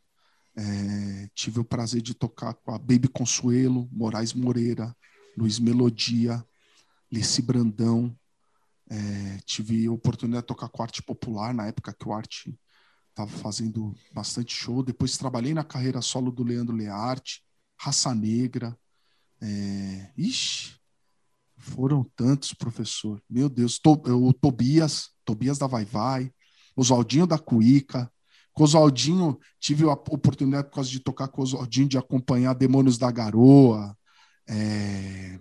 é, 0.57 1.29
tive 1.35 1.61
o 1.61 1.65
prazer 1.65 2.03
de 2.03 2.15
tocar 2.15 2.53
com 2.53 2.73
a 2.75 2.79
Baby 2.79 3.07
Consuelo, 3.07 3.89
Moraes 3.93 4.35
Moreira, 4.35 4.93
Luiz 5.37 5.61
Melodia, 5.61 6.45
Lici 7.13 7.41
Brandão. 7.41 8.13
É, 8.91 9.39
tive 9.45 9.87
a 9.87 9.93
oportunidade 9.93 10.43
de 10.43 10.49
tocar 10.49 10.69
com 10.69 10.83
Arte 10.83 11.03
Popular, 11.03 11.53
na 11.53 11.67
época 11.67 11.93
que 11.93 12.09
o 12.09 12.13
Arte 12.13 12.59
estava 13.11 13.31
fazendo 13.31 13.95
bastante 14.13 14.55
show. 14.55 14.83
Depois 14.83 15.19
trabalhei 15.19 15.53
na 15.53 15.65
carreira 15.65 16.01
solo 16.01 16.31
do 16.31 16.43
Leandro 16.43 16.75
Learte, 16.75 17.43
Raça 17.77 18.15
Negra. 18.15 18.79
É, 19.41 20.11
ixi, 20.17 20.75
foram 21.57 22.05
tantos, 22.17 22.55
professor. 22.55 23.23
Meu 23.29 23.49
Deus, 23.49 23.79
to, 23.79 23.93
o 23.93 24.33
Tobias, 24.33 25.11
Tobias 25.25 25.59
da 25.59 25.67
Vai 25.67 25.85
Vai, 25.85 26.33
Oswaldinho 26.77 27.27
da 27.27 27.39
Cuíca, 27.39 28.11
com 28.53 28.65
Oswaldinho, 28.65 29.39
tive 29.61 29.85
a 29.85 29.93
oportunidade, 29.93 30.69
por 30.69 30.75
causa 30.75 30.91
de 30.91 30.99
tocar 30.99 31.29
com 31.29 31.43
Oswaldinho, 31.43 31.89
de 31.89 31.99
acompanhar 31.99 32.55
Demônios 32.55 32.99
da 32.99 33.11
Garoa. 33.11 33.97
É... 34.49 35.39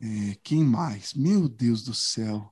É... 0.00 0.36
Quem 0.42 0.64
mais? 0.64 1.12
Meu 1.12 1.48
Deus 1.48 1.82
do 1.84 1.92
céu. 1.92 2.50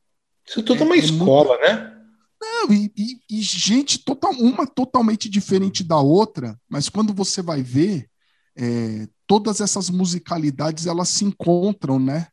Isso 0.49 0.63
tudo 0.63 0.83
é, 0.83 0.87
uma 0.87 0.95
é 0.95 0.99
escola, 0.99 1.59
muito... 1.59 1.63
né? 1.63 1.95
Não, 2.41 2.73
e, 2.73 2.93
e, 2.97 3.21
e, 3.31 3.43
gente, 3.43 3.99
total, 3.99 4.33
uma 4.33 4.67
totalmente 4.67 5.29
diferente 5.29 5.83
da 5.83 5.99
outra, 5.99 6.59
mas 6.69 6.89
quando 6.89 7.13
você 7.13 7.43
vai 7.43 7.63
ver, 7.63 8.09
é, 8.57 9.09
todas 9.27 9.61
essas 9.61 9.91
musicalidades 9.91 10.87
elas 10.87 11.09
se 11.09 11.25
encontram, 11.25 11.99
né? 11.99 12.29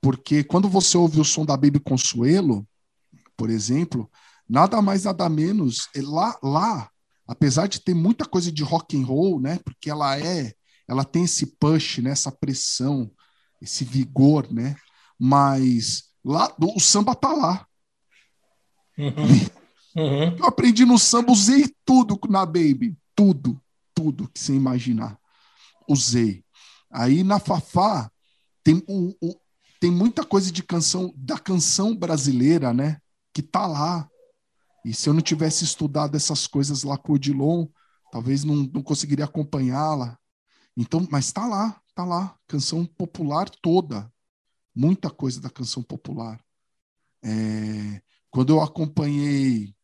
Porque 0.00 0.42
quando 0.42 0.68
você 0.68 0.96
ouve 0.96 1.20
o 1.20 1.24
som 1.24 1.44
da 1.44 1.56
Baby 1.56 1.78
Consuelo, 1.78 2.66
por 3.36 3.50
exemplo, 3.50 4.10
nada 4.48 4.82
mais 4.82 5.04
nada 5.04 5.28
menos 5.28 5.88
é 5.94 6.02
lá 6.02 6.38
lá 6.42 6.90
apesar 7.26 7.66
de 7.66 7.80
ter 7.80 7.94
muita 7.94 8.26
coisa 8.26 8.52
de 8.52 8.62
rock 8.62 9.00
and 9.00 9.06
roll 9.06 9.40
né 9.40 9.58
porque 9.64 9.88
ela 9.88 10.18
é 10.18 10.52
ela 10.86 11.04
tem 11.04 11.24
esse 11.24 11.56
push 11.58 11.98
né 11.98 12.10
essa 12.10 12.30
pressão 12.30 13.10
esse 13.60 13.84
vigor 13.84 14.52
né 14.52 14.76
mas 15.18 16.11
lá 16.24 16.54
o 16.58 16.80
samba 16.80 17.14
tá 17.14 17.32
lá. 17.32 17.66
Uhum. 18.98 19.62
Uhum. 19.94 20.36
eu 20.38 20.46
aprendi 20.46 20.86
no 20.86 20.98
samba 20.98 21.32
usei 21.32 21.70
tudo 21.84 22.18
na 22.28 22.46
baby. 22.46 22.96
Tudo 23.14 23.60
tudo 23.94 24.28
que 24.28 24.40
você 24.40 24.54
imaginar. 24.54 25.18
Usei. 25.88 26.44
Aí 26.90 27.22
na 27.22 27.38
Fafá 27.38 28.10
tem 28.62 28.82
o, 28.88 29.14
o 29.20 29.34
tem 29.80 29.90
muita 29.90 30.24
coisa 30.24 30.52
de 30.52 30.62
canção 30.62 31.12
da 31.16 31.36
canção 31.36 31.94
brasileira 31.94 32.72
né 32.72 33.00
que 33.32 33.42
tá 33.42 33.66
lá. 33.66 34.08
E 34.84 34.92
se 34.92 35.08
eu 35.08 35.14
não 35.14 35.20
tivesse 35.20 35.64
estudado 35.64 36.16
essas 36.16 36.46
coisas 36.46 36.82
lá 36.82 36.98
com 36.98 37.12
o 37.12 37.14
Odilon, 37.14 37.66
talvez 38.10 38.44
não, 38.44 38.68
não 38.72 38.82
conseguiria 38.82 39.24
acompanhá-la. 39.24 40.18
Então, 40.76 41.06
mas 41.10 41.26
está 41.26 41.46
lá, 41.46 41.80
está 41.88 42.04
lá, 42.04 42.36
canção 42.46 42.84
popular 42.84 43.48
toda, 43.48 44.11
muita 44.74 45.10
coisa 45.10 45.40
da 45.40 45.50
canção 45.50 45.82
popular. 45.82 46.42
É, 47.22 48.02
quando 48.30 48.52
eu 48.52 48.60
acompanhei 48.60 49.74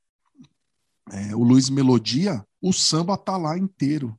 é, 1.11 1.35
o 1.35 1.43
Luiz 1.43 1.71
Melodia, 1.71 2.45
o 2.61 2.73
samba 2.73 3.17
tá 3.17 3.37
lá 3.37 3.57
inteiro, 3.57 4.19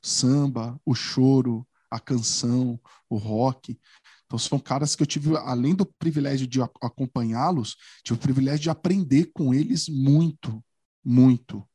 samba, 0.00 0.80
o 0.84 0.94
choro, 0.94 1.66
a 1.90 2.00
canção, 2.00 2.80
o 3.08 3.16
rock. 3.16 3.78
Então, 4.24 4.38
são 4.38 4.58
caras 4.58 4.96
que 4.96 5.02
eu 5.02 5.06
tive, 5.06 5.36
além 5.36 5.74
do 5.74 5.84
privilégio 5.84 6.46
de 6.46 6.60
acompanhá-los, 6.62 7.76
tive 8.02 8.18
o 8.18 8.22
privilégio 8.22 8.60
de 8.60 8.70
aprender 8.70 9.30
com 9.34 9.52
eles 9.52 9.88
muito, 9.88 10.64
muito. 11.04 11.68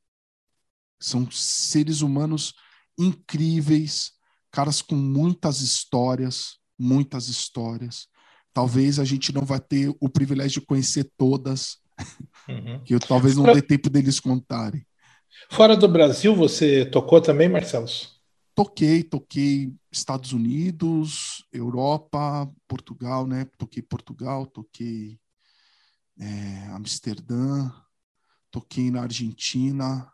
São 1.00 1.30
seres 1.30 2.02
humanos 2.02 2.56
incríveis, 2.98 4.14
caras 4.52 4.82
com 4.82 4.96
muitas 4.96 5.62
histórias, 5.62 6.58
muitas 6.80 7.28
histórias. 7.28 8.08
Talvez 8.58 8.98
a 8.98 9.06
gente 9.06 9.32
não 9.32 9.46
vai 9.46 9.60
ter 9.60 9.96
o 10.00 10.10
privilégio 10.10 10.62
de 10.62 10.66
conhecer 10.66 11.08
todas, 11.16 11.78
uhum. 12.50 12.84
que 12.84 12.96
eu 12.96 13.00
talvez 13.00 13.38
não 13.38 13.44
dê 13.54 13.62
tempo 13.62 13.88
deles 13.88 14.20
contarem. 14.20 14.84
Fora 15.52 15.78
do 15.78 15.88
Brasil, 15.88 16.36
você 16.36 16.84
tocou 16.84 17.22
também, 17.22 17.48
Marcelo? 17.48 17.86
Toquei, 18.56 19.04
toquei 19.04 19.72
Estados 19.92 20.34
Unidos, 20.34 21.46
Europa, 21.54 22.52
Portugal, 22.68 23.28
né? 23.28 23.46
Toquei 23.60 23.84
Portugal, 23.84 24.48
toquei 24.48 25.20
é, 26.20 26.66
Amsterdã, 26.72 27.72
toquei 28.50 28.90
na 28.90 29.04
Argentina. 29.04 30.12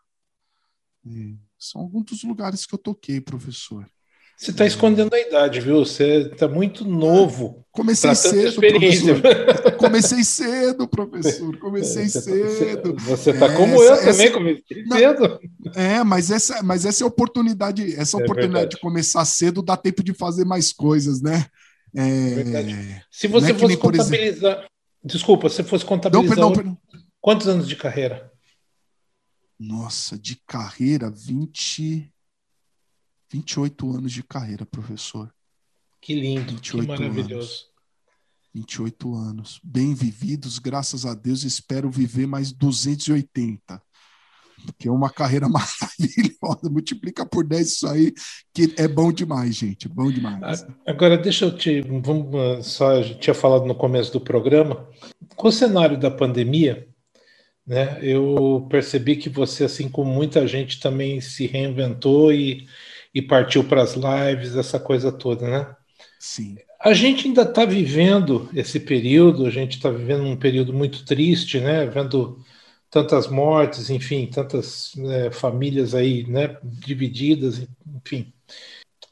É, 1.07 1.33
são 1.57 1.79
alguns 1.79 2.03
dos 2.03 2.23
lugares 2.25 2.65
que 2.65 2.75
eu 2.75 2.79
toquei, 2.79 3.21
professor. 3.21 3.89
Você 4.37 4.51
está 4.51 4.65
escondendo 4.65 5.13
a 5.13 5.19
idade, 5.19 5.61
viu? 5.61 5.85
Você 5.85 6.29
está 6.31 6.47
muito 6.47 6.83
novo. 6.85 7.63
Comecei 7.71 8.13
cedo, 8.13 8.61
professor. 8.61 9.21
Comecei 9.79 10.23
cedo, 10.23 10.87
professor. 10.87 11.57
Comecei 11.57 12.07
você, 12.07 12.49
cedo. 12.49 12.95
Você 12.99 13.31
está 13.31 13.47
é, 13.47 13.55
como 13.55 13.81
essa, 13.81 13.93
eu 13.93 13.97
também, 14.11 14.25
essa, 14.27 14.33
comecei 14.33 14.85
cedo. 14.91 15.39
É, 15.75 16.03
mas 16.03 16.29
essa, 16.29 16.61
mas 16.61 16.85
essa 16.85 17.03
é 17.03 17.07
oportunidade, 17.07 17.95
essa 17.95 18.17
é 18.17 18.23
oportunidade 18.23 18.71
de 18.71 18.79
começar 18.79 19.25
cedo 19.25 19.61
dá 19.61 19.75
tempo 19.75 20.03
de 20.03 20.13
fazer 20.13 20.45
mais 20.45 20.71
coisas, 20.71 21.21
né? 21.21 21.45
É, 21.95 23.01
se 23.09 23.27
você 23.27 23.51
é 23.51 23.53
fosse 23.53 23.77
contabilizar. 23.77 24.51
Exemplo... 24.51 24.69
Desculpa, 25.03 25.49
se 25.49 25.63
fosse 25.63 25.85
contabilizar. 25.85 26.37
Não, 26.37 26.51
perdão, 26.51 26.77
perdão. 26.87 27.01
Quantos 27.19 27.47
anos 27.47 27.67
de 27.67 27.75
carreira? 27.75 28.31
Nossa, 29.59 30.17
de 30.17 30.39
carreira, 30.45 31.09
20. 31.09 32.12
28 33.33 33.95
anos 33.95 34.11
de 34.11 34.21
carreira, 34.21 34.63
professor. 34.63 35.33
Que 35.99 36.13
lindo, 36.13 36.61
que 36.61 36.77
maravilhoso. 36.83 37.33
Anos. 37.33 37.65
28 38.53 39.15
anos. 39.15 39.59
Bem 39.63 39.95
vividos, 39.95 40.59
graças 40.59 41.03
a 41.03 41.15
Deus, 41.15 41.43
espero 41.43 41.89
viver 41.89 42.27
mais 42.27 42.51
280. 42.51 43.81
que 44.77 44.87
é 44.87 44.91
uma 44.91 45.09
carreira 45.09 45.49
maravilhosa. 45.49 46.69
Multiplica 46.69 47.25
por 47.25 47.43
10 47.43 47.67
isso 47.67 47.87
aí, 47.87 48.13
que 48.53 48.71
é 48.77 48.87
bom 48.87 49.11
demais, 49.11 49.55
gente. 49.55 49.89
Bom 49.89 50.11
demais. 50.11 50.63
Agora, 50.85 51.17
deixa 51.17 51.45
eu 51.45 51.57
te. 51.57 51.81
Vamos, 51.81 52.67
só, 52.67 52.91
a 52.91 53.01
gente 53.01 53.19
tinha 53.19 53.33
falado 53.33 53.65
no 53.65 53.73
começo 53.73 54.13
do 54.13 54.21
programa. 54.21 54.87
Com 55.35 55.47
o 55.47 55.51
cenário 55.51 55.99
da 55.99 56.11
pandemia, 56.11 56.87
né, 57.65 57.97
eu 58.03 58.67
percebi 58.69 59.15
que 59.15 59.27
você, 59.27 59.63
assim 59.63 59.89
como 59.89 60.13
muita 60.13 60.47
gente, 60.47 60.79
também 60.79 61.19
se 61.19 61.47
reinventou 61.47 62.31
e, 62.31 62.67
e 63.13 63.21
partiu 63.21 63.63
para 63.63 63.81
as 63.81 63.95
lives, 63.95 64.55
essa 64.55 64.79
coisa 64.79 65.11
toda, 65.11 65.47
né? 65.47 65.75
Sim. 66.19 66.57
A 66.79 66.93
gente 66.93 67.27
ainda 67.27 67.43
está 67.43 67.63
vivendo 67.63 68.49
esse 68.53 68.79
período, 68.79 69.45
a 69.45 69.49
gente 69.49 69.77
está 69.77 69.89
vivendo 69.89 70.23
um 70.23 70.35
período 70.35 70.73
muito 70.73 71.05
triste, 71.05 71.59
né? 71.59 71.85
Vendo 71.85 72.43
tantas 72.89 73.27
mortes, 73.27 73.89
enfim, 73.89 74.27
tantas 74.27 74.91
né, 74.95 75.31
famílias 75.31 75.95
aí, 75.95 76.27
né, 76.27 76.57
divididas, 76.63 77.67
enfim. 77.87 78.31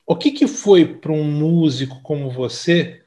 O 0.06 0.16
que, 0.16 0.30
que 0.30 0.48
foi 0.48 0.86
para 0.86 1.12
um 1.12 1.24
músico 1.24 2.00
como 2.04 2.30
você 2.30 3.02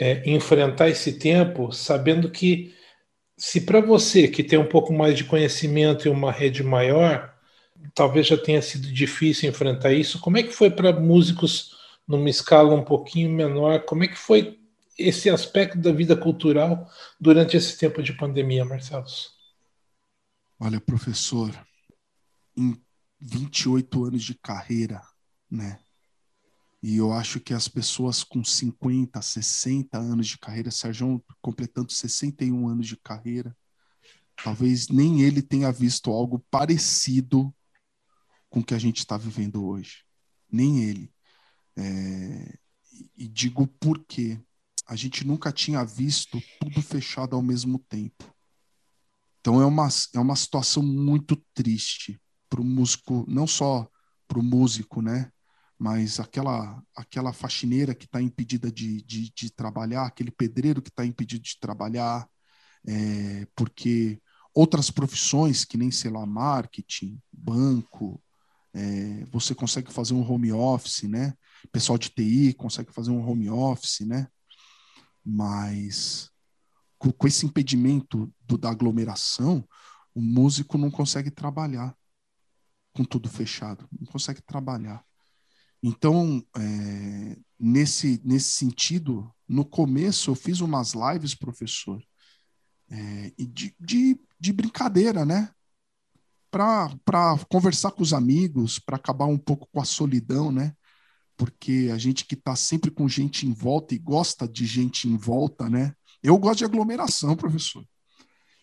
é, 0.00 0.28
enfrentar 0.30 0.88
esse 0.88 1.18
tempo, 1.18 1.70
sabendo 1.70 2.30
que 2.30 2.74
se 3.36 3.60
para 3.60 3.80
você 3.80 4.26
que 4.26 4.42
tem 4.42 4.58
um 4.58 4.64
pouco 4.64 4.90
mais 4.90 5.18
de 5.18 5.24
conhecimento 5.24 6.08
e 6.08 6.10
uma 6.10 6.32
rede 6.32 6.62
maior, 6.62 7.35
talvez 7.94 8.26
já 8.26 8.36
tenha 8.36 8.62
sido 8.62 8.92
difícil 8.92 9.48
enfrentar 9.48 9.92
isso, 9.92 10.20
como 10.20 10.38
é 10.38 10.42
que 10.42 10.52
foi 10.52 10.70
para 10.70 10.98
músicos 10.98 11.76
numa 12.06 12.30
escala 12.30 12.74
um 12.74 12.84
pouquinho 12.84 13.30
menor? 13.30 13.80
Como 13.84 14.04
é 14.04 14.08
que 14.08 14.16
foi 14.16 14.58
esse 14.98 15.28
aspecto 15.28 15.78
da 15.78 15.92
vida 15.92 16.16
cultural 16.16 16.90
durante 17.20 17.56
esse 17.56 17.76
tempo 17.76 18.02
de 18.02 18.12
pandemia, 18.12 18.64
Marcelo? 18.64 19.04
Olha, 20.58 20.80
professor, 20.80 21.50
em 22.56 22.80
28 23.20 24.04
anos 24.04 24.22
de 24.22 24.34
carreira, 24.34 25.02
né? 25.50 25.78
E 26.82 26.96
eu 26.98 27.12
acho 27.12 27.40
que 27.40 27.52
as 27.52 27.68
pessoas 27.68 28.22
com 28.22 28.44
50, 28.44 29.20
60 29.20 29.98
anos 29.98 30.28
de 30.28 30.38
carreira, 30.38 30.70
Sérgio 30.70 31.22
completando 31.42 31.90
61 31.90 32.68
anos 32.68 32.86
de 32.86 32.96
carreira, 32.96 33.56
talvez 34.42 34.88
nem 34.88 35.22
ele 35.22 35.42
tenha 35.42 35.72
visto 35.72 36.10
algo 36.10 36.44
parecido 36.50 37.52
com 38.48 38.60
o 38.60 38.64
que 38.64 38.74
a 38.74 38.78
gente 38.78 38.98
está 38.98 39.16
vivendo 39.16 39.64
hoje. 39.64 40.04
Nem 40.50 40.84
ele. 40.84 41.12
É... 41.76 42.58
E 43.16 43.28
digo 43.28 43.66
por 43.66 44.04
quê. 44.06 44.40
A 44.86 44.94
gente 44.94 45.26
nunca 45.26 45.52
tinha 45.52 45.84
visto 45.84 46.40
tudo 46.60 46.80
fechado 46.80 47.34
ao 47.34 47.42
mesmo 47.42 47.78
tempo. 47.88 48.32
Então 49.40 49.60
é 49.60 49.66
uma, 49.66 49.88
é 50.14 50.18
uma 50.18 50.36
situação 50.36 50.82
muito 50.82 51.36
triste 51.54 52.20
para 52.48 52.60
o 52.60 52.64
músico, 52.64 53.24
não 53.28 53.46
só 53.46 53.88
para 54.26 54.38
o 54.38 54.42
músico, 54.42 55.00
né? 55.00 55.30
Mas 55.78 56.18
aquela, 56.18 56.82
aquela 56.96 57.32
faxineira 57.32 57.94
que 57.94 58.06
está 58.06 58.20
impedida 58.20 58.72
de, 58.72 59.02
de, 59.02 59.30
de, 59.30 59.50
trabalhar, 59.52 60.06
aquele 60.06 60.30
pedreiro 60.30 60.80
que 60.80 60.88
está 60.88 61.04
impedido 61.04 61.44
de 61.44 61.58
trabalhar, 61.60 62.26
é, 62.86 63.46
porque 63.54 64.20
outras 64.54 64.90
profissões, 64.90 65.64
que 65.64 65.76
nem, 65.76 65.90
sei 65.90 66.10
lá, 66.10 66.24
marketing, 66.24 67.20
banco, 67.30 68.20
é, 68.76 69.24
você 69.30 69.54
consegue 69.54 69.90
fazer 69.90 70.12
um 70.12 70.30
home 70.30 70.52
office, 70.52 71.04
né? 71.04 71.32
Pessoal 71.72 71.96
de 71.96 72.10
TI 72.10 72.52
consegue 72.52 72.92
fazer 72.92 73.10
um 73.10 73.26
home 73.26 73.48
office, 73.48 74.00
né? 74.00 74.28
Mas 75.24 76.30
com, 76.98 77.10
com 77.10 77.26
esse 77.26 77.46
impedimento 77.46 78.30
do, 78.42 78.58
da 78.58 78.70
aglomeração, 78.70 79.66
o 80.14 80.20
músico 80.20 80.76
não 80.76 80.90
consegue 80.90 81.30
trabalhar 81.30 81.96
com 82.92 83.02
tudo 83.02 83.30
fechado, 83.30 83.88
não 83.98 84.06
consegue 84.06 84.42
trabalhar. 84.42 85.02
Então, 85.82 86.44
é, 86.54 87.38
nesse, 87.58 88.20
nesse 88.22 88.50
sentido, 88.50 89.34
no 89.48 89.64
começo 89.64 90.30
eu 90.30 90.34
fiz 90.34 90.60
umas 90.60 90.92
lives, 90.92 91.34
professor, 91.34 92.02
é, 92.90 93.32
de, 93.38 93.74
de, 93.80 94.20
de 94.38 94.52
brincadeira, 94.52 95.24
né? 95.24 95.50
Para 97.04 97.38
conversar 97.50 97.90
com 97.90 98.02
os 98.02 98.14
amigos, 98.14 98.78
para 98.78 98.96
acabar 98.96 99.26
um 99.26 99.36
pouco 99.36 99.68
com 99.70 99.80
a 99.80 99.84
solidão, 99.84 100.50
né? 100.50 100.72
Porque 101.36 101.90
a 101.92 101.98
gente 101.98 102.24
que 102.24 102.34
está 102.34 102.56
sempre 102.56 102.90
com 102.90 103.06
gente 103.06 103.46
em 103.46 103.52
volta 103.52 103.94
e 103.94 103.98
gosta 103.98 104.48
de 104.48 104.64
gente 104.64 105.06
em 105.06 105.18
volta, 105.18 105.68
né? 105.68 105.92
Eu 106.22 106.38
gosto 106.38 106.58
de 106.58 106.64
aglomeração, 106.64 107.36
professor. 107.36 107.84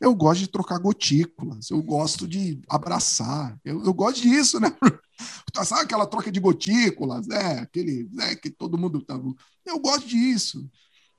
Eu 0.02 0.16
gosto 0.16 0.40
de 0.42 0.48
trocar 0.48 0.80
gotículas, 0.80 1.70
eu 1.70 1.82
gosto 1.84 2.28
de 2.28 2.60
abraçar, 2.68 3.58
eu, 3.64 3.86
eu 3.86 3.94
gosto 3.94 4.22
disso, 4.22 4.60
né? 4.60 4.70
Sabe 5.64 5.84
aquela 5.84 6.08
troca 6.08 6.32
de 6.32 6.40
gotículas, 6.40 7.28
né? 7.28 7.60
Aquele, 7.60 8.10
né? 8.12 8.36
Que 8.36 8.50
todo 8.50 8.78
mundo 8.78 9.02
tá. 9.02 9.20
Eu 9.64 9.80
gosto 9.80 10.08
disso. 10.08 10.68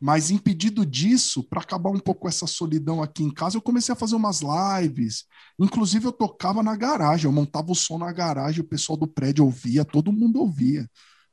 Mas 0.05 0.30
impedido 0.30 0.84
disso, 0.84 1.42
para 1.42 1.62
acabar 1.62 1.90
um 1.90 1.98
pouco 1.98 2.28
essa 2.28 2.46
solidão 2.46 3.02
aqui 3.02 3.22
em 3.22 3.30
casa, 3.32 3.57
eu 3.57 3.62
comecei 3.62 3.92
a 3.92 3.96
fazer 3.96 4.16
umas 4.16 4.40
lives. 4.42 5.24
Inclusive, 5.59 6.07
eu 6.07 6.12
tocava 6.12 6.62
na 6.62 6.76
garagem, 6.76 7.24
eu 7.24 7.32
montava 7.32 7.72
o 7.72 7.74
som 7.74 7.96
na 7.96 8.12
garagem, 8.12 8.61
o 8.61 8.68
pessoal 8.68 8.98
do 8.98 9.07
prédio 9.07 9.44
ouvia, 9.44 9.84
todo 9.84 10.12
mundo 10.12 10.40
ouvia. 10.40 10.86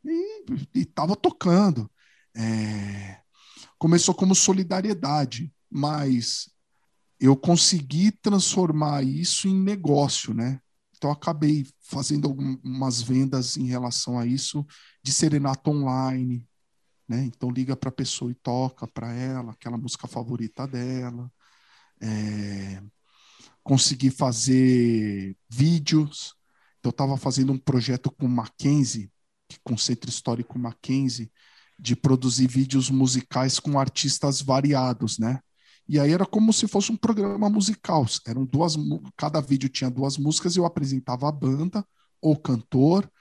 E 0.05 0.45
estava 0.73 1.15
tocando. 1.15 1.91
É 2.35 3.21
começou 3.81 4.13
como 4.13 4.35
solidariedade, 4.35 5.51
mas 5.67 6.51
eu 7.19 7.35
consegui 7.35 8.11
transformar 8.11 9.03
isso 9.03 9.47
em 9.47 9.59
negócio, 9.59 10.35
né? 10.35 10.61
Então 10.95 11.09
acabei 11.09 11.65
fazendo 11.79 12.27
algumas 12.27 13.01
vendas 13.01 13.57
em 13.57 13.65
relação 13.65 14.19
a 14.19 14.25
isso 14.27 14.63
de 15.01 15.11
serenata 15.11 15.71
online, 15.71 16.47
né? 17.11 17.25
Então 17.25 17.51
liga 17.51 17.75
para 17.75 17.89
a 17.89 17.91
pessoa 17.91 18.31
e 18.31 18.35
toca 18.35 18.87
para 18.87 19.13
ela 19.13 19.51
aquela 19.51 19.77
música 19.77 20.07
favorita 20.07 20.65
dela. 20.65 21.29
É... 22.01 22.81
Consegui 23.61 24.09
fazer 24.09 25.35
vídeos. 25.49 26.33
Então 26.79 26.89
eu 26.89 26.91
estava 26.91 27.17
fazendo 27.17 27.51
um 27.51 27.57
projeto 27.57 28.09
com 28.09 28.27
Mackenzie, 28.29 29.11
com 29.61 29.73
o 29.73 29.77
Centro 29.77 30.09
Histórico 30.09 30.57
Mackenzie, 30.57 31.29
de 31.77 31.97
produzir 31.97 32.47
vídeos 32.47 32.89
musicais 32.89 33.59
com 33.59 33.77
artistas 33.77 34.41
variados, 34.41 35.19
né? 35.19 35.41
E 35.87 35.99
aí 35.99 36.13
era 36.13 36.25
como 36.25 36.53
se 36.53 36.65
fosse 36.67 36.91
um 36.93 36.97
programa 36.97 37.49
musical. 37.49 38.05
Eram 38.25 38.45
duas, 38.45 38.75
cada 39.17 39.41
vídeo 39.41 39.67
tinha 39.67 39.89
duas 39.89 40.17
músicas 40.17 40.55
e 40.55 40.59
eu 40.59 40.65
apresentava 40.65 41.27
a 41.27 41.31
banda, 41.31 41.85
o 42.21 42.37
cantor, 42.37 43.11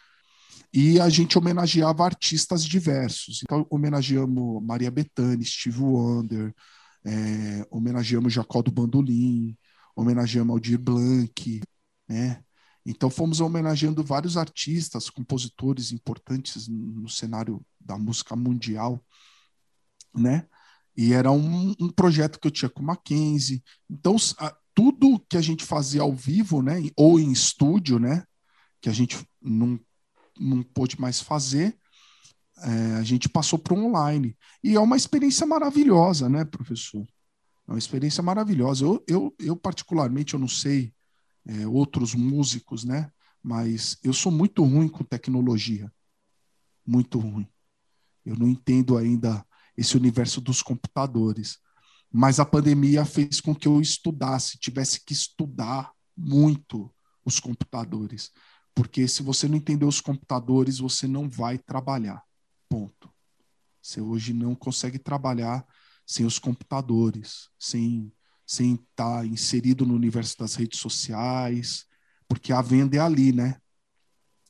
e 0.72 1.00
a 1.00 1.08
gente 1.08 1.36
homenageava 1.36 2.04
artistas 2.04 2.64
diversos. 2.64 3.40
Então 3.42 3.66
homenageamos 3.70 4.62
Maria 4.62 4.90
Bethânia, 4.90 5.44
Steve 5.44 5.80
Wonder, 5.80 6.54
é, 7.04 7.66
homenageamos 7.70 8.32
Jacó 8.32 8.62
do 8.62 8.70
Bandolim, 8.70 9.56
homenageamos 9.96 10.52
Aldir 10.52 10.78
Blanc, 10.78 11.60
né? 12.08 12.42
Então 12.86 13.10
fomos 13.10 13.40
homenageando 13.40 14.02
vários 14.02 14.36
artistas, 14.36 15.10
compositores 15.10 15.92
importantes 15.92 16.66
no 16.68 17.08
cenário 17.08 17.60
da 17.78 17.98
música 17.98 18.34
mundial, 18.34 19.04
né? 20.14 20.46
E 20.96 21.12
era 21.12 21.30
um, 21.30 21.74
um 21.80 21.88
projeto 21.88 22.38
que 22.38 22.46
eu 22.46 22.50
tinha 22.50 22.68
com 22.68 22.82
Mackenzie. 22.82 23.62
Então 23.88 24.16
a, 24.38 24.54
tudo 24.74 25.20
que 25.28 25.36
a 25.36 25.40
gente 25.40 25.64
fazia 25.64 26.02
ao 26.02 26.14
vivo, 26.14 26.62
né, 26.62 26.80
ou 26.96 27.18
em 27.18 27.30
estúdio, 27.30 27.98
né, 27.98 28.24
que 28.80 28.88
a 28.88 28.92
gente 28.92 29.18
não 29.40 29.78
não 30.38 30.62
pôde 30.62 31.00
mais 31.00 31.20
fazer, 31.20 31.76
é, 32.62 32.96
a 32.96 33.02
gente 33.02 33.28
passou 33.28 33.58
para 33.58 33.74
online. 33.74 34.36
E 34.62 34.74
é 34.74 34.80
uma 34.80 34.96
experiência 34.96 35.46
maravilhosa, 35.46 36.28
né, 36.28 36.44
professor? 36.44 37.06
É 37.66 37.72
uma 37.72 37.78
experiência 37.78 38.22
maravilhosa. 38.22 38.84
Eu, 38.84 39.04
eu, 39.06 39.34
eu 39.38 39.56
particularmente, 39.56 40.34
eu 40.34 40.40
não 40.40 40.48
sei 40.48 40.92
é, 41.46 41.66
outros 41.66 42.14
músicos, 42.14 42.84
né? 42.84 43.10
Mas 43.42 43.96
eu 44.02 44.12
sou 44.12 44.30
muito 44.30 44.62
ruim 44.62 44.88
com 44.88 45.02
tecnologia. 45.04 45.90
Muito 46.86 47.18
ruim. 47.18 47.48
Eu 48.24 48.36
não 48.36 48.48
entendo 48.48 48.98
ainda 48.98 49.44
esse 49.76 49.96
universo 49.96 50.40
dos 50.40 50.62
computadores. 50.62 51.58
Mas 52.12 52.40
a 52.40 52.44
pandemia 52.44 53.04
fez 53.04 53.40
com 53.40 53.54
que 53.54 53.68
eu 53.68 53.80
estudasse, 53.80 54.58
tivesse 54.58 55.04
que 55.04 55.12
estudar 55.12 55.92
muito 56.16 56.92
os 57.24 57.38
computadores. 57.38 58.30
Porque 58.80 59.06
se 59.06 59.22
você 59.22 59.46
não 59.46 59.58
entender 59.58 59.84
os 59.84 60.00
computadores, 60.00 60.78
você 60.78 61.06
não 61.06 61.28
vai 61.28 61.58
trabalhar. 61.58 62.22
Ponto. 62.66 63.12
Você 63.82 64.00
hoje 64.00 64.32
não 64.32 64.54
consegue 64.54 64.98
trabalhar 64.98 65.66
sem 66.06 66.24
os 66.24 66.38
computadores, 66.38 67.50
sem 67.58 68.10
sem 68.46 68.74
estar 68.74 69.18
tá 69.18 69.26
inserido 69.26 69.84
no 69.84 69.94
universo 69.94 70.36
das 70.38 70.54
redes 70.54 70.80
sociais, 70.80 71.84
porque 72.26 72.54
a 72.54 72.62
venda 72.62 72.96
é 72.96 73.00
ali, 73.00 73.32
né? 73.32 73.60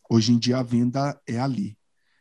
Hoje 0.09 0.33
em 0.33 0.39
dia 0.39 0.59
a 0.59 0.63
venda 0.63 1.21
é 1.27 1.41
ali. 1.41 1.77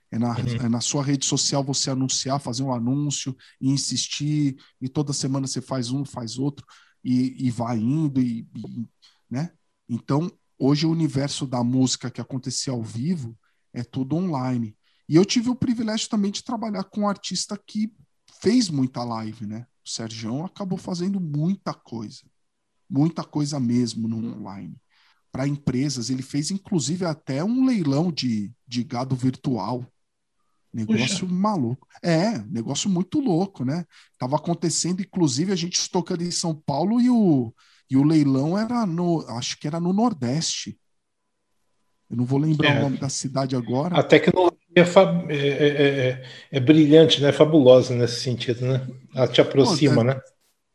É 0.09 0.17
na, 0.17 0.31
uhum. 0.31 0.55
é 0.65 0.67
na 0.67 0.81
sua 0.81 1.03
rede 1.03 1.27
social 1.27 1.63
você 1.63 1.91
anunciar, 1.91 2.39
fazer 2.39 2.63
um 2.63 2.73
anúncio 2.73 3.37
e 3.61 3.69
insistir, 3.69 4.57
e 4.81 4.89
toda 4.89 5.13
semana 5.13 5.45
você 5.45 5.61
faz 5.61 5.91
um, 5.91 6.03
faz 6.03 6.39
outro, 6.39 6.65
e, 7.03 7.47
e 7.47 7.51
vai 7.51 7.77
indo, 7.77 8.19
e, 8.19 8.47
e, 8.55 8.89
né? 9.29 9.53
Então, 9.87 10.29
hoje 10.59 10.85
o 10.85 10.91
universo 10.91 11.47
da 11.47 11.63
música 11.63 12.11
que 12.11 12.19
acontecia 12.19 12.73
ao 12.73 12.83
vivo 12.83 13.37
é 13.73 13.83
tudo 13.83 14.15
online. 14.15 14.75
E 15.07 15.15
eu 15.15 15.25
tive 15.25 15.49
o 15.49 15.55
privilégio 15.55 16.09
também 16.09 16.31
de 16.31 16.43
trabalhar 16.43 16.83
com 16.83 17.01
um 17.01 17.07
artista 17.07 17.57
que 17.57 17.91
fez 18.41 18.69
muita 18.69 19.03
live, 19.03 19.45
né? 19.47 19.65
O 19.83 19.89
Sérgio 19.89 20.45
acabou 20.45 20.77
fazendo 20.77 21.19
muita 21.19 21.73
coisa, 21.73 22.21
muita 22.89 23.23
coisa 23.23 23.59
mesmo 23.59 24.07
no 24.07 24.17
online. 24.17 24.75
Para 25.31 25.47
empresas, 25.47 26.09
ele 26.09 26.21
fez 26.21 26.51
inclusive 26.51 27.05
até 27.05 27.43
um 27.43 27.65
leilão 27.65 28.11
de, 28.11 28.51
de 28.67 28.83
gado 28.83 29.15
virtual. 29.15 29.85
Negócio 30.71 31.27
Puxa. 31.27 31.33
maluco. 31.33 31.87
É, 32.03 32.37
negócio 32.43 32.89
muito 32.89 33.19
louco, 33.19 33.65
né? 33.65 33.85
Tava 34.17 34.35
acontecendo, 34.35 35.01
inclusive, 35.01 35.51
a 35.51 35.55
gente 35.55 35.89
tocando 35.89 36.23
em 36.23 36.31
São 36.31 36.53
Paulo 36.53 37.01
e 37.01 37.09
o, 37.09 37.51
e 37.89 37.97
o 37.97 38.03
leilão 38.03 38.57
era 38.57 38.85
no, 38.85 39.25
acho 39.29 39.57
que 39.57 39.67
era 39.67 39.79
no 39.79 39.91
Nordeste. 39.91 40.77
Eu 42.09 42.17
não 42.17 42.25
vou 42.25 42.39
lembrar 42.39 42.75
é. 42.75 42.79
o 42.79 42.81
nome 42.83 42.97
da 42.97 43.09
cidade 43.09 43.55
agora. 43.55 43.95
A 43.97 44.03
tecnologia 44.03 44.57
é, 44.75 44.81
é, 44.81 45.37
é, 45.37 46.09
é, 46.09 46.23
é 46.51 46.59
brilhante, 46.59 47.21
né? 47.21 47.31
Fabulosa 47.31 47.95
nesse 47.95 48.21
sentido, 48.21 48.65
né? 48.65 48.87
Ela 49.13 49.27
te 49.27 49.41
aproxima, 49.41 49.95
Pô, 49.95 50.03
né? 50.03 50.19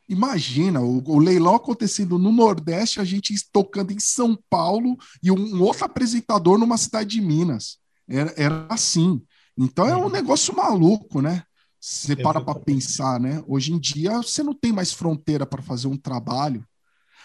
Imagina 0.08 0.80
o, 0.80 1.02
o, 1.06 1.18
leilão 1.18 1.54
acontecendo 1.54 2.18
no 2.18 2.30
Nordeste, 2.30 3.00
a 3.00 3.04
gente 3.04 3.34
tocando 3.50 3.92
em 3.92 3.98
São 3.98 4.38
Paulo 4.50 4.96
e 5.22 5.30
um, 5.30 5.56
um 5.56 5.62
outro 5.62 5.84
apresentador 5.84 6.58
numa 6.58 6.76
cidade 6.76 7.10
de 7.10 7.20
Minas. 7.20 7.78
Era, 8.08 8.32
era 8.36 8.66
assim. 8.68 9.22
Então 9.56 9.88
é 9.88 9.96
um 9.96 10.04
uhum. 10.04 10.10
negócio 10.10 10.54
maluco, 10.54 11.22
né? 11.22 11.42
Você 11.80 12.16
para 12.16 12.40
para 12.40 12.58
pensar, 12.58 13.18
né? 13.20 13.42
Hoje 13.46 13.72
em 13.72 13.78
dia 13.78 14.16
você 14.18 14.42
não 14.42 14.54
tem 14.54 14.72
mais 14.72 14.92
fronteira 14.92 15.44
para 15.44 15.62
fazer 15.62 15.86
um 15.86 15.96
trabalho, 15.96 16.64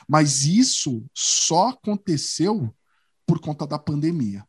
mas 0.09 0.43
isso 0.43 1.05
só 1.13 1.69
aconteceu 1.69 2.75
por 3.27 3.39
conta 3.39 3.67
da 3.67 3.77
pandemia. 3.77 4.43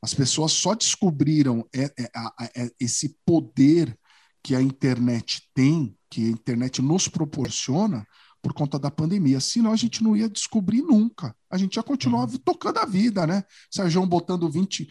As 0.00 0.14
pessoas 0.14 0.52
só 0.52 0.74
descobriram 0.74 1.68
é, 1.70 1.84
é, 1.84 2.10
é, 2.56 2.70
esse 2.80 3.14
poder 3.26 3.94
que 4.42 4.56
a 4.56 4.62
internet 4.62 5.48
tem, 5.52 5.94
que 6.08 6.24
a 6.24 6.30
internet 6.30 6.80
nos 6.80 7.08
proporciona, 7.08 8.06
por 8.40 8.54
conta 8.54 8.78
da 8.78 8.90
pandemia. 8.90 9.38
Senão 9.38 9.70
a 9.70 9.76
gente 9.76 10.02
não 10.02 10.16
ia 10.16 10.30
descobrir 10.30 10.80
nunca. 10.80 11.36
A 11.50 11.58
gente 11.58 11.76
ia 11.76 11.82
continuar 11.82 12.28
uhum. 12.28 12.38
tocando 12.38 12.78
a 12.78 12.86
vida, 12.86 13.26
né? 13.26 13.44
Sérgio 13.70 14.04
botando 14.06 14.50
20, 14.50 14.88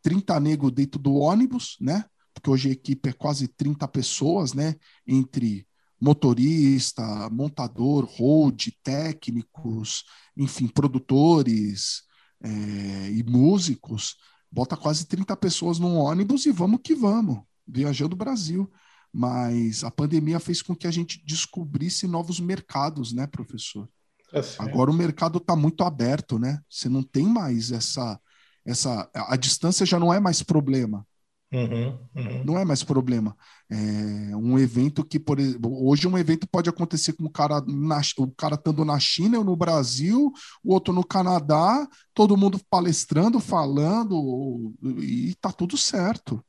30 0.00 0.34
eh, 0.34 0.40
negros 0.40 0.72
dentro 0.72 0.98
do 0.98 1.14
ônibus, 1.16 1.76
né? 1.80 2.04
Porque 2.32 2.48
hoje 2.48 2.68
a 2.68 2.72
equipe 2.72 3.08
é 3.08 3.12
quase 3.12 3.48
30 3.48 3.86
pessoas, 3.88 4.54
né? 4.54 4.76
Entre 5.06 5.66
motorista, 6.00 7.28
montador, 7.30 8.04
hold, 8.04 8.68
técnicos, 8.82 10.04
enfim, 10.36 10.66
produtores 10.66 12.02
é, 12.42 13.10
e 13.10 13.22
músicos. 13.22 14.16
Bota 14.50 14.76
quase 14.76 15.06
30 15.06 15.36
pessoas 15.36 15.78
num 15.78 15.96
ônibus 15.96 16.46
e 16.46 16.52
vamos 16.52 16.80
que 16.82 16.94
vamos, 16.94 17.40
viajando 17.66 18.14
o 18.14 18.18
Brasil 18.18 18.70
mas 19.12 19.82
a 19.82 19.90
pandemia 19.90 20.38
fez 20.38 20.62
com 20.62 20.74
que 20.74 20.86
a 20.86 20.90
gente 20.90 21.22
descobrisse 21.24 22.06
novos 22.06 22.38
mercados, 22.38 23.12
né, 23.12 23.26
professor? 23.26 23.88
É 24.32 24.40
Agora 24.58 24.90
o 24.90 24.94
mercado 24.94 25.38
está 25.38 25.56
muito 25.56 25.82
aberto, 25.82 26.38
né? 26.38 26.60
Você 26.68 26.88
não 26.88 27.02
tem 27.02 27.26
mais 27.26 27.72
essa, 27.72 28.20
essa, 28.64 29.10
a 29.12 29.36
distância 29.36 29.84
já 29.84 29.98
não 29.98 30.14
é 30.14 30.20
mais 30.20 30.42
problema. 30.42 31.04
Uhum, 31.52 31.98
uhum. 32.14 32.44
Não 32.44 32.58
é 32.58 32.64
mais 32.64 32.84
problema. 32.84 33.36
É 33.68 34.36
um 34.36 34.56
evento 34.56 35.04
que, 35.04 35.18
por 35.18 35.40
exemplo, 35.40 35.84
hoje 35.84 36.06
um 36.06 36.16
evento 36.16 36.46
pode 36.48 36.70
acontecer 36.70 37.12
com 37.14 37.24
o 37.24 37.30
cara, 37.30 37.60
na, 37.66 38.00
o 38.18 38.30
cara 38.30 38.54
estando 38.54 38.84
na 38.84 38.98
China 39.00 39.38
ou 39.38 39.44
no 39.44 39.56
Brasil, 39.56 40.32
o 40.62 40.72
outro 40.72 40.94
no 40.94 41.04
Canadá, 41.04 41.88
todo 42.14 42.36
mundo 42.36 42.60
palestrando, 42.70 43.40
falando, 43.40 44.72
e 45.00 45.34
tá 45.40 45.50
tudo 45.50 45.76
certo. 45.76 46.44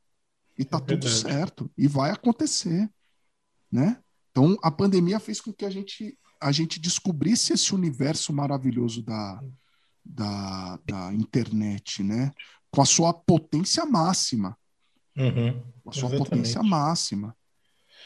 E 0.56 0.64
tá 0.64 0.78
é 0.78 0.80
tudo 0.80 1.08
certo. 1.08 1.70
E 1.76 1.88
vai 1.88 2.12
acontecer. 2.12 2.88
Né? 3.70 3.98
Então, 4.30 4.56
a 4.62 4.70
pandemia 4.70 5.18
fez 5.18 5.40
com 5.40 5.52
que 5.52 5.64
a 5.64 5.70
gente, 5.70 6.16
a 6.40 6.52
gente 6.52 6.78
descobrisse 6.78 7.52
esse 7.52 7.74
universo 7.74 8.32
maravilhoso 8.32 9.02
da, 9.02 9.42
da, 10.04 10.78
da 10.84 11.12
internet, 11.12 12.02
né? 12.04 12.30
Com 12.70 12.82
a 12.82 12.86
sua 12.86 13.12
potência 13.12 13.84
máxima. 13.84 14.56
Uhum, 15.16 15.60
a 15.86 15.92
sua 15.92 16.08
exatamente. 16.08 16.28
potência 16.28 16.62
máxima. 16.62 17.34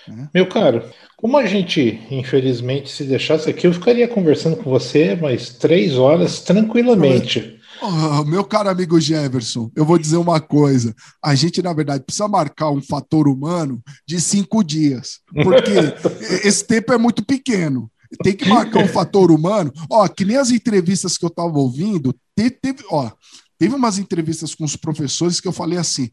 Né? 0.08 0.28
Meu 0.32 0.48
caro, 0.48 0.88
como 1.16 1.36
a 1.36 1.46
gente, 1.46 2.00
infelizmente, 2.10 2.90
se 2.90 3.04
deixasse 3.04 3.50
aqui, 3.50 3.66
eu 3.66 3.72
ficaria 3.72 4.06
conversando 4.06 4.56
com 4.56 4.70
você 4.70 5.16
mais 5.16 5.50
três 5.50 5.96
horas 5.96 6.40
tranquilamente. 6.42 7.56
Oh, 7.82 8.24
meu 8.24 8.42
caro 8.44 8.70
amigo 8.70 8.98
Jefferson, 8.98 9.70
eu 9.76 9.84
vou 9.84 9.98
dizer 9.98 10.16
uma 10.16 10.40
coisa. 10.40 10.94
A 11.22 11.34
gente, 11.34 11.60
na 11.60 11.72
verdade, 11.72 12.04
precisa 12.04 12.28
marcar 12.28 12.70
um 12.70 12.80
fator 12.80 13.28
humano 13.28 13.82
de 14.06 14.20
cinco 14.20 14.64
dias, 14.64 15.20
porque 15.42 15.72
esse 16.46 16.64
tempo 16.64 16.92
é 16.92 16.98
muito 16.98 17.24
pequeno. 17.24 17.90
Tem 18.22 18.34
que 18.34 18.48
marcar 18.48 18.82
um 18.82 18.88
fator 18.88 19.30
humano. 19.30 19.72
Ó, 19.90 20.06
que 20.08 20.24
nem 20.24 20.36
as 20.36 20.50
entrevistas 20.50 21.18
que 21.18 21.24
eu 21.24 21.28
estava 21.28 21.58
ouvindo, 21.58 22.14
teve, 22.34 22.84
ó, 22.90 23.10
teve 23.58 23.74
umas 23.74 23.98
entrevistas 23.98 24.54
com 24.54 24.64
os 24.64 24.76
professores 24.76 25.40
que 25.40 25.48
eu 25.48 25.52
falei 25.52 25.78
assim. 25.78 26.08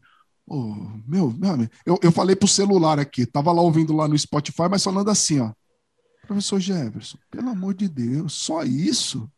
Oh, 0.46 0.74
meu, 1.06 1.30
meu 1.30 1.68
eu, 1.86 1.98
eu 2.02 2.12
falei 2.12 2.36
pro 2.36 2.46
celular 2.46 2.98
aqui, 2.98 3.24
tava 3.24 3.50
lá 3.50 3.62
ouvindo 3.62 3.94
lá 3.94 4.06
no 4.06 4.18
Spotify, 4.18 4.68
mas 4.70 4.84
falando 4.84 5.10
assim, 5.10 5.40
ó. 5.40 5.52
Professor 6.26 6.58
Jefferson, 6.58 7.18
pelo 7.30 7.50
amor 7.50 7.74
de 7.74 7.88
Deus, 7.88 8.32
só 8.32 8.62
isso? 8.62 9.30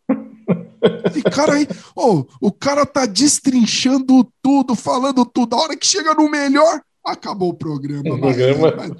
Esse 1.06 1.22
cara 1.22 1.54
aí, 1.54 1.66
oh, 1.96 2.24
o 2.40 2.52
cara 2.52 2.86
tá 2.86 3.06
destrinchando 3.06 4.30
tudo, 4.40 4.74
falando 4.74 5.24
tudo. 5.24 5.54
A 5.54 5.60
hora 5.60 5.76
que 5.76 5.86
chega 5.86 6.14
no 6.14 6.30
melhor, 6.30 6.80
acabou 7.04 7.50
o 7.50 7.54
programa. 7.54 8.14
O 8.14 8.20
programa. 8.20 8.96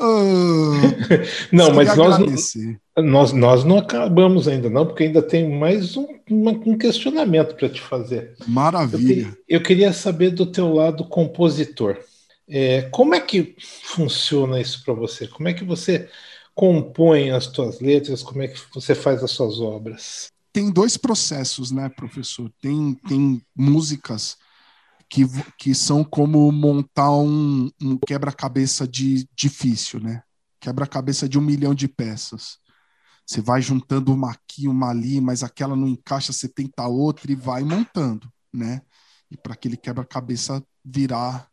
Ah, 0.00 0.80
não, 1.52 1.74
mas 1.74 1.94
nós, 1.94 2.54
nós, 2.96 3.32
nós 3.32 3.64
não 3.64 3.78
acabamos 3.78 4.48
ainda, 4.48 4.70
não, 4.70 4.86
porque 4.86 5.04
ainda 5.04 5.20
tem 5.20 5.48
mais 5.48 5.94
um, 5.96 6.06
um 6.30 6.78
questionamento 6.78 7.54
para 7.54 7.68
te 7.68 7.80
fazer. 7.80 8.34
Maravilha. 8.46 9.36
Eu, 9.46 9.58
eu, 9.58 9.62
queria 9.62 9.92
saber 9.92 10.30
do 10.30 10.46
teu 10.46 10.72
lado 10.72 11.04
compositor. 11.04 11.98
É, 12.48 12.82
como 12.90 13.14
é 13.14 13.20
que 13.20 13.54
funciona 13.84 14.58
isso 14.60 14.82
para 14.84 14.94
você? 14.94 15.28
Como 15.28 15.48
é 15.48 15.52
que 15.52 15.64
você 15.64 16.08
compõe 16.54 17.30
as 17.30 17.46
tuas 17.46 17.80
letras? 17.80 18.22
Como 18.22 18.42
é 18.42 18.48
que 18.48 18.58
você 18.74 18.94
faz 18.94 19.22
as 19.22 19.30
suas 19.30 19.60
obras? 19.60 20.30
tem 20.52 20.70
dois 20.70 20.96
processos, 20.96 21.70
né, 21.70 21.88
professor? 21.88 22.50
Tem, 22.60 22.94
tem 23.06 23.42
músicas 23.54 24.36
que, 25.10 25.24
que 25.58 25.74
são 25.74 26.04
como 26.04 26.50
montar 26.52 27.10
um, 27.10 27.68
um 27.82 27.98
quebra-cabeça 27.98 28.86
de 28.86 29.28
difícil, 29.34 30.00
né? 30.00 30.22
Quebra-cabeça 30.60 31.28
de 31.28 31.36
um 31.36 31.42
milhão 31.42 31.74
de 31.74 31.88
peças. 31.88 32.58
Você 33.26 33.40
vai 33.40 33.60
juntando 33.60 34.12
uma 34.12 34.30
aqui, 34.30 34.68
uma 34.68 34.90
ali, 34.90 35.20
mas 35.20 35.42
aquela 35.42 35.74
não 35.74 35.88
encaixa, 35.88 36.32
você 36.32 36.48
tenta 36.48 36.86
outra 36.86 37.30
e 37.30 37.34
vai 37.34 37.64
montando, 37.64 38.32
né? 38.52 38.82
E 39.30 39.36
para 39.36 39.54
aquele 39.54 39.76
quebra-cabeça 39.76 40.64
virar, 40.84 41.48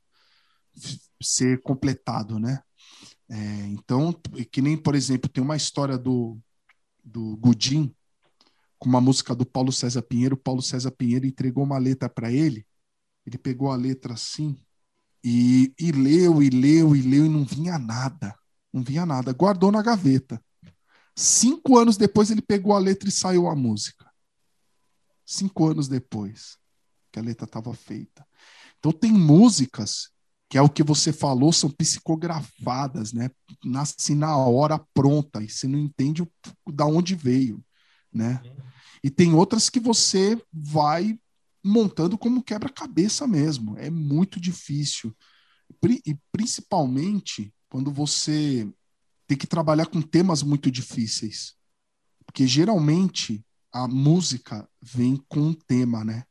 ser 1.22 1.62
completado, 1.64 2.40
né? 2.40 2.62
É, 3.30 3.36
então, 3.68 4.14
que 4.52 4.62
nem, 4.62 4.78
por 4.78 4.94
exemplo, 4.96 5.30
tem 5.30 5.44
uma 5.44 5.58
história 5.58 5.98
do, 5.98 6.40
do 7.04 7.36
Gudim, 7.38 7.94
com 8.80 8.88
uma 8.88 9.02
música 9.02 9.36
do 9.36 9.46
Paulo 9.46 9.72
César 9.72 10.04
Pinheiro. 10.04 10.38
Paulo 10.38 10.62
César 10.62 10.92
Pinheiro 10.92 11.26
entregou 11.26 11.64
uma 11.64 11.80
letra 11.80 12.08
para 12.08 12.32
ele. 12.32 12.66
Ele 13.28 13.38
pegou 13.38 13.72
a 13.72 13.76
letra 13.76 14.14
assim 14.14 14.58
e, 15.24 15.74
e 15.78 15.92
leu, 15.92 16.42
e 16.42 16.50
leu, 16.50 16.96
e 16.96 17.02
leu, 17.02 17.26
e 17.26 17.30
não 17.30 17.46
vinha 17.46 17.78
nada. 17.78 18.34
Não 18.74 18.82
vinha 18.82 19.06
nada. 19.06 19.34
Guardou 19.34 19.72
na 19.72 19.84
gaveta. 19.84 20.42
Cinco 21.16 21.78
anos 21.78 21.98
depois, 21.98 22.32
ele 22.32 22.42
pegou 22.42 22.74
a 22.74 22.80
letra 22.80 23.08
e 23.08 23.12
saiu 23.12 23.48
a 23.48 23.56
música. 23.56 24.10
Cinco 25.26 25.68
anos 25.68 25.88
depois 25.88 26.58
que 27.12 27.20
a 27.20 27.22
letra 27.22 27.46
estava 27.46 27.74
feita. 27.74 28.26
Então, 28.80 28.92
tem 28.92 29.12
músicas 29.12 30.10
que 30.50 30.58
é 30.58 30.62
o 30.62 30.70
que 30.70 30.82
você 30.82 31.12
falou, 31.12 31.52
são 31.52 31.70
psicografadas, 31.70 33.12
né? 33.12 33.30
Nasce 33.62 34.16
na 34.16 34.38
hora 34.38 34.80
pronta 34.94 35.44
e 35.44 35.50
você 35.50 35.68
não 35.68 35.78
entende 35.78 36.22
o, 36.22 36.32
da 36.72 36.86
onde 36.86 37.16
veio 37.16 37.62
né? 38.18 38.42
E 39.04 39.10
tem 39.10 39.34
outras 39.34 39.70
que 39.70 39.80
você 39.80 40.42
vai 40.52 41.18
montando 41.68 42.18
como 42.18 42.44
quebra-cabeça 42.44 43.28
mesmo. 43.28 43.78
É 43.78 43.90
muito 43.90 44.40
difícil. 44.40 45.16
E 46.06 46.18
principalmente 46.32 47.54
quando 47.70 47.92
você 47.92 48.68
tem 49.28 49.38
que 49.38 49.46
trabalhar 49.46 49.88
com 49.88 50.02
temas 50.02 50.42
muito 50.42 50.72
difíceis. 50.72 51.56
Porque 52.26 52.48
geralmente 52.48 53.46
a 53.72 53.88
música 53.88 54.68
vem 54.82 55.18
com 55.28 55.42
um 55.42 55.54
tema, 55.54 56.04
né? 56.04 56.24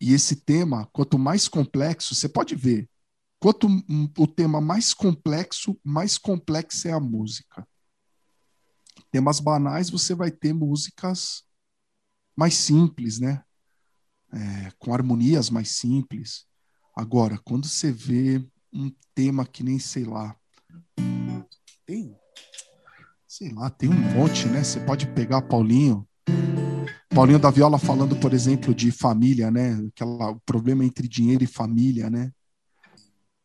E 0.00 0.12
esse 0.12 0.36
tema, 0.36 0.86
quanto 0.92 1.18
mais 1.18 1.48
complexo, 1.48 2.14
você 2.14 2.28
pode 2.28 2.54
ver, 2.54 2.88
quanto 3.38 3.68
o 4.18 4.26
tema 4.26 4.60
mais 4.60 4.94
complexo, 4.94 5.78
mais 5.84 6.18
complexa 6.18 6.88
é 6.88 6.92
a 6.92 7.00
música 7.00 7.66
temas 9.12 9.38
banais, 9.38 9.90
você 9.90 10.14
vai 10.14 10.30
ter 10.30 10.54
músicas 10.54 11.44
mais 12.34 12.54
simples, 12.54 13.20
né? 13.20 13.44
É, 14.34 14.72
com 14.78 14.94
harmonias 14.94 15.50
mais 15.50 15.70
simples. 15.70 16.46
Agora, 16.96 17.38
quando 17.44 17.68
você 17.68 17.92
vê 17.92 18.42
um 18.72 18.90
tema 19.14 19.44
que 19.46 19.62
nem, 19.62 19.78
sei 19.78 20.04
lá, 20.04 20.34
tem, 21.86 22.16
sei 23.28 23.52
lá, 23.52 23.68
tem 23.68 23.90
um 23.90 24.14
monte, 24.14 24.46
né? 24.48 24.64
Você 24.64 24.80
pode 24.80 25.06
pegar 25.08 25.42
Paulinho, 25.42 26.06
Paulinho 27.14 27.38
da 27.38 27.50
Viola 27.50 27.78
falando, 27.78 28.16
por 28.16 28.32
exemplo, 28.32 28.74
de 28.74 28.90
família, 28.90 29.50
né? 29.50 29.74
Aquela, 29.88 30.30
o 30.30 30.40
problema 30.40 30.84
entre 30.84 31.06
dinheiro 31.06 31.44
e 31.44 31.46
família, 31.46 32.08
né? 32.08 32.32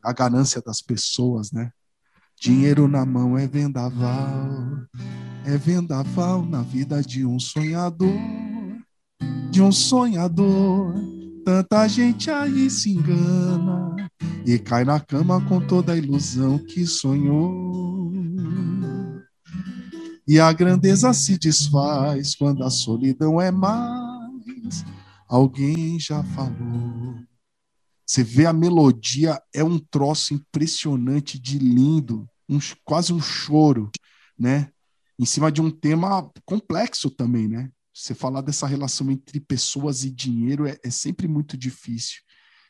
A 0.02 0.14
ganância 0.14 0.62
das 0.62 0.82
pessoas, 0.82 1.52
né? 1.52 1.72
Dinheiro 2.40 2.88
na 2.88 3.06
mão 3.06 3.38
é 3.38 3.46
vendaval, 3.46 4.88
é 5.46 5.58
vendaval 5.58 6.46
na 6.46 6.62
vida 6.62 7.02
de 7.02 7.26
um 7.26 7.40
sonhador, 7.40 8.16
de 9.50 9.62
um 9.62 9.72
sonhador. 9.72 10.94
Tanta 11.44 11.88
gente 11.88 12.30
aí 12.30 12.70
se 12.70 12.92
engana 12.92 13.96
e 14.46 14.60
cai 14.60 14.84
na 14.84 15.00
cama 15.00 15.42
com 15.48 15.60
toda 15.66 15.94
a 15.94 15.98
ilusão 15.98 16.58
que 16.60 16.86
sonhou. 16.86 18.12
E 20.28 20.40
a 20.40 20.52
grandeza 20.52 21.14
se 21.14 21.38
desfaz 21.38 22.36
quando 22.36 22.64
a 22.64 22.70
solidão 22.70 23.40
é 23.40 23.50
mais. 23.50 24.86
Alguém 25.28 26.00
já 26.00 26.24
falou. 26.24 27.16
Você 28.06 28.24
vê 28.24 28.46
a 28.46 28.54
melodia, 28.54 29.42
é 29.54 29.64
um 29.64 29.80
troço 29.80 30.34
impressionante 30.34 31.40
de 31.40 31.58
lindo, 31.58 32.28
um, 32.48 32.60
quase 32.84 33.12
um 33.12 33.22
choro, 33.22 33.90
né? 34.38 34.70
Em 35.20 35.26
cima 35.26 35.52
de 35.52 35.62
um 35.62 35.72
tema 35.72 36.30
complexo 36.46 37.10
também, 37.10 37.48
né? 37.48 37.70
Você 37.98 38.14
falar 38.14 38.42
dessa 38.42 38.68
relação 38.68 39.10
entre 39.10 39.40
pessoas 39.40 40.04
e 40.04 40.12
dinheiro 40.12 40.68
é, 40.68 40.78
é 40.84 40.90
sempre 40.92 41.28
muito 41.28 41.58
difícil. 41.58 42.22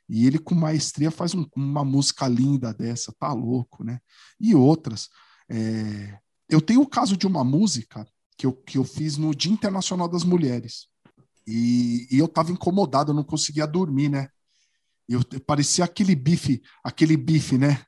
E 0.07 0.25
ele, 0.25 0.39
com 0.39 0.55
maestria, 0.55 1.11
faz 1.11 1.36
um, 1.36 1.45
uma 1.53 1.84
música 1.84 2.25
linda 2.30 2.73
dessa, 2.73 3.13
tá 3.19 3.34
louco, 3.34 3.84
né? 3.84 3.99
E 4.39 4.55
outras. 4.55 5.09
É, 5.49 6.17
eu 6.49 6.61
tenho 6.61 6.82
o 6.82 6.88
caso 6.88 7.17
de 7.17 7.28
uma 7.28 7.43
música 7.43 8.07
que 8.38 8.45
eu, 8.45 8.53
que 8.53 8.78
eu 8.78 8.86
fiz 8.86 9.17
no 9.17 9.36
Dia 9.36 9.51
Internacional 9.51 10.07
das 10.07 10.23
Mulheres. 10.23 10.88
E, 11.45 12.07
e 12.09 12.17
eu 12.17 12.28
estava 12.28 12.53
incomodado, 12.53 13.11
eu 13.11 13.15
não 13.15 13.23
conseguia 13.23 13.67
dormir, 13.67 14.07
né? 14.07 14.30
Eu, 15.09 15.21
parecia 15.45 15.84
aquele 15.84 16.15
bife, 16.15 16.61
aquele 16.82 17.17
bife, 17.17 17.57
né? 17.57 17.84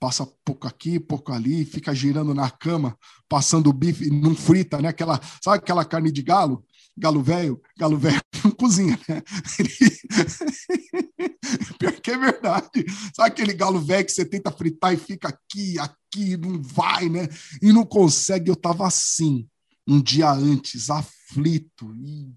Passa 0.00 0.26
pouco 0.44 0.66
aqui, 0.66 0.98
pouco 0.98 1.32
ali, 1.32 1.64
fica 1.64 1.94
girando 1.94 2.34
na 2.34 2.50
cama, 2.50 2.98
passando 3.28 3.70
o 3.70 3.72
bife, 3.72 4.10
não 4.10 4.34
frita, 4.34 4.82
né? 4.82 4.88
Aquela, 4.88 5.20
sabe 5.40 5.58
aquela 5.58 5.84
carne 5.84 6.10
de 6.10 6.22
galo? 6.22 6.64
Galo 6.96 7.22
velho, 7.22 7.60
galo 7.78 7.96
velho 7.96 8.20
não 8.44 8.50
cozinha, 8.50 8.98
né? 9.08 9.22
Pior 11.78 12.00
que 12.00 12.10
é 12.10 12.18
verdade. 12.18 12.84
Sabe 13.14 13.28
aquele 13.28 13.54
galo 13.54 13.80
velho 13.80 14.04
que 14.04 14.12
você 14.12 14.24
tenta 14.24 14.50
fritar 14.50 14.92
e 14.92 14.98
fica 14.98 15.28
aqui, 15.28 15.78
aqui, 15.78 16.36
não 16.36 16.60
vai, 16.62 17.08
né? 17.08 17.28
E 17.62 17.72
não 17.72 17.86
consegue. 17.86 18.50
Eu 18.50 18.56
tava 18.56 18.86
assim, 18.86 19.48
um 19.86 20.00
dia 20.00 20.30
antes, 20.30 20.90
aflito, 20.90 21.94
e, 21.94 22.34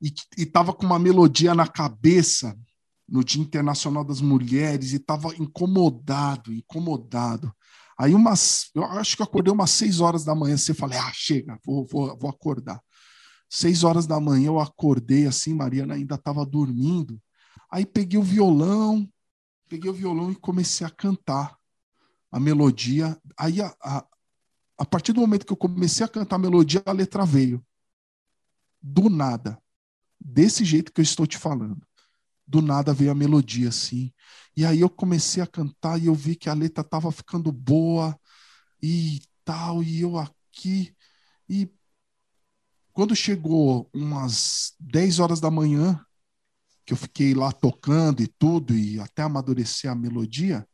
e, 0.00 0.14
e 0.38 0.46
tava 0.46 0.72
com 0.72 0.86
uma 0.86 0.98
melodia 0.98 1.54
na 1.54 1.66
cabeça 1.66 2.56
no 3.08 3.22
Dia 3.22 3.42
Internacional 3.42 4.04
das 4.04 4.20
Mulheres 4.20 4.92
e 4.92 4.98
tava 4.98 5.34
incomodado, 5.36 6.52
incomodado. 6.52 7.52
Aí 7.98 8.14
umas, 8.14 8.70
eu 8.74 8.84
acho 8.84 9.16
que 9.16 9.22
eu 9.22 9.26
acordei 9.26 9.52
umas 9.52 9.70
seis 9.70 10.00
horas 10.00 10.24
da 10.24 10.34
manhã, 10.34 10.56
você 10.56 10.74
falei, 10.74 10.98
ah, 10.98 11.12
chega, 11.12 11.58
vou, 11.64 11.86
vou, 11.86 12.16
vou 12.18 12.30
acordar. 12.30 12.80
Seis 13.54 13.84
horas 13.84 14.04
da 14.04 14.18
manhã 14.18 14.48
eu 14.48 14.58
acordei 14.58 15.28
assim, 15.28 15.54
Mariana 15.54 15.94
ainda 15.94 16.16
estava 16.16 16.44
dormindo. 16.44 17.22
Aí 17.70 17.86
peguei 17.86 18.18
o 18.18 18.22
violão, 18.22 19.08
peguei 19.68 19.88
o 19.88 19.94
violão 19.94 20.32
e 20.32 20.34
comecei 20.34 20.84
a 20.84 20.90
cantar 20.90 21.56
a 22.32 22.40
melodia. 22.40 23.16
Aí, 23.38 23.62
a, 23.62 23.72
a, 23.80 24.04
a 24.76 24.84
partir 24.84 25.12
do 25.12 25.20
momento 25.20 25.46
que 25.46 25.52
eu 25.52 25.56
comecei 25.56 26.04
a 26.04 26.08
cantar 26.08 26.34
a 26.34 26.40
melodia, 26.40 26.82
a 26.84 26.90
letra 26.90 27.24
veio. 27.24 27.64
Do 28.82 29.08
nada. 29.08 29.56
Desse 30.18 30.64
jeito 30.64 30.92
que 30.92 31.00
eu 31.00 31.04
estou 31.04 31.24
te 31.24 31.38
falando. 31.38 31.80
Do 32.44 32.60
nada 32.60 32.92
veio 32.92 33.12
a 33.12 33.14
melodia 33.14 33.68
assim. 33.68 34.12
E 34.56 34.66
aí 34.66 34.80
eu 34.80 34.90
comecei 34.90 35.40
a 35.40 35.46
cantar 35.46 35.96
e 36.02 36.06
eu 36.06 36.14
vi 36.16 36.34
que 36.34 36.50
a 36.50 36.54
letra 36.54 36.82
estava 36.82 37.12
ficando 37.12 37.52
boa 37.52 38.18
e 38.82 39.20
tal. 39.44 39.80
E 39.80 40.00
eu 40.00 40.18
aqui. 40.18 40.92
E 41.48 41.70
quando 42.94 43.14
chegou 43.14 43.90
umas 43.92 44.72
10 44.78 45.18
horas 45.18 45.40
da 45.40 45.50
manhã, 45.50 46.00
que 46.86 46.92
eu 46.92 46.96
fiquei 46.96 47.34
lá 47.34 47.50
tocando 47.50 48.22
e 48.22 48.28
tudo, 48.28 48.72
e 48.72 49.00
até 49.00 49.22
amadurecer 49.22 49.90
a 49.90 49.96
melodia 49.96 50.66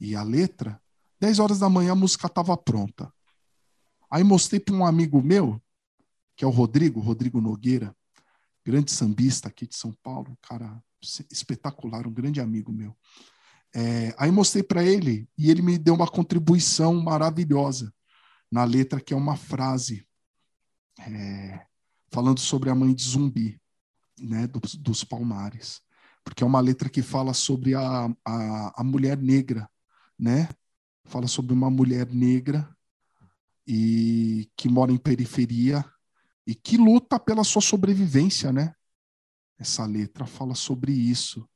e 0.00 0.16
a 0.16 0.22
letra, 0.24 0.82
10 1.20 1.38
horas 1.38 1.60
da 1.60 1.68
manhã 1.68 1.92
a 1.92 1.94
música 1.94 2.26
estava 2.26 2.56
pronta. 2.56 3.12
Aí 4.10 4.24
mostrei 4.24 4.58
para 4.58 4.74
um 4.74 4.84
amigo 4.84 5.22
meu, 5.22 5.62
que 6.36 6.44
é 6.44 6.46
o 6.46 6.50
Rodrigo, 6.50 6.98
Rodrigo 6.98 7.40
Nogueira, 7.40 7.94
grande 8.66 8.90
sambista 8.90 9.48
aqui 9.48 9.64
de 9.64 9.76
São 9.76 9.92
Paulo, 10.02 10.32
um 10.32 10.36
cara 10.42 10.82
espetacular, 11.30 12.04
um 12.04 12.12
grande 12.12 12.40
amigo 12.40 12.72
meu. 12.72 12.96
É, 13.72 14.12
aí 14.18 14.32
mostrei 14.32 14.64
para 14.64 14.82
ele 14.82 15.28
e 15.38 15.48
ele 15.48 15.62
me 15.62 15.78
deu 15.78 15.94
uma 15.94 16.08
contribuição 16.08 17.00
maravilhosa 17.00 17.94
na 18.50 18.64
letra, 18.64 19.00
que 19.00 19.14
é 19.14 19.16
uma 19.16 19.36
frase 19.36 20.04
é, 20.98 21.66
falando 22.10 22.40
sobre 22.40 22.70
a 22.70 22.74
mãe 22.74 22.94
de 22.94 23.02
Zumbi, 23.02 23.60
né, 24.18 24.46
dos, 24.46 24.74
dos, 24.74 25.04
Palmares, 25.04 25.80
porque 26.24 26.42
é 26.42 26.46
uma 26.46 26.60
letra 26.60 26.88
que 26.88 27.02
fala 27.02 27.32
sobre 27.32 27.74
a, 27.74 28.06
a, 28.24 28.80
a 28.80 28.84
mulher 28.84 29.16
negra, 29.16 29.68
né? 30.18 30.48
Fala 31.04 31.26
sobre 31.26 31.54
uma 31.54 31.70
mulher 31.70 32.12
negra 32.12 32.68
e 33.66 34.50
que 34.56 34.68
mora 34.68 34.92
em 34.92 34.98
periferia 34.98 35.84
e 36.46 36.54
que 36.54 36.76
luta 36.76 37.18
pela 37.18 37.44
sua 37.44 37.62
sobrevivência, 37.62 38.52
né? 38.52 38.74
Essa 39.58 39.86
letra 39.86 40.26
fala 40.26 40.54
sobre 40.54 40.92
isso. 40.92 41.48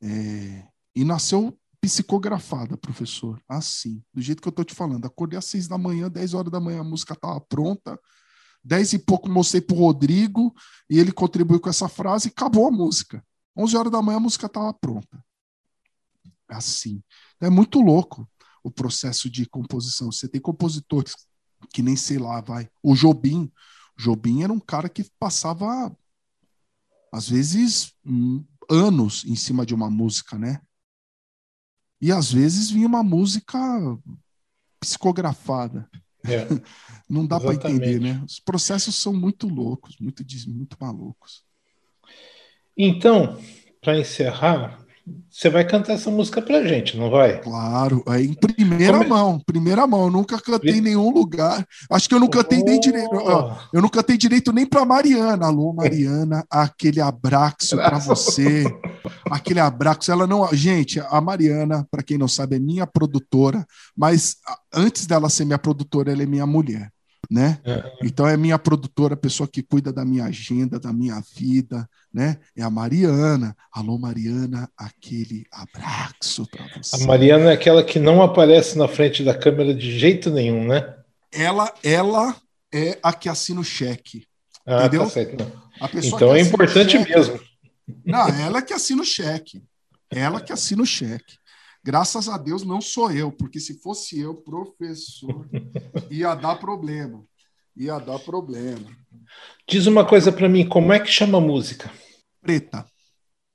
É, 0.00 0.68
e 0.94 1.04
nasceu 1.04 1.58
psicografada, 1.80 2.76
professor, 2.76 3.40
assim, 3.48 4.02
do 4.12 4.20
jeito 4.20 4.42
que 4.42 4.48
eu 4.48 4.50
estou 4.50 4.64
te 4.64 4.74
falando. 4.74 5.04
Acordei 5.06 5.38
às 5.38 5.44
seis 5.44 5.68
da 5.68 5.78
manhã, 5.78 6.10
dez 6.10 6.34
horas 6.34 6.50
da 6.50 6.60
manhã, 6.60 6.80
a 6.80 6.84
música 6.84 7.14
estava 7.14 7.40
pronta, 7.40 7.98
Dez 8.62 8.92
e 8.92 8.98
pouco 8.98 9.28
mostrei 9.28 9.60
para 9.60 9.74
o 9.76 9.78
Rodrigo 9.78 10.54
e 10.90 10.98
ele 10.98 11.12
contribuiu 11.12 11.60
com 11.60 11.70
essa 11.70 11.88
frase 11.88 12.28
e 12.28 12.30
acabou 12.30 12.66
a 12.66 12.70
música. 12.70 13.24
Onze 13.56 13.76
horas 13.76 13.90
da 13.90 14.02
manhã 14.02 14.18
a 14.18 14.20
música 14.20 14.46
estava 14.46 14.72
pronta. 14.74 15.24
É 16.50 16.54
assim. 16.54 17.02
É 17.40 17.48
muito 17.48 17.80
louco 17.80 18.28
o 18.62 18.70
processo 18.70 19.30
de 19.30 19.46
composição. 19.46 20.10
Você 20.10 20.28
tem 20.28 20.40
compositores 20.40 21.14
que 21.72 21.82
nem 21.82 21.96
sei 21.96 22.18
lá, 22.18 22.40
vai. 22.40 22.68
O 22.82 22.94
Jobim. 22.94 23.50
Jobim 23.96 24.42
era 24.42 24.52
um 24.52 24.60
cara 24.60 24.88
que 24.88 25.04
passava, 25.18 25.94
às 27.12 27.28
vezes, 27.28 27.92
anos 28.70 29.24
em 29.24 29.34
cima 29.34 29.66
de 29.66 29.74
uma 29.74 29.90
música, 29.90 30.38
né? 30.38 30.60
E 32.00 32.12
às 32.12 32.30
vezes 32.30 32.70
vinha 32.70 32.86
uma 32.86 33.02
música 33.02 33.58
psicografada. 34.78 35.90
É. 36.32 36.46
Não 37.08 37.26
dá 37.26 37.40
para 37.40 37.54
entender, 37.54 37.98
né? 38.00 38.22
Os 38.26 38.38
processos 38.38 38.94
são 38.94 39.14
muito 39.14 39.48
loucos, 39.48 39.96
muito, 39.98 40.22
muito 40.46 40.76
malucos. 40.78 41.42
Então, 42.76 43.40
para 43.80 43.98
encerrar, 43.98 44.78
você 45.30 45.48
vai 45.48 45.64
cantar 45.64 45.92
essa 45.92 46.10
música 46.10 46.42
pra 46.42 46.66
gente, 46.66 46.96
não 46.96 47.10
vai? 47.10 47.40
Claro, 47.40 48.02
é 48.08 48.20
em 48.20 48.34
primeira 48.34 48.98
Como... 48.98 49.10
mão, 49.10 49.38
primeira 49.38 49.86
mão. 49.86 50.04
Eu 50.04 50.10
nunca 50.10 50.40
cantei 50.40 50.78
em 50.78 50.80
nenhum 50.80 51.10
lugar. 51.10 51.66
Acho 51.90 52.08
que 52.08 52.14
eu 52.14 52.18
não 52.20 52.28
cantei 52.28 52.60
oh. 52.60 52.64
nem 52.64 52.80
direito. 52.80 53.14
Eu 53.72 53.80
não 53.80 53.88
cantei 53.88 54.16
direito 54.16 54.52
nem 54.52 54.66
pra 54.66 54.84
Mariana. 54.84 55.46
Alô, 55.46 55.72
Mariana, 55.72 56.44
aquele 56.50 57.00
abraço 57.00 57.76
para 57.76 57.98
você. 58.00 58.64
Aquele 59.30 59.60
abraço. 59.60 60.10
Ela 60.10 60.26
não. 60.26 60.48
Gente, 60.52 60.98
a 60.98 61.20
Mariana, 61.20 61.86
para 61.90 62.02
quem 62.02 62.18
não 62.18 62.28
sabe, 62.28 62.56
é 62.56 62.58
minha 62.58 62.86
produtora, 62.86 63.64
mas 63.96 64.36
antes 64.74 65.06
dela 65.06 65.28
ser 65.28 65.44
minha 65.44 65.58
produtora, 65.58 66.10
ela 66.10 66.22
é 66.22 66.26
minha 66.26 66.46
mulher 66.46 66.90
né? 67.30 67.58
É. 67.64 67.92
Então 68.02 68.26
é 68.26 68.36
minha 68.36 68.58
produtora, 68.58 69.14
a 69.14 69.16
pessoa 69.16 69.48
que 69.48 69.62
cuida 69.62 69.92
da 69.92 70.04
minha 70.04 70.24
agenda, 70.24 70.80
da 70.80 70.92
minha 70.92 71.22
vida, 71.34 71.88
né? 72.12 72.38
É 72.56 72.62
a 72.62 72.70
Mariana. 72.70 73.56
Alô, 73.72 73.98
Mariana, 73.98 74.70
aquele 74.76 75.44
abraço 75.52 76.46
para 76.50 76.64
você. 76.76 77.02
A 77.02 77.06
Mariana 77.06 77.50
é 77.50 77.54
aquela 77.54 77.84
que 77.84 77.98
não 77.98 78.22
aparece 78.22 78.78
na 78.78 78.88
frente 78.88 79.22
da 79.22 79.34
câmera 79.34 79.74
de 79.74 79.98
jeito 79.98 80.30
nenhum, 80.30 80.66
né? 80.66 80.96
Ela, 81.30 81.72
ela 81.82 82.34
é 82.72 82.98
a 83.02 83.12
que 83.12 83.28
assina 83.28 83.60
o 83.60 83.64
cheque. 83.64 84.26
Ah, 84.66 84.80
tá 84.80 84.86
entendeu? 84.86 85.04
Tá 85.04 85.10
certo. 85.10 85.44
então 86.04 86.34
é 86.34 86.40
importante 86.40 86.98
mesmo. 86.98 87.40
Não, 88.04 88.28
ela 88.28 88.62
que 88.62 88.72
assina 88.72 89.02
o 89.02 89.04
cheque. 89.04 89.62
Ela 90.10 90.40
que 90.40 90.52
assina 90.52 90.82
o 90.82 90.86
cheque. 90.86 91.37
Graças 91.88 92.28
a 92.28 92.36
Deus 92.36 92.66
não 92.66 92.82
sou 92.82 93.10
eu, 93.10 93.32
porque 93.32 93.58
se 93.58 93.80
fosse 93.80 94.20
eu, 94.20 94.34
professor, 94.34 95.48
ia 96.10 96.34
dar 96.34 96.56
problema. 96.56 97.24
Ia 97.74 97.98
dar 97.98 98.18
problema. 98.18 98.90
Diz 99.66 99.86
uma 99.86 100.04
coisa 100.04 100.30
para 100.30 100.50
mim, 100.50 100.68
como 100.68 100.92
é 100.92 101.00
que 101.00 101.10
chama 101.10 101.38
a 101.38 101.40
música? 101.40 101.90
Preta. 102.42 102.84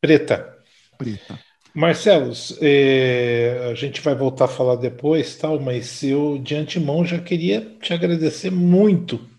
Preta. 0.02 0.58
Preta. 0.98 1.40
Marcelos, 1.76 2.58
eh, 2.60 3.70
a 3.70 3.76
gente 3.76 4.02
vai 4.02 4.16
voltar 4.16 4.46
a 4.46 4.48
falar 4.48 4.78
depois, 4.78 5.36
tal, 5.36 5.60
mas 5.60 6.02
eu 6.02 6.40
de 6.40 6.56
antemão 6.56 7.06
já 7.06 7.20
queria 7.20 7.62
te 7.80 7.94
agradecer 7.94 8.50
muito, 8.50 9.30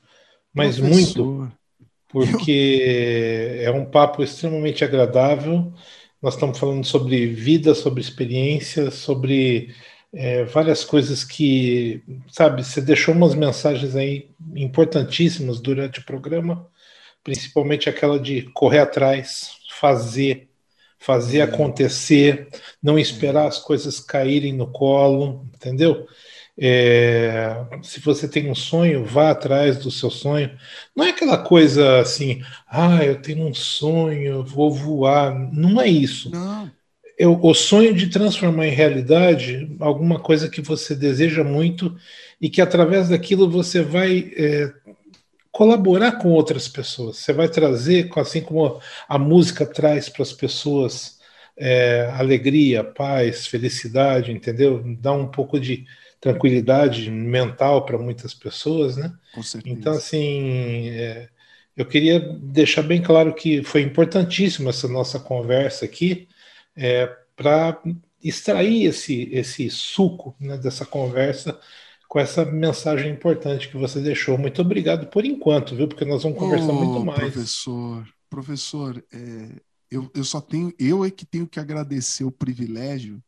mas 0.55 0.79
Professor, 0.79 1.27
muito, 1.27 1.53
porque 2.09 3.59
eu... 3.61 3.73
é 3.73 3.77
um 3.77 3.85
papo 3.85 4.23
extremamente 4.23 4.85
agradável. 4.85 5.75
Nós 6.25 6.37
estamos 6.37 6.59
falando 6.59 6.87
sobre 6.87 7.27
vida, 7.27 7.75
sobre 7.75 8.01
experiência, 8.01 8.91
sobre 8.91 9.75
é, 10.11 10.43
várias 10.45 10.83
coisas 10.83 11.23
que, 11.23 12.03
sabe, 12.29 12.65
você 12.65 12.81
deixou 12.81 13.15
umas 13.15 13.35
mensagens 13.35 13.95
aí 13.95 14.31
importantíssimas 14.57 15.61
durante 15.61 16.01
o 16.01 16.05
programa, 16.07 16.67
principalmente 17.23 17.91
aquela 17.91 18.19
de 18.19 18.41
correr 18.55 18.79
atrás, 18.79 19.51
fazer 19.79 20.49
fazer 20.99 21.43
acontecer, 21.43 22.49
não 22.83 22.99
esperar 22.99 23.47
as 23.47 23.59
coisas 23.59 24.01
caírem 24.01 24.55
no 24.55 24.73
colo, 24.73 25.47
entendeu? 25.55 26.07
É, 26.57 27.67
se 27.83 27.99
você 28.01 28.29
tem 28.29 28.49
um 28.49 28.55
sonho, 28.55 29.05
vá 29.05 29.31
atrás 29.31 29.79
do 29.79 29.91
seu 29.91 30.11
sonho. 30.11 30.51
Não 30.95 31.05
é 31.05 31.11
aquela 31.11 31.39
coisa 31.39 31.99
assim, 31.99 32.43
ah, 32.69 33.05
eu 33.05 33.21
tenho 33.21 33.47
um 33.47 33.55
sonho, 33.55 34.45
vou 34.45 34.71
voar. 34.71 35.35
Não 35.53 35.81
é 35.81 35.89
isso. 35.89 36.31
Não. 36.31 36.71
Eu, 37.19 37.39
o 37.41 37.55
sonho 37.55 37.95
de 37.95 38.09
transformar 38.09 38.67
em 38.67 38.75
realidade 38.75 39.77
alguma 39.79 40.19
coisa 40.19 40.49
que 40.49 40.61
você 40.61 40.95
deseja 40.95 41.45
muito 41.45 41.97
e 42.41 42.51
que 42.51 42.61
através 42.61 43.09
daquilo 43.09 43.49
você 43.49 43.83
vai 43.83 44.33
é, 44.37 44.73
colaborar 45.53 46.13
com 46.13 46.31
outras 46.31 46.67
pessoas. 46.67 47.19
Você 47.19 47.33
vai 47.33 47.49
trazer, 47.49 48.11
assim 48.17 48.41
como 48.41 48.81
a 49.09 49.19
música 49.19 49.65
traz 49.65 50.09
para 50.09 50.23
as 50.23 50.33
pessoas 50.33 51.21
é, 51.57 52.11
alegria, 52.15 52.83
paz, 52.83 53.47
felicidade, 53.47 54.33
entendeu? 54.33 54.83
Dá 54.99 55.13
um 55.13 55.29
pouco 55.29 55.59
de 55.61 55.87
tranquilidade 56.25 57.11
mental 57.11 57.85
para 57.85 57.99
muitas 57.99 58.33
pessoas, 58.33 58.97
né? 58.97 59.13
Então, 59.63 59.93
assim, 59.93 60.89
é, 60.89 61.29
eu 61.77 61.85
queria 61.85 62.19
deixar 62.19 62.81
bem 62.81 63.03
claro 63.03 63.35
que 63.35 63.63
foi 63.63 63.83
importantíssima 63.83 64.71
essa 64.71 64.89
nossa 64.89 65.21
conversa 65.21 65.85
aqui 65.85 66.27
é, 66.75 67.15
para 67.37 67.79
extrair 68.23 68.87
esse, 68.87 69.29
esse 69.31 69.69
suco 69.69 70.35
né, 70.41 70.57
dessa 70.57 70.87
conversa 70.87 71.61
com 72.09 72.19
essa 72.19 72.43
mensagem 72.43 73.13
importante 73.13 73.69
que 73.69 73.77
você 73.77 74.01
deixou. 74.01 74.39
Muito 74.39 74.63
obrigado 74.63 75.09
por 75.09 75.27
enquanto, 75.27 75.77
viu? 75.77 75.87
Porque 75.87 76.07
nós 76.07 76.23
vamos 76.23 76.39
conversar 76.39 76.71
oh, 76.71 76.73
muito 76.73 77.05
mais. 77.05 77.35
Professor, 77.35 78.09
professor, 78.31 79.05
é, 79.13 79.61
eu, 79.91 80.11
eu 80.15 80.25
só 80.25 80.41
tenho, 80.41 80.73
eu 80.79 81.05
é 81.05 81.11
que 81.11 81.27
tenho 81.27 81.47
que 81.47 81.61
agradecer 81.61 82.25
o 82.25 82.33
privilégio 82.33 83.23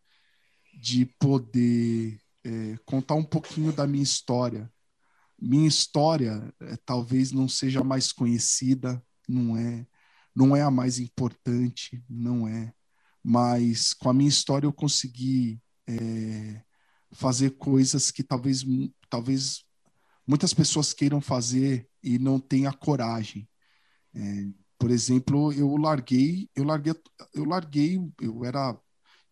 de 0.80 1.04
poder 1.18 2.18
é, 2.46 2.76
contar 2.84 3.14
um 3.16 3.24
pouquinho 3.24 3.72
da 3.72 3.86
minha 3.86 4.04
história. 4.04 4.72
Minha 5.38 5.66
história 5.66 6.54
é, 6.60 6.76
talvez 6.84 7.32
não 7.32 7.48
seja 7.48 7.82
mais 7.82 8.12
conhecida, 8.12 9.02
não 9.28 9.56
é, 9.56 9.86
não 10.34 10.54
é 10.54 10.62
a 10.62 10.70
mais 10.70 10.98
importante, 11.00 12.02
não 12.08 12.46
é. 12.46 12.72
Mas 13.22 13.92
com 13.92 14.08
a 14.08 14.14
minha 14.14 14.28
história 14.28 14.66
eu 14.66 14.72
consegui 14.72 15.60
é, 15.88 16.62
fazer 17.12 17.50
coisas 17.56 18.12
que 18.12 18.22
talvez, 18.22 18.64
talvez 19.10 19.64
muitas 20.26 20.54
pessoas 20.54 20.92
queiram 20.92 21.20
fazer 21.20 21.88
e 22.02 22.18
não 22.18 22.38
tenha 22.38 22.72
coragem. 22.72 23.48
É, 24.14 24.46
por 24.78 24.90
exemplo, 24.90 25.52
eu 25.52 25.76
larguei, 25.76 26.48
eu 26.54 26.64
larguei, 26.64 26.94
eu 27.34 27.44
larguei, 27.44 27.98
eu 28.20 28.44
era, 28.44 28.78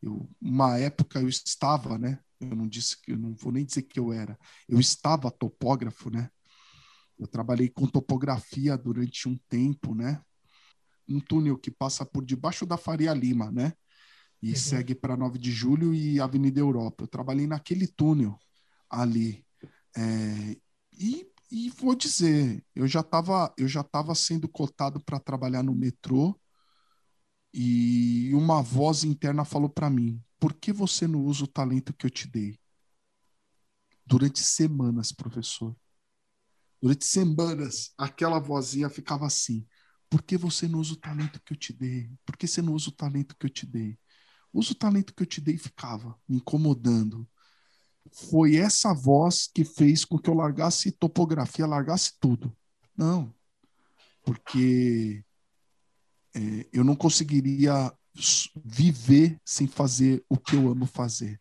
eu, 0.03 0.29
uma 0.41 0.79
época 0.79 1.21
eu 1.21 1.29
estava, 1.29 1.97
né? 1.97 2.19
Eu 2.51 2.57
não 2.57 2.69
disse 2.69 3.01
que 3.01 3.13
eu 3.13 3.19
não 3.19 3.35
vou 3.35 3.53
nem 3.53 3.65
dizer 3.65 3.83
que 3.83 3.99
eu 3.99 4.13
era, 4.13 4.39
eu 4.69 4.81
estava 4.81 5.31
topógrafo, 5.31 6.11
né? 6.11 6.31
Eu 7.19 7.27
trabalhei 7.27 7.69
com 7.69 7.87
topografia 7.87 8.77
durante 8.77 9.29
um 9.29 9.39
tempo, 9.49 9.95
né? 9.95 10.21
Um 11.09 11.21
túnel 11.21 11.57
que 11.57 11.71
passa 11.71 12.05
por 12.05 12.25
debaixo 12.25 12.67
da 12.67 12.77
Faria 12.77 13.13
Lima, 13.15 13.51
né? 13.51 13.73
e 14.45 14.51
uhum. 14.51 14.57
segue 14.57 14.95
para 14.95 15.17
9 15.17 15.39
de 15.39 15.51
julho 15.51 15.95
e 15.95 16.21
Avenida 16.21 16.61
Europa. 16.61 17.05
Eu 17.05 17.09
trabalhei 17.09 17.47
naquele 17.47 17.87
túnel 17.87 18.39
ali. 18.91 19.43
É, 19.97 20.57
e, 20.93 21.27
e 21.51 21.71
vou 21.71 21.95
dizer, 21.95 22.63
eu 22.75 22.87
já 22.87 23.01
estava 23.01 23.55
eu 23.57 23.67
já 23.67 23.83
tava 23.83 24.15
sendo 24.15 24.47
cotado 24.47 25.03
para 25.03 25.19
trabalhar 25.19 25.63
no 25.63 25.75
metrô 25.75 26.39
e 27.55 28.35
uma 28.35 28.61
voz 28.61 29.03
interna 29.03 29.47
falou 29.47 29.71
para 29.71 29.89
mim: 29.89 30.23
por 30.45 30.53
que 30.53 30.75
você 30.75 31.09
não 31.09 31.25
usa 31.25 31.45
o 31.45 31.49
talento 31.49 31.95
que 31.95 32.05
eu 32.05 32.11
te 32.11 32.29
dei? 32.29 32.61
Durante 34.05 34.41
semanas, 34.41 35.11
professor. 35.11 35.75
Durante 36.83 37.07
semanas, 37.07 37.95
aquela 37.97 38.39
vozinha 38.39 38.91
ficava 38.91 39.25
assim: 39.25 39.67
por 40.11 40.23
que 40.23 40.37
você 40.37 40.69
não 40.69 40.81
usa 40.81 40.93
o 40.93 40.97
talento 40.99 41.41
que 41.43 41.55
eu 41.55 41.57
te 41.57 41.73
dei? 41.73 42.11
Por 42.27 42.37
que 42.37 42.47
você 42.47 42.61
não 42.61 42.75
usa 42.75 42.91
o 42.91 42.93
talento 42.93 43.35
que 43.39 43.47
eu 43.47 43.49
te 43.49 43.65
dei? 43.65 43.99
Usa 44.53 44.73
o 44.73 44.75
talento 44.75 45.15
que 45.15 45.23
eu 45.23 45.27
te 45.27 45.41
dei 45.41 45.55
e 45.55 45.59
ficava 45.59 46.15
me 46.29 46.37
incomodando. 46.37 47.27
Foi 48.13 48.57
essa 48.57 48.93
voz 48.93 49.47
que 49.47 49.65
fez 49.65 50.05
com 50.05 50.19
que 50.19 50.29
eu 50.29 50.35
largasse 50.35 50.93
topografia, 50.93 51.67
largasse 51.67 52.13
tudo. 52.21 52.55
Não, 52.95 53.35
porque 54.23 55.25
é, 56.35 56.69
eu 56.71 56.85
não 56.85 56.95
conseguiria 56.95 57.91
viver 58.65 59.41
sem 59.45 59.67
fazer 59.67 60.25
o 60.29 60.37
que 60.37 60.57
eu 60.57 60.69
amo 60.69 60.87
fazer. 60.87 61.41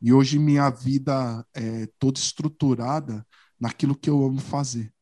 E 0.00 0.12
hoje 0.12 0.38
minha 0.38 0.68
vida 0.68 1.46
é 1.54 1.86
toda 1.98 2.18
estruturada 2.18 3.26
naquilo 3.58 3.96
que 3.96 4.10
eu 4.10 4.24
amo 4.24 4.40
fazer. 4.40 4.92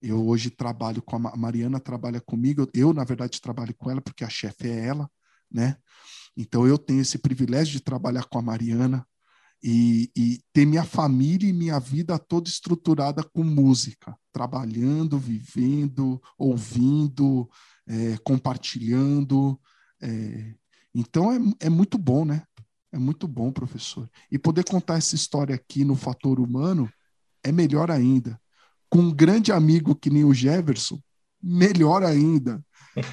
Eu 0.00 0.26
hoje 0.26 0.50
trabalho 0.50 1.00
com 1.00 1.16
a 1.16 1.36
Mariana, 1.36 1.80
trabalha 1.80 2.20
comigo. 2.20 2.68
Eu, 2.74 2.92
na 2.92 3.04
verdade, 3.04 3.40
trabalho 3.40 3.74
com 3.74 3.90
ela 3.90 4.00
porque 4.00 4.24
a 4.24 4.28
chefe 4.28 4.68
é 4.68 4.86
ela, 4.86 5.10
né? 5.50 5.76
Então 6.36 6.66
eu 6.66 6.76
tenho 6.76 7.00
esse 7.00 7.18
privilégio 7.18 7.74
de 7.74 7.80
trabalhar 7.80 8.24
com 8.24 8.38
a 8.38 8.42
Mariana 8.42 9.06
e, 9.62 10.10
e, 10.16 10.40
ter 10.52 10.66
minha 10.66 10.84
família 10.84 11.48
e 11.48 11.52
minha 11.52 11.78
vida 11.78 12.18
toda 12.18 12.48
estruturada 12.48 13.22
com 13.22 13.44
música, 13.44 14.16
trabalhando, 14.32 15.18
vivendo, 15.18 16.20
ouvindo, 16.36 17.48
é, 17.86 18.16
compartilhando. 18.24 19.58
É, 20.02 20.54
então 20.94 21.32
é, 21.32 21.66
é 21.66 21.70
muito 21.70 21.96
bom, 21.96 22.24
né? 22.24 22.42
É 22.92 22.98
muito 22.98 23.26
bom, 23.26 23.50
professor. 23.50 24.08
E 24.30 24.38
poder 24.38 24.64
contar 24.64 24.98
essa 24.98 25.14
história 25.14 25.54
aqui 25.54 25.84
no 25.84 25.96
Fator 25.96 26.38
Humano 26.38 26.92
é 27.42 27.50
melhor 27.50 27.90
ainda. 27.90 28.38
Com 28.90 28.98
um 28.98 29.10
grande 29.10 29.50
amigo 29.50 29.94
que 29.94 30.10
nem 30.10 30.24
o 30.24 30.34
Jefferson, 30.34 31.00
melhor 31.42 32.02
ainda. 32.02 32.62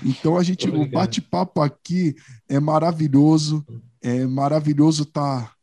Então 0.03 0.37
a 0.37 0.43
gente, 0.43 0.67
o 0.69 0.89
bate-papo 0.89 1.61
aqui 1.61 2.15
é 2.49 2.59
maravilhoso, 2.59 3.65
é 4.01 4.25
maravilhoso 4.25 5.03
estar 5.03 5.45
tá 5.45 5.55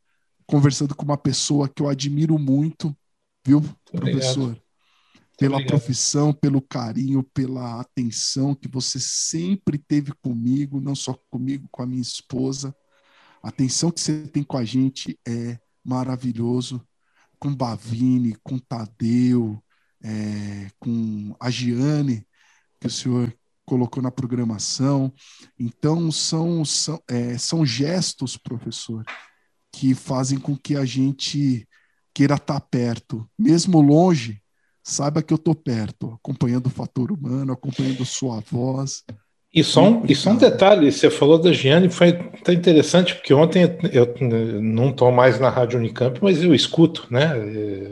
conversando 0.47 0.95
com 0.95 1.05
uma 1.05 1.19
pessoa 1.19 1.69
que 1.69 1.83
eu 1.83 1.89
admiro 1.89 2.39
muito, 2.39 2.97
viu, 3.45 3.63
professor? 3.93 4.59
Pela 5.37 5.65
profissão, 5.67 6.33
pelo 6.33 6.63
carinho, 6.63 7.23
pela 7.23 7.81
atenção 7.81 8.55
que 8.55 8.69
você 8.69 8.99
sempre 8.99 9.77
teve 9.77 10.13
comigo, 10.23 10.81
não 10.81 10.95
só 10.95 11.15
comigo, 11.31 11.69
com 11.71 11.83
a 11.83 11.87
minha 11.87 12.01
esposa. 12.01 12.75
A 13.43 13.49
atenção 13.49 13.91
que 13.91 14.01
você 14.01 14.27
tem 14.27 14.43
com 14.43 14.57
a 14.57 14.65
gente 14.65 15.19
é 15.27 15.59
maravilhoso. 15.85 16.83
Com 17.39 17.55
Bavini, 17.55 18.35
com 18.43 18.59
Tadeu, 18.59 19.63
é, 20.03 20.71
com 20.79 21.37
a 21.39 21.51
Giane, 21.51 22.27
que 22.81 22.87
o 22.87 22.91
senhor 22.91 23.37
colocou 23.67 24.03
na 24.03 24.11
programação. 24.11 25.13
Então, 25.59 26.11
são, 26.11 26.65
são, 26.65 27.03
é, 27.09 27.37
são 27.37 27.67
gestos, 27.67 28.37
professor, 28.39 29.05
que 29.73 29.95
fazem 29.95 30.39
com 30.39 30.57
que 30.57 30.77
a 30.77 30.85
gente 30.85 31.69
queira 32.15 32.37
estar 32.37 32.61
perto, 32.61 33.29
mesmo 33.39 33.81
longe, 33.81 34.43
saiba 34.87 35.21
que 35.21 35.33
eu 35.33 35.37
estou 35.37 35.53
perto, 35.53 36.15
acompanhando 36.15 36.69
o 36.69 36.71
fator 36.71 37.11
humano, 37.11 37.53
acompanhando 37.53 38.05
sua 38.05 38.41
voz. 38.41 39.03
E 39.53 39.65
só, 39.65 39.83
um, 39.83 40.07
e 40.07 40.15
só 40.15 40.31
um 40.31 40.37
detalhe, 40.37 40.93
você 40.93 41.11
falou 41.11 41.39
da 41.39 41.53
Giane, 41.53 41.89
foi 41.89 42.13
tão 42.45 42.55
interessante, 42.55 43.15
porque 43.17 43.35
ontem 43.35 43.63
eu, 43.93 44.15
eu 44.21 44.63
não 44.63 44.91
estou 44.91 45.11
mais 45.11 45.41
na 45.41 45.49
Rádio 45.49 45.81
Unicamp, 45.81 46.21
mas 46.23 46.41
eu 46.41 46.55
escuto, 46.55 47.07
né? 47.11 47.33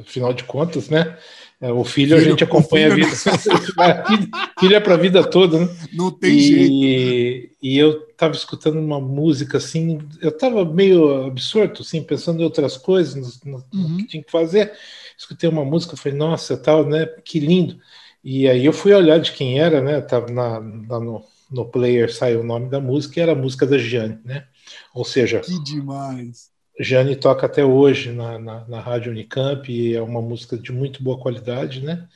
Afinal 0.07 0.33
de 0.33 0.45
contas, 0.45 0.89
né? 0.89 1.17
É, 1.65 1.73
o 1.73 1.83
filho, 1.83 2.15
filho, 2.15 2.17
a 2.17 2.21
gente 2.21 2.45
acompanha 2.45 2.93
a 2.93 2.95
vida. 2.95 3.09
filho 4.61 4.77
é 4.77 4.81
para 4.81 4.95
a 4.95 4.99
vida 4.99 5.25
toda, 5.25 5.61
né? 5.61 5.69
Não 5.95 6.11
tem 6.11 6.37
e, 6.37 6.41
jeito. 6.41 7.57
E 7.63 7.79
eu 7.79 8.07
estava 8.07 8.35
escutando 8.35 8.79
uma 8.79 9.01
música 9.01 9.57
assim, 9.57 9.99
eu 10.21 10.29
estava 10.29 10.63
meio 10.63 11.25
absorto, 11.25 11.81
assim, 11.81 12.03
pensando 12.03 12.43
em 12.43 12.45
outras 12.45 12.77
coisas, 12.77 13.41
no, 13.43 13.51
no 13.51 13.65
uhum. 13.73 13.97
que 13.97 14.09
tinha 14.09 14.23
que 14.23 14.31
fazer. 14.31 14.73
Escutei 15.17 15.49
uma 15.49 15.65
música, 15.65 15.97
falei, 15.97 16.19
nossa, 16.19 16.55
tal, 16.55 16.87
né? 16.87 17.07
Que 17.25 17.41
lindo. 17.41 17.79
E 18.23 18.47
aí 18.47 18.67
eu 18.67 18.73
fui 18.75 18.93
olhar 18.93 19.19
de 19.19 19.33
quem 19.33 19.59
era, 19.59 19.81
né? 19.81 20.03
Tava 20.03 20.31
na, 20.31 20.61
na 20.61 21.01
no, 21.01 21.25
no 21.51 21.65
player 21.65 22.13
saiu 22.13 22.41
o 22.41 22.45
nome 22.45 22.69
da 22.69 22.79
música 22.79 23.19
e 23.19 23.23
era 23.23 23.33
a 23.33 23.37
música 23.37 23.67
da 23.67 23.79
Gianni, 23.79 24.19
né? 24.23 24.45
Ou 24.93 25.03
seja, 25.03 25.41
que 25.41 25.59
demais. 25.65 26.54
Jane 26.79 27.17
toca 27.17 27.47
até 27.47 27.65
hoje 27.65 28.13
na, 28.13 28.39
na, 28.39 28.69
na 28.69 28.81
Rádio 28.81 29.13
Unicamp 29.13 29.71
e 29.71 29.95
é 29.95 30.03
uma 30.03 30.21
música 30.21 30.57
de 30.59 30.73
muito 30.73 31.03
boa 31.03 31.19
qualidade, 31.19 31.81
né? 31.85 32.09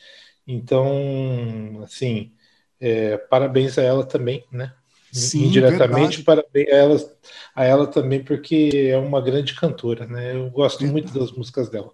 Então, 0.46 1.82
assim, 1.84 2.32
é, 2.80 3.16
parabéns 3.16 3.78
a 3.78 3.82
ela 3.82 4.04
também, 4.04 4.44
né? 4.50 4.74
Sim, 5.12 5.46
Indiretamente, 5.46 6.18
verdade. 6.18 6.24
parabéns 6.24 6.68
a 6.68 6.76
ela, 6.76 6.96
a 7.54 7.64
ela 7.64 7.86
também, 7.86 8.22
porque 8.22 8.70
é 8.90 8.98
uma 8.98 9.20
grande 9.20 9.54
cantora, 9.54 10.06
né? 10.06 10.34
Eu 10.34 10.50
gosto 10.50 10.84
muito 10.86 11.12
das 11.18 11.32
músicas 11.32 11.68
dela. 11.70 11.92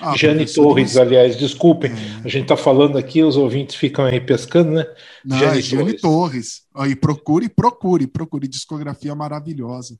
Ah, 0.00 0.16
Jane 0.16 0.46
Torres, 0.46 0.96
aliás, 0.96 1.36
desculpem, 1.36 1.90
é. 1.90 1.94
a 2.24 2.28
gente 2.28 2.42
está 2.42 2.56
falando 2.56 2.96
aqui, 2.96 3.22
os 3.22 3.36
ouvintes 3.36 3.74
ficam 3.76 4.04
aí 4.04 4.20
pescando, 4.20 4.70
né? 4.72 4.86
Não, 5.24 5.38
Jane, 5.38 5.58
é 5.58 5.62
Jane 5.62 5.92
Torres. 5.94 6.66
Torres. 6.74 7.00
procure, 7.00 7.48
procure, 7.48 8.06
procure, 8.06 8.48
discografia 8.48 9.14
maravilhosa. 9.14 9.98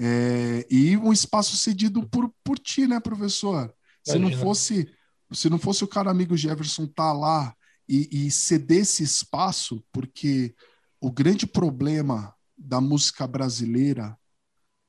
É, 0.00 0.66
e 0.70 0.96
um 0.96 1.12
espaço 1.12 1.56
cedido 1.56 2.08
por, 2.08 2.30
por 2.42 2.58
ti, 2.58 2.86
né, 2.86 2.98
professor? 3.00 3.72
Se 4.02 4.16
Imagina. 4.16 4.36
não 4.36 4.42
fosse 4.42 4.88
se 5.32 5.50
não 5.50 5.58
fosse 5.58 5.82
o 5.82 5.88
cara 5.88 6.10
amigo 6.10 6.36
Jefferson 6.36 6.84
estar 6.84 7.10
tá 7.10 7.12
lá 7.12 7.54
e, 7.88 8.26
e 8.26 8.30
ceder 8.30 8.82
esse 8.82 9.02
espaço, 9.02 9.82
porque 9.92 10.54
o 11.00 11.10
grande 11.10 11.46
problema 11.46 12.34
da 12.56 12.80
música 12.80 13.26
brasileira 13.26 14.16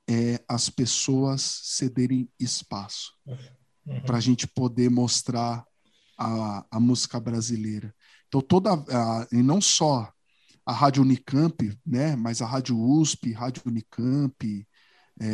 é 0.08 0.40
as 0.48 0.70
pessoas 0.70 1.42
cederem 1.42 2.30
espaço. 2.40 3.14
Uhum 3.86 4.02
para 4.02 4.18
a 4.18 4.22
gente 4.22 4.48
poder 4.48 4.90
mostrar 4.90 5.64
a, 6.18 6.66
a 6.72 6.80
música 6.80 7.20
brasileira. 7.20 7.94
Então, 8.28 8.42
toda, 8.42 8.74
a, 8.74 9.28
e 9.32 9.42
não 9.42 9.62
só 9.62 10.12
a 10.66 10.74
Rádio 10.74 11.04
Unicamp, 11.04 11.78
né, 11.86 12.16
mas 12.16 12.42
a 12.42 12.46
Rádio 12.46 12.80
USP, 12.80 13.32
Rádio 13.32 13.62
Unicamp, 13.66 14.68
é, 15.20 15.26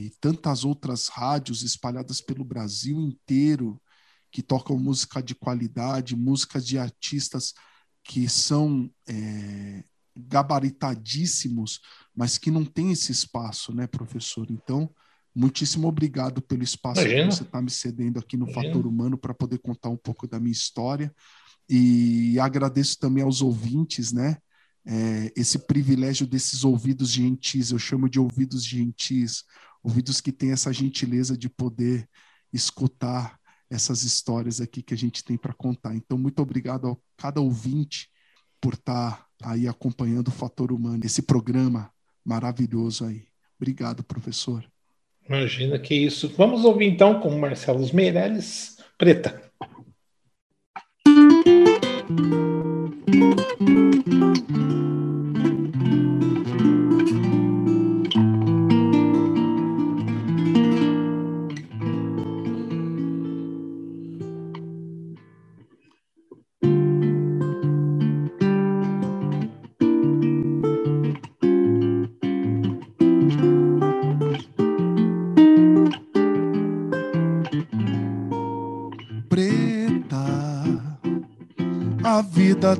e 0.00 0.10
tantas 0.20 0.64
outras 0.64 1.08
rádios 1.08 1.62
espalhadas 1.62 2.20
pelo 2.20 2.44
Brasil 2.44 2.98
inteiro 3.00 3.80
que 4.30 4.42
tocam 4.42 4.76
música 4.76 5.22
de 5.22 5.34
qualidade, 5.34 6.16
músicas 6.16 6.66
de 6.66 6.76
artistas 6.76 7.54
que 8.02 8.28
são 8.28 8.90
é, 9.08 9.84
gabaritadíssimos, 10.16 11.80
mas 12.14 12.36
que 12.36 12.50
não 12.50 12.64
tem 12.64 12.90
esse 12.90 13.12
espaço, 13.12 13.72
né, 13.72 13.86
professor? 13.86 14.50
Então, 14.50 14.92
Muitíssimo 15.34 15.88
obrigado 15.88 16.40
pelo 16.40 16.62
espaço 16.62 17.00
Imagina. 17.00 17.28
que 17.28 17.34
você 17.34 17.42
está 17.42 17.60
me 17.60 17.70
cedendo 17.70 18.18
aqui 18.18 18.36
no 18.36 18.48
Imagina. 18.48 18.72
Fator 18.74 18.86
Humano 18.86 19.18
para 19.18 19.34
poder 19.34 19.58
contar 19.58 19.88
um 19.88 19.96
pouco 19.96 20.28
da 20.28 20.38
minha 20.38 20.52
história. 20.52 21.14
E 21.68 22.38
agradeço 22.38 22.98
também 22.98 23.24
aos 23.24 23.42
ouvintes, 23.42 24.12
né? 24.12 24.36
É, 24.86 25.32
esse 25.34 25.58
privilégio 25.60 26.26
desses 26.26 26.62
ouvidos 26.62 27.10
gentis, 27.10 27.70
eu 27.70 27.78
chamo 27.78 28.08
de 28.08 28.20
ouvidos 28.20 28.62
gentis, 28.62 29.42
ouvidos 29.82 30.20
que 30.20 30.30
têm 30.30 30.52
essa 30.52 30.72
gentileza 30.72 31.36
de 31.36 31.48
poder 31.48 32.08
escutar 32.52 33.40
essas 33.70 34.02
histórias 34.02 34.60
aqui 34.60 34.82
que 34.82 34.94
a 34.94 34.96
gente 34.96 35.24
tem 35.24 35.36
para 35.36 35.54
contar. 35.54 35.94
Então, 35.94 36.18
muito 36.18 36.40
obrigado 36.40 36.88
a 36.88 36.96
cada 37.16 37.40
ouvinte 37.40 38.10
por 38.60 38.74
estar 38.74 39.26
tá 39.38 39.50
aí 39.50 39.66
acompanhando 39.66 40.28
o 40.28 40.32
Fator 40.32 40.70
Humano, 40.70 41.04
esse 41.04 41.22
programa 41.22 41.90
maravilhoso 42.24 43.04
aí. 43.04 43.26
Obrigado, 43.58 44.04
professor. 44.04 44.64
Imagina 45.28 45.78
que 45.78 45.94
isso. 45.94 46.28
Vamos 46.36 46.64
ouvir 46.64 46.86
então 46.86 47.20
com 47.20 47.30
Marcelo 47.38 47.86
Meirelles, 47.94 48.76
Preta. 48.98 49.42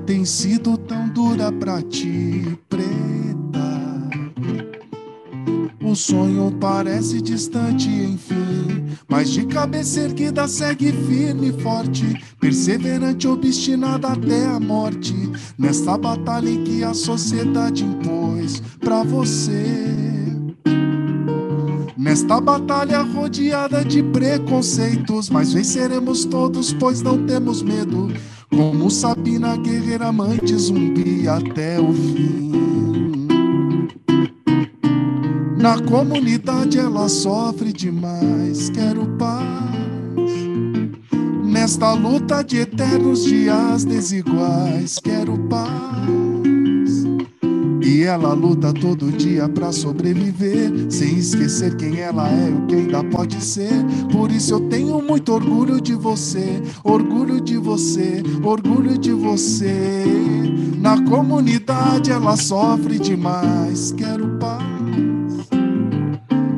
Tem 0.06 0.24
sido 0.24 0.78
tão 0.78 1.08
dura 1.08 1.50
pra 1.50 1.82
ti, 1.82 2.58
preta. 2.68 2.84
O 5.82 5.94
sonho 5.94 6.50
parece 6.60 7.20
distante, 7.20 7.88
enfim, 7.88 8.96
mas 9.08 9.30
de 9.30 9.44
cabeça 9.46 10.00
erguida 10.00 10.48
segue 10.48 10.92
firme 10.92 11.48
e 11.48 11.62
forte, 11.62 12.22
perseverante, 12.40 13.28
obstinada 13.28 14.08
até 14.08 14.46
a 14.46 14.58
morte, 14.58 15.14
nesta 15.58 15.98
batalha 15.98 16.48
em 16.48 16.64
que 16.64 16.82
a 16.82 16.94
sociedade 16.94 17.84
impôs 17.84 18.62
pra 18.80 19.02
você. 19.02 19.94
Nesta 21.96 22.40
batalha 22.40 23.02
rodeada 23.02 23.84
de 23.84 24.02
preconceitos, 24.02 25.30
mas 25.30 25.52
venceremos 25.52 26.24
todos, 26.24 26.72
pois 26.72 27.02
não 27.02 27.26
temos 27.26 27.62
medo. 27.62 28.12
Como 28.56 28.90
Sabina, 28.90 29.56
guerreira 29.56 30.06
amante 30.06 30.54
zumbi 30.56 31.26
até 31.28 31.80
o 31.80 31.92
fim. 31.92 32.52
Na 35.58 35.80
comunidade 35.80 36.78
ela 36.78 37.08
sofre 37.08 37.72
demais, 37.72 38.68
quero 38.70 39.06
paz. 39.18 40.30
Nesta 41.44 41.94
luta 41.94 42.42
de 42.42 42.60
eternos 42.60 43.24
dias 43.24 43.84
desiguais, 43.84 44.98
quero 45.02 45.38
paz. 45.48 46.23
E 47.84 48.02
ela 48.02 48.32
luta 48.32 48.72
todo 48.72 49.12
dia 49.12 49.46
para 49.46 49.70
sobreviver, 49.70 50.90
sem 50.90 51.18
esquecer 51.18 51.76
quem 51.76 52.00
ela 52.00 52.26
é, 52.30 52.48
o 52.48 52.66
que 52.66 52.76
ainda 52.76 53.04
pode 53.04 53.44
ser. 53.44 53.74
Por 54.10 54.30
isso 54.30 54.54
eu 54.54 54.60
tenho 54.70 55.02
muito 55.02 55.30
orgulho 55.30 55.78
de 55.78 55.94
você, 55.94 56.62
orgulho 56.82 57.42
de 57.42 57.58
você, 57.58 58.22
orgulho 58.42 58.96
de 58.96 59.12
você. 59.12 60.02
Na 60.80 61.02
comunidade 61.02 62.10
ela 62.10 62.36
sofre 62.36 62.98
demais, 62.98 63.92
quero 63.92 64.38
paz. 64.38 64.64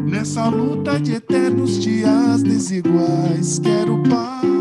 Nessa 0.07 0.47
luta 0.49 1.01
de 1.01 1.15
eternos 1.15 1.81
dias 1.81 2.45
desiguais, 2.45 3.59
quero 3.59 4.01
paz. 4.05 4.56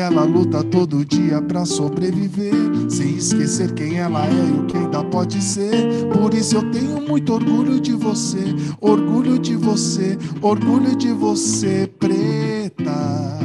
Ela 0.00 0.22
luta 0.24 0.64
todo 0.64 1.04
dia 1.04 1.42
para 1.42 1.66
sobreviver, 1.66 2.54
sem 2.88 3.16
esquecer 3.16 3.74
quem 3.74 3.98
ela 3.98 4.24
é 4.26 4.30
e 4.30 4.60
o 4.60 4.64
que 4.64 4.78
ainda 4.78 5.04
pode 5.04 5.42
ser. 5.42 6.06
Por 6.10 6.32
isso 6.32 6.56
eu 6.56 6.70
tenho 6.70 7.06
muito 7.06 7.34
orgulho 7.34 7.78
de 7.78 7.92
você, 7.92 8.42
orgulho 8.80 9.38
de 9.38 9.54
você, 9.56 10.16
orgulho 10.40 10.96
de 10.96 11.12
você, 11.12 11.86
preta. 11.98 13.38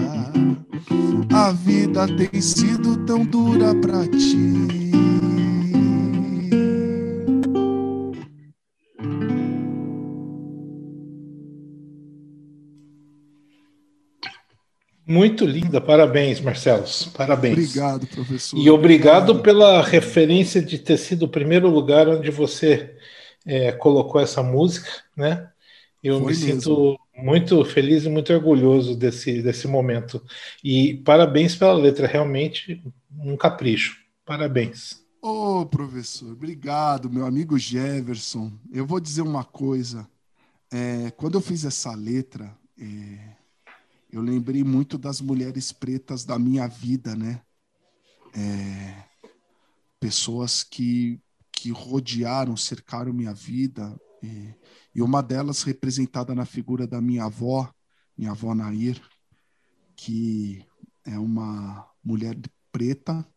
A 1.34 1.52
vida 1.52 2.08
tem 2.08 2.40
sido 2.40 2.96
tão 3.06 3.26
dura 3.26 3.76
para 3.76 4.08
ti. 4.08 4.85
Muito 15.08 15.46
linda, 15.46 15.80
parabéns, 15.80 16.42
Marcelos. 16.42 17.06
Parabéns. 17.16 17.54
Obrigado, 17.54 18.08
professor. 18.08 18.58
E 18.58 18.70
obrigado, 18.72 19.30
obrigado. 19.30 19.44
pela 19.44 19.82
referência 19.84 20.62
de 20.62 20.80
ter 20.80 20.98
sido 20.98 21.24
o 21.26 21.30
primeiro 21.30 21.70
lugar 21.70 22.08
onde 22.10 22.32
você 22.32 22.96
é, 23.46 23.72
colocou 23.72 24.20
essa 24.20 24.42
música, 24.42 24.90
né? 25.16 25.48
Eu 26.02 26.20
Foi 26.22 26.34
me 26.34 26.40
mesmo. 26.40 26.62
sinto 26.62 27.00
muito 27.16 27.64
feliz 27.66 28.06
e 28.06 28.10
muito 28.10 28.34
orgulhoso 28.34 28.96
desse, 28.96 29.42
desse 29.42 29.68
momento. 29.68 30.22
E 30.64 30.96
parabéns 30.96 31.56
pela 31.56 31.74
letra, 31.74 32.08
realmente 32.08 32.82
um 33.18 33.38
capricho. 33.38 33.98
Parabéns. 34.26 35.04
Ô, 35.22 35.62
oh, 35.62 35.66
professor, 35.66 36.32
obrigado, 36.32 37.10
meu 37.10 37.26
amigo 37.26 37.58
Jefferson. 37.58 38.52
Eu 38.72 38.86
vou 38.86 39.00
dizer 39.00 39.22
uma 39.22 39.44
coisa. 39.44 40.08
É, 40.72 41.12
quando 41.12 41.36
eu 41.36 41.42
fiz 41.42 41.64
essa 41.64 41.94
letra, 41.96 42.52
é 42.80 43.35
eu 44.16 44.22
lembrei 44.22 44.64
muito 44.64 44.98
das 44.98 45.20
mulheres 45.20 45.74
pretas 45.74 46.24
da 46.24 46.40
minha 46.40 46.68
vida, 46.68 47.18
né? 47.18 47.42
É, 48.34 49.04
pessoas 50.00 50.64
que, 50.64 51.20
que 51.52 51.70
rodearam, 51.70 52.56
cercaram 52.56 53.12
minha 53.12 53.34
vida, 53.34 53.94
e, 54.24 54.56
e 54.96 55.02
uma 55.02 55.22
delas 55.22 55.64
representada 55.64 56.34
na 56.34 56.46
figura 56.46 56.88
da 56.88 57.02
minha 57.02 57.26
avó, 57.26 57.70
minha 58.18 58.32
avó 58.32 58.56
Nair, 58.56 59.02
que 59.98 60.66
é 61.06 61.20
uma 61.20 61.86
mulher 62.02 62.40
preta 62.72 63.28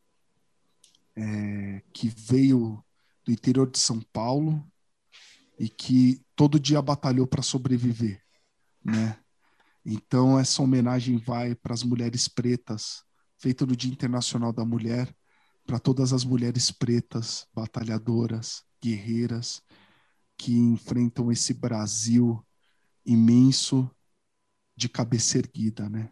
é, 1.17 1.83
que 1.93 2.09
veio 2.09 2.81
do 3.25 3.33
interior 3.33 3.69
de 3.69 3.81
São 3.81 4.01
Paulo 4.13 4.65
e 5.59 5.69
que 5.69 6.25
todo 6.37 6.61
dia 6.61 6.81
batalhou 6.81 7.27
para 7.27 7.43
sobreviver, 7.43 8.23
né? 8.85 9.19
Então 9.85 10.39
essa 10.39 10.63
homenagem 10.63 11.19
vai 11.19 11.55
para 11.55 11.75
as 11.75 11.83
mulheres 11.83 12.29
pretas, 12.29 13.03
feita 13.39 13.65
no 13.65 13.77
Dia 13.77 13.91
Internacional 13.91 14.53
da 14.53 14.65
Mulher, 14.65 15.15
para 15.67 15.79
todas 15.79 16.13
as 16.13 16.25
mulheres 16.25 16.71
pretas, 16.71 17.47
batalhadoras, 17.55 18.65
guerreiras 18.83 19.63
que 20.37 20.57
enfrentam 20.57 21.31
esse 21.33 21.53
Brasil 21.53 22.43
imenso 23.05 23.91
de 24.77 24.89
cabeça 24.89 25.39
erguida, 25.39 25.89
né? 25.89 26.11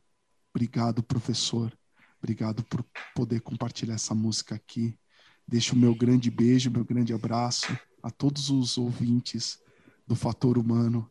Obrigado, 0.52 1.02
professor. 1.02 1.72
Obrigado 2.18 2.64
por 2.64 2.84
poder 3.14 3.40
compartilhar 3.40 3.94
essa 3.94 4.14
música 4.14 4.54
aqui. 4.54 4.98
Deixo 5.46 5.76
o 5.76 5.78
meu 5.78 5.94
grande 5.94 6.30
beijo, 6.30 6.70
meu 6.70 6.84
grande 6.84 7.12
abraço 7.12 7.78
a 8.02 8.10
todos 8.10 8.50
os 8.50 8.76
ouvintes 8.76 9.58
do 10.06 10.16
Fator 10.16 10.58
Humano 10.58 11.10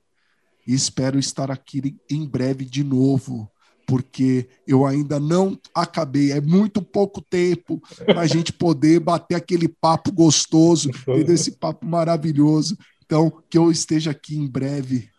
e 0.66 0.74
espero 0.74 1.20
estar 1.20 1.52
aqui 1.52 1.96
em 2.10 2.26
breve 2.26 2.66
de 2.66 2.84
novo, 2.84 3.50
porque 3.86 4.48
eu 4.68 4.86
ainda 4.86 5.20
não 5.20 5.60
acabei. 5.74 6.32
É 6.32 6.42
muito 6.42 6.82
pouco 6.82 7.22
tempo 7.22 7.82
para 8.06 8.22
a 8.22 8.28
gente 8.28 8.52
poder 8.52 9.00
bater 9.00 9.36
aquele 9.36 9.68
papo 9.68 10.12
gostoso, 10.12 10.90
esse 11.28 11.52
papo 11.52 11.86
maravilhoso. 11.86 12.78
Então, 13.06 13.32
que 13.50 13.58
eu 13.58 13.72
esteja 13.72 14.12
aqui 14.12 14.36
em 14.36 14.48
breve 14.48 15.10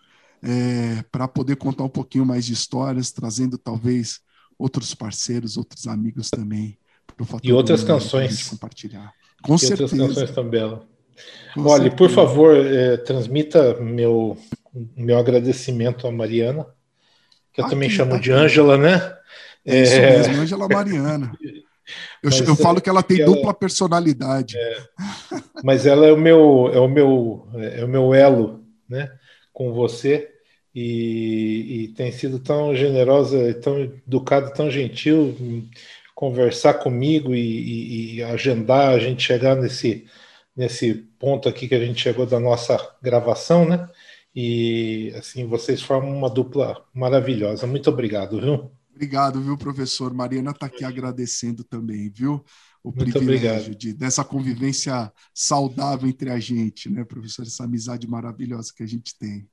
é, 0.43 1.05
para 1.11 1.29
poder 1.29 1.57
contar 1.57 1.85
um 1.85 1.89
pouquinho 1.89 2.27
mais 2.27 2.45
de 2.45 2.53
histórias, 2.53 3.13
trazendo 3.13 3.57
talvez 3.57 4.21
outros 4.59 4.95
parceiros, 4.95 5.57
outros 5.57 5.87
amigos 5.87 6.31
também. 6.31 6.79
E 7.43 7.53
outras 7.53 7.83
canções. 7.85 8.49
Compartilhar. 8.49 9.13
Com 9.43 9.55
e 9.55 9.59
certeza. 9.59 9.83
outras 9.95 10.09
canções 10.09 10.31
também. 10.33 10.81
Com 11.55 11.63
Olha, 11.63 11.85
certeza. 11.85 11.97
por 11.97 12.11
favor, 12.11 12.55
é, 12.55 12.97
transmita 12.99 13.81
meu, 13.81 14.37
meu 14.97 15.19
agradecimento 15.19 16.07
à 16.07 16.13
Mariana, 16.13 16.67
que 17.53 17.61
eu 17.61 17.65
ah, 17.65 17.69
também 17.69 17.89
chamo 17.89 18.21
de 18.21 18.33
Ângela, 18.33 18.77
né? 18.77 19.17
É 19.65 19.83
isso 19.83 19.95
é... 19.95 20.17
mesmo, 20.19 20.43
Ângela 20.43 20.69
Mariana. 20.69 21.33
Eu, 22.23 22.31
eu 22.31 22.53
é 22.53 22.57
falo 22.57 22.81
que 22.81 22.89
ela 22.89 23.03
tem 23.03 23.21
ela, 23.21 23.33
dupla 23.33 23.55
personalidade. 23.55 24.57
É, 24.59 24.77
mas 25.63 25.87
ela 25.87 26.07
é 26.07 26.13
o 26.13 26.17
meu 26.17 26.71
é 26.73 26.81
o 26.81 26.89
meu 26.89 27.49
é 27.55 27.85
o 27.85 27.89
meu 27.89 28.13
elo, 28.13 28.65
né, 28.89 29.11
com 29.53 29.73
você 29.73 30.29
e, 30.75 31.85
e 31.85 31.89
tem 31.89 32.11
sido 32.13 32.39
tão 32.39 32.75
generosa, 32.75 33.55
tão 33.55 33.81
educada, 33.81 34.53
tão 34.53 34.71
gentil 34.71 35.35
conversar 36.15 36.75
comigo 36.75 37.35
e, 37.35 37.41
e, 37.41 38.15
e, 38.17 38.23
agendar 38.23 38.91
a 38.91 38.99
gente 38.99 39.23
chegar 39.23 39.55
nesse 39.55 40.07
nesse 40.57 40.95
ponto 41.19 41.49
aqui 41.49 41.69
que 41.69 41.75
a 41.75 41.85
gente 41.85 42.03
chegou 42.03 42.27
da 42.27 42.41
nossa 42.41 42.79
gravação, 43.03 43.67
né? 43.69 43.89
E 44.39 45.15
assim 45.17 45.47
vocês 45.47 45.81
formam 45.81 46.15
uma 46.15 46.29
dupla 46.29 46.85
maravilhosa. 46.93 47.67
Muito 47.67 47.89
obrigado, 47.89 48.39
viu? 48.39 48.71
Obrigado, 48.95 49.41
viu, 49.41 49.57
professor? 49.57 50.13
Mariana 50.13 50.51
está 50.51 50.67
aqui 50.67 50.85
agradecendo 50.85 51.65
também, 51.65 52.11
viu? 52.11 52.45
O 52.85 52.93
Muito 52.95 53.13
privilégio 53.13 53.75
de, 53.75 53.95
dessa 53.95 54.23
convivência 54.23 55.11
saudável 55.35 56.07
entre 56.07 56.31
a 56.31 56.39
gente, 56.39 56.91
né, 56.91 57.03
professor? 57.03 57.43
Essa 57.47 57.65
amizade 57.65 58.07
maravilhosa 58.07 58.73
que 58.77 58.83
a 58.83 58.87
gente 58.87 59.19
tem. 59.19 59.49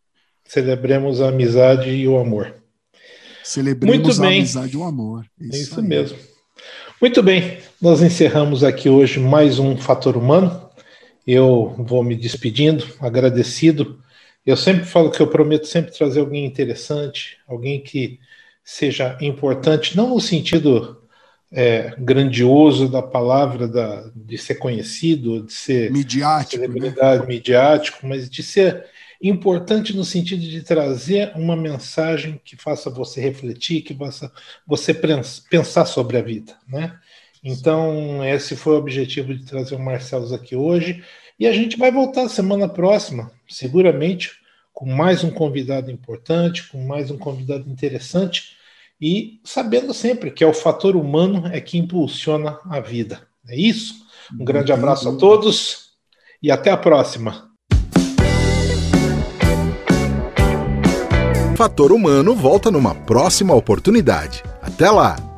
Celebremos 0.46 1.22
a 1.22 1.30
amizade 1.30 1.90
e 1.90 2.06
o 2.06 2.18
amor. 2.18 2.54
Celebremos 3.42 4.20
a 4.20 4.28
amizade 4.28 4.74
e 4.74 4.78
o 4.78 4.84
amor. 4.84 5.26
Isso, 5.40 5.56
é 5.56 5.60
isso 5.60 5.82
mesmo. 5.82 6.18
Muito 7.02 7.24
bem, 7.24 7.60
nós 7.82 8.02
encerramos 8.02 8.66
aqui 8.66 8.90
hoje 8.90 9.20
mais 9.20 9.60
um 9.60 9.78
Fator 9.78 10.18
Humano. 10.18 10.70
Eu 11.26 11.74
vou 11.80 12.04
me 12.04 12.16
despedindo, 12.16 12.86
agradecido. 13.00 14.03
Eu 14.46 14.58
sempre 14.58 14.86
falo 14.86 15.10
que 15.10 15.22
eu 15.22 15.28
prometo 15.28 15.66
sempre 15.66 15.94
trazer 15.94 16.20
alguém 16.20 16.46
interessante, 16.46 17.38
alguém 17.48 17.82
que 17.82 18.20
seja 18.64 19.18
importante, 19.22 19.96
não 19.96 20.10
no 20.10 20.20
sentido 20.20 21.02
é, 21.52 21.94
grandioso 21.98 22.90
da 22.90 23.02
palavra 23.02 23.68
da, 23.68 24.10
de 24.16 24.38
ser 24.38 24.56
conhecido, 24.56 25.44
de 25.44 25.54
ser 25.54 25.92
midiático, 25.92 26.62
né? 26.62 26.68
celebridade, 26.68 27.28
midiático, 27.28 28.06
mas 28.08 28.30
de 28.30 28.42
ser 28.42 28.86
importante 29.22 29.96
no 29.96 30.04
sentido 30.04 30.42
de 30.42 30.62
trazer 30.62 31.32
uma 31.36 31.56
mensagem 31.56 32.42
que 32.44 32.58
faça 32.58 32.90
você 32.90 33.22
refletir, 33.22 33.82
que 33.82 33.94
faça 33.94 34.32
você 34.68 34.94
pensar 35.50 35.86
sobre 35.86 36.18
a 36.18 36.22
vida, 36.22 36.58
né? 36.68 37.00
Então, 37.42 38.24
esse 38.26 38.56
foi 38.56 38.74
o 38.74 38.78
objetivo 38.78 39.34
de 39.36 39.46
trazer 39.46 39.76
o 39.76 39.80
Marcelo 39.80 40.34
aqui 40.34 40.56
hoje. 40.56 41.04
E 41.40 41.48
a 41.48 41.52
gente 41.52 41.78
vai 41.78 41.92
voltar 41.92 42.30
semana 42.30 42.70
próxima, 42.70 43.32
seguramente, 43.48 44.32
com 44.72 44.86
mais 44.86 45.24
um 45.24 45.32
convidado 45.32 45.92
importante, 45.92 46.68
com 46.70 46.86
mais 46.86 47.10
um 47.12 47.18
convidado 47.18 47.70
interessante 47.70 48.58
e 49.02 49.40
sabendo 49.44 49.94
sempre 49.94 50.32
que 50.32 50.44
é 50.44 50.48
o 50.48 50.54
fator 50.54 50.96
humano 50.96 51.48
é 51.48 51.60
que 51.60 51.78
impulsiona 51.78 52.60
a 52.70 52.80
vida. 52.80 53.28
É 53.48 53.56
isso? 53.56 53.96
Um 54.40 54.46
grande 54.46 54.72
abraço 54.72 55.10
a 55.10 55.16
todos 55.18 55.90
e 56.42 56.50
até 56.50 56.72
a 56.72 56.78
próxima. 56.78 57.52
Fator 61.56 61.92
Humano 61.92 62.36
volta 62.36 62.72
numa 62.72 62.96
próxima 62.96 63.54
oportunidade. 63.54 64.44
Até 64.62 64.90
lá! 64.90 65.33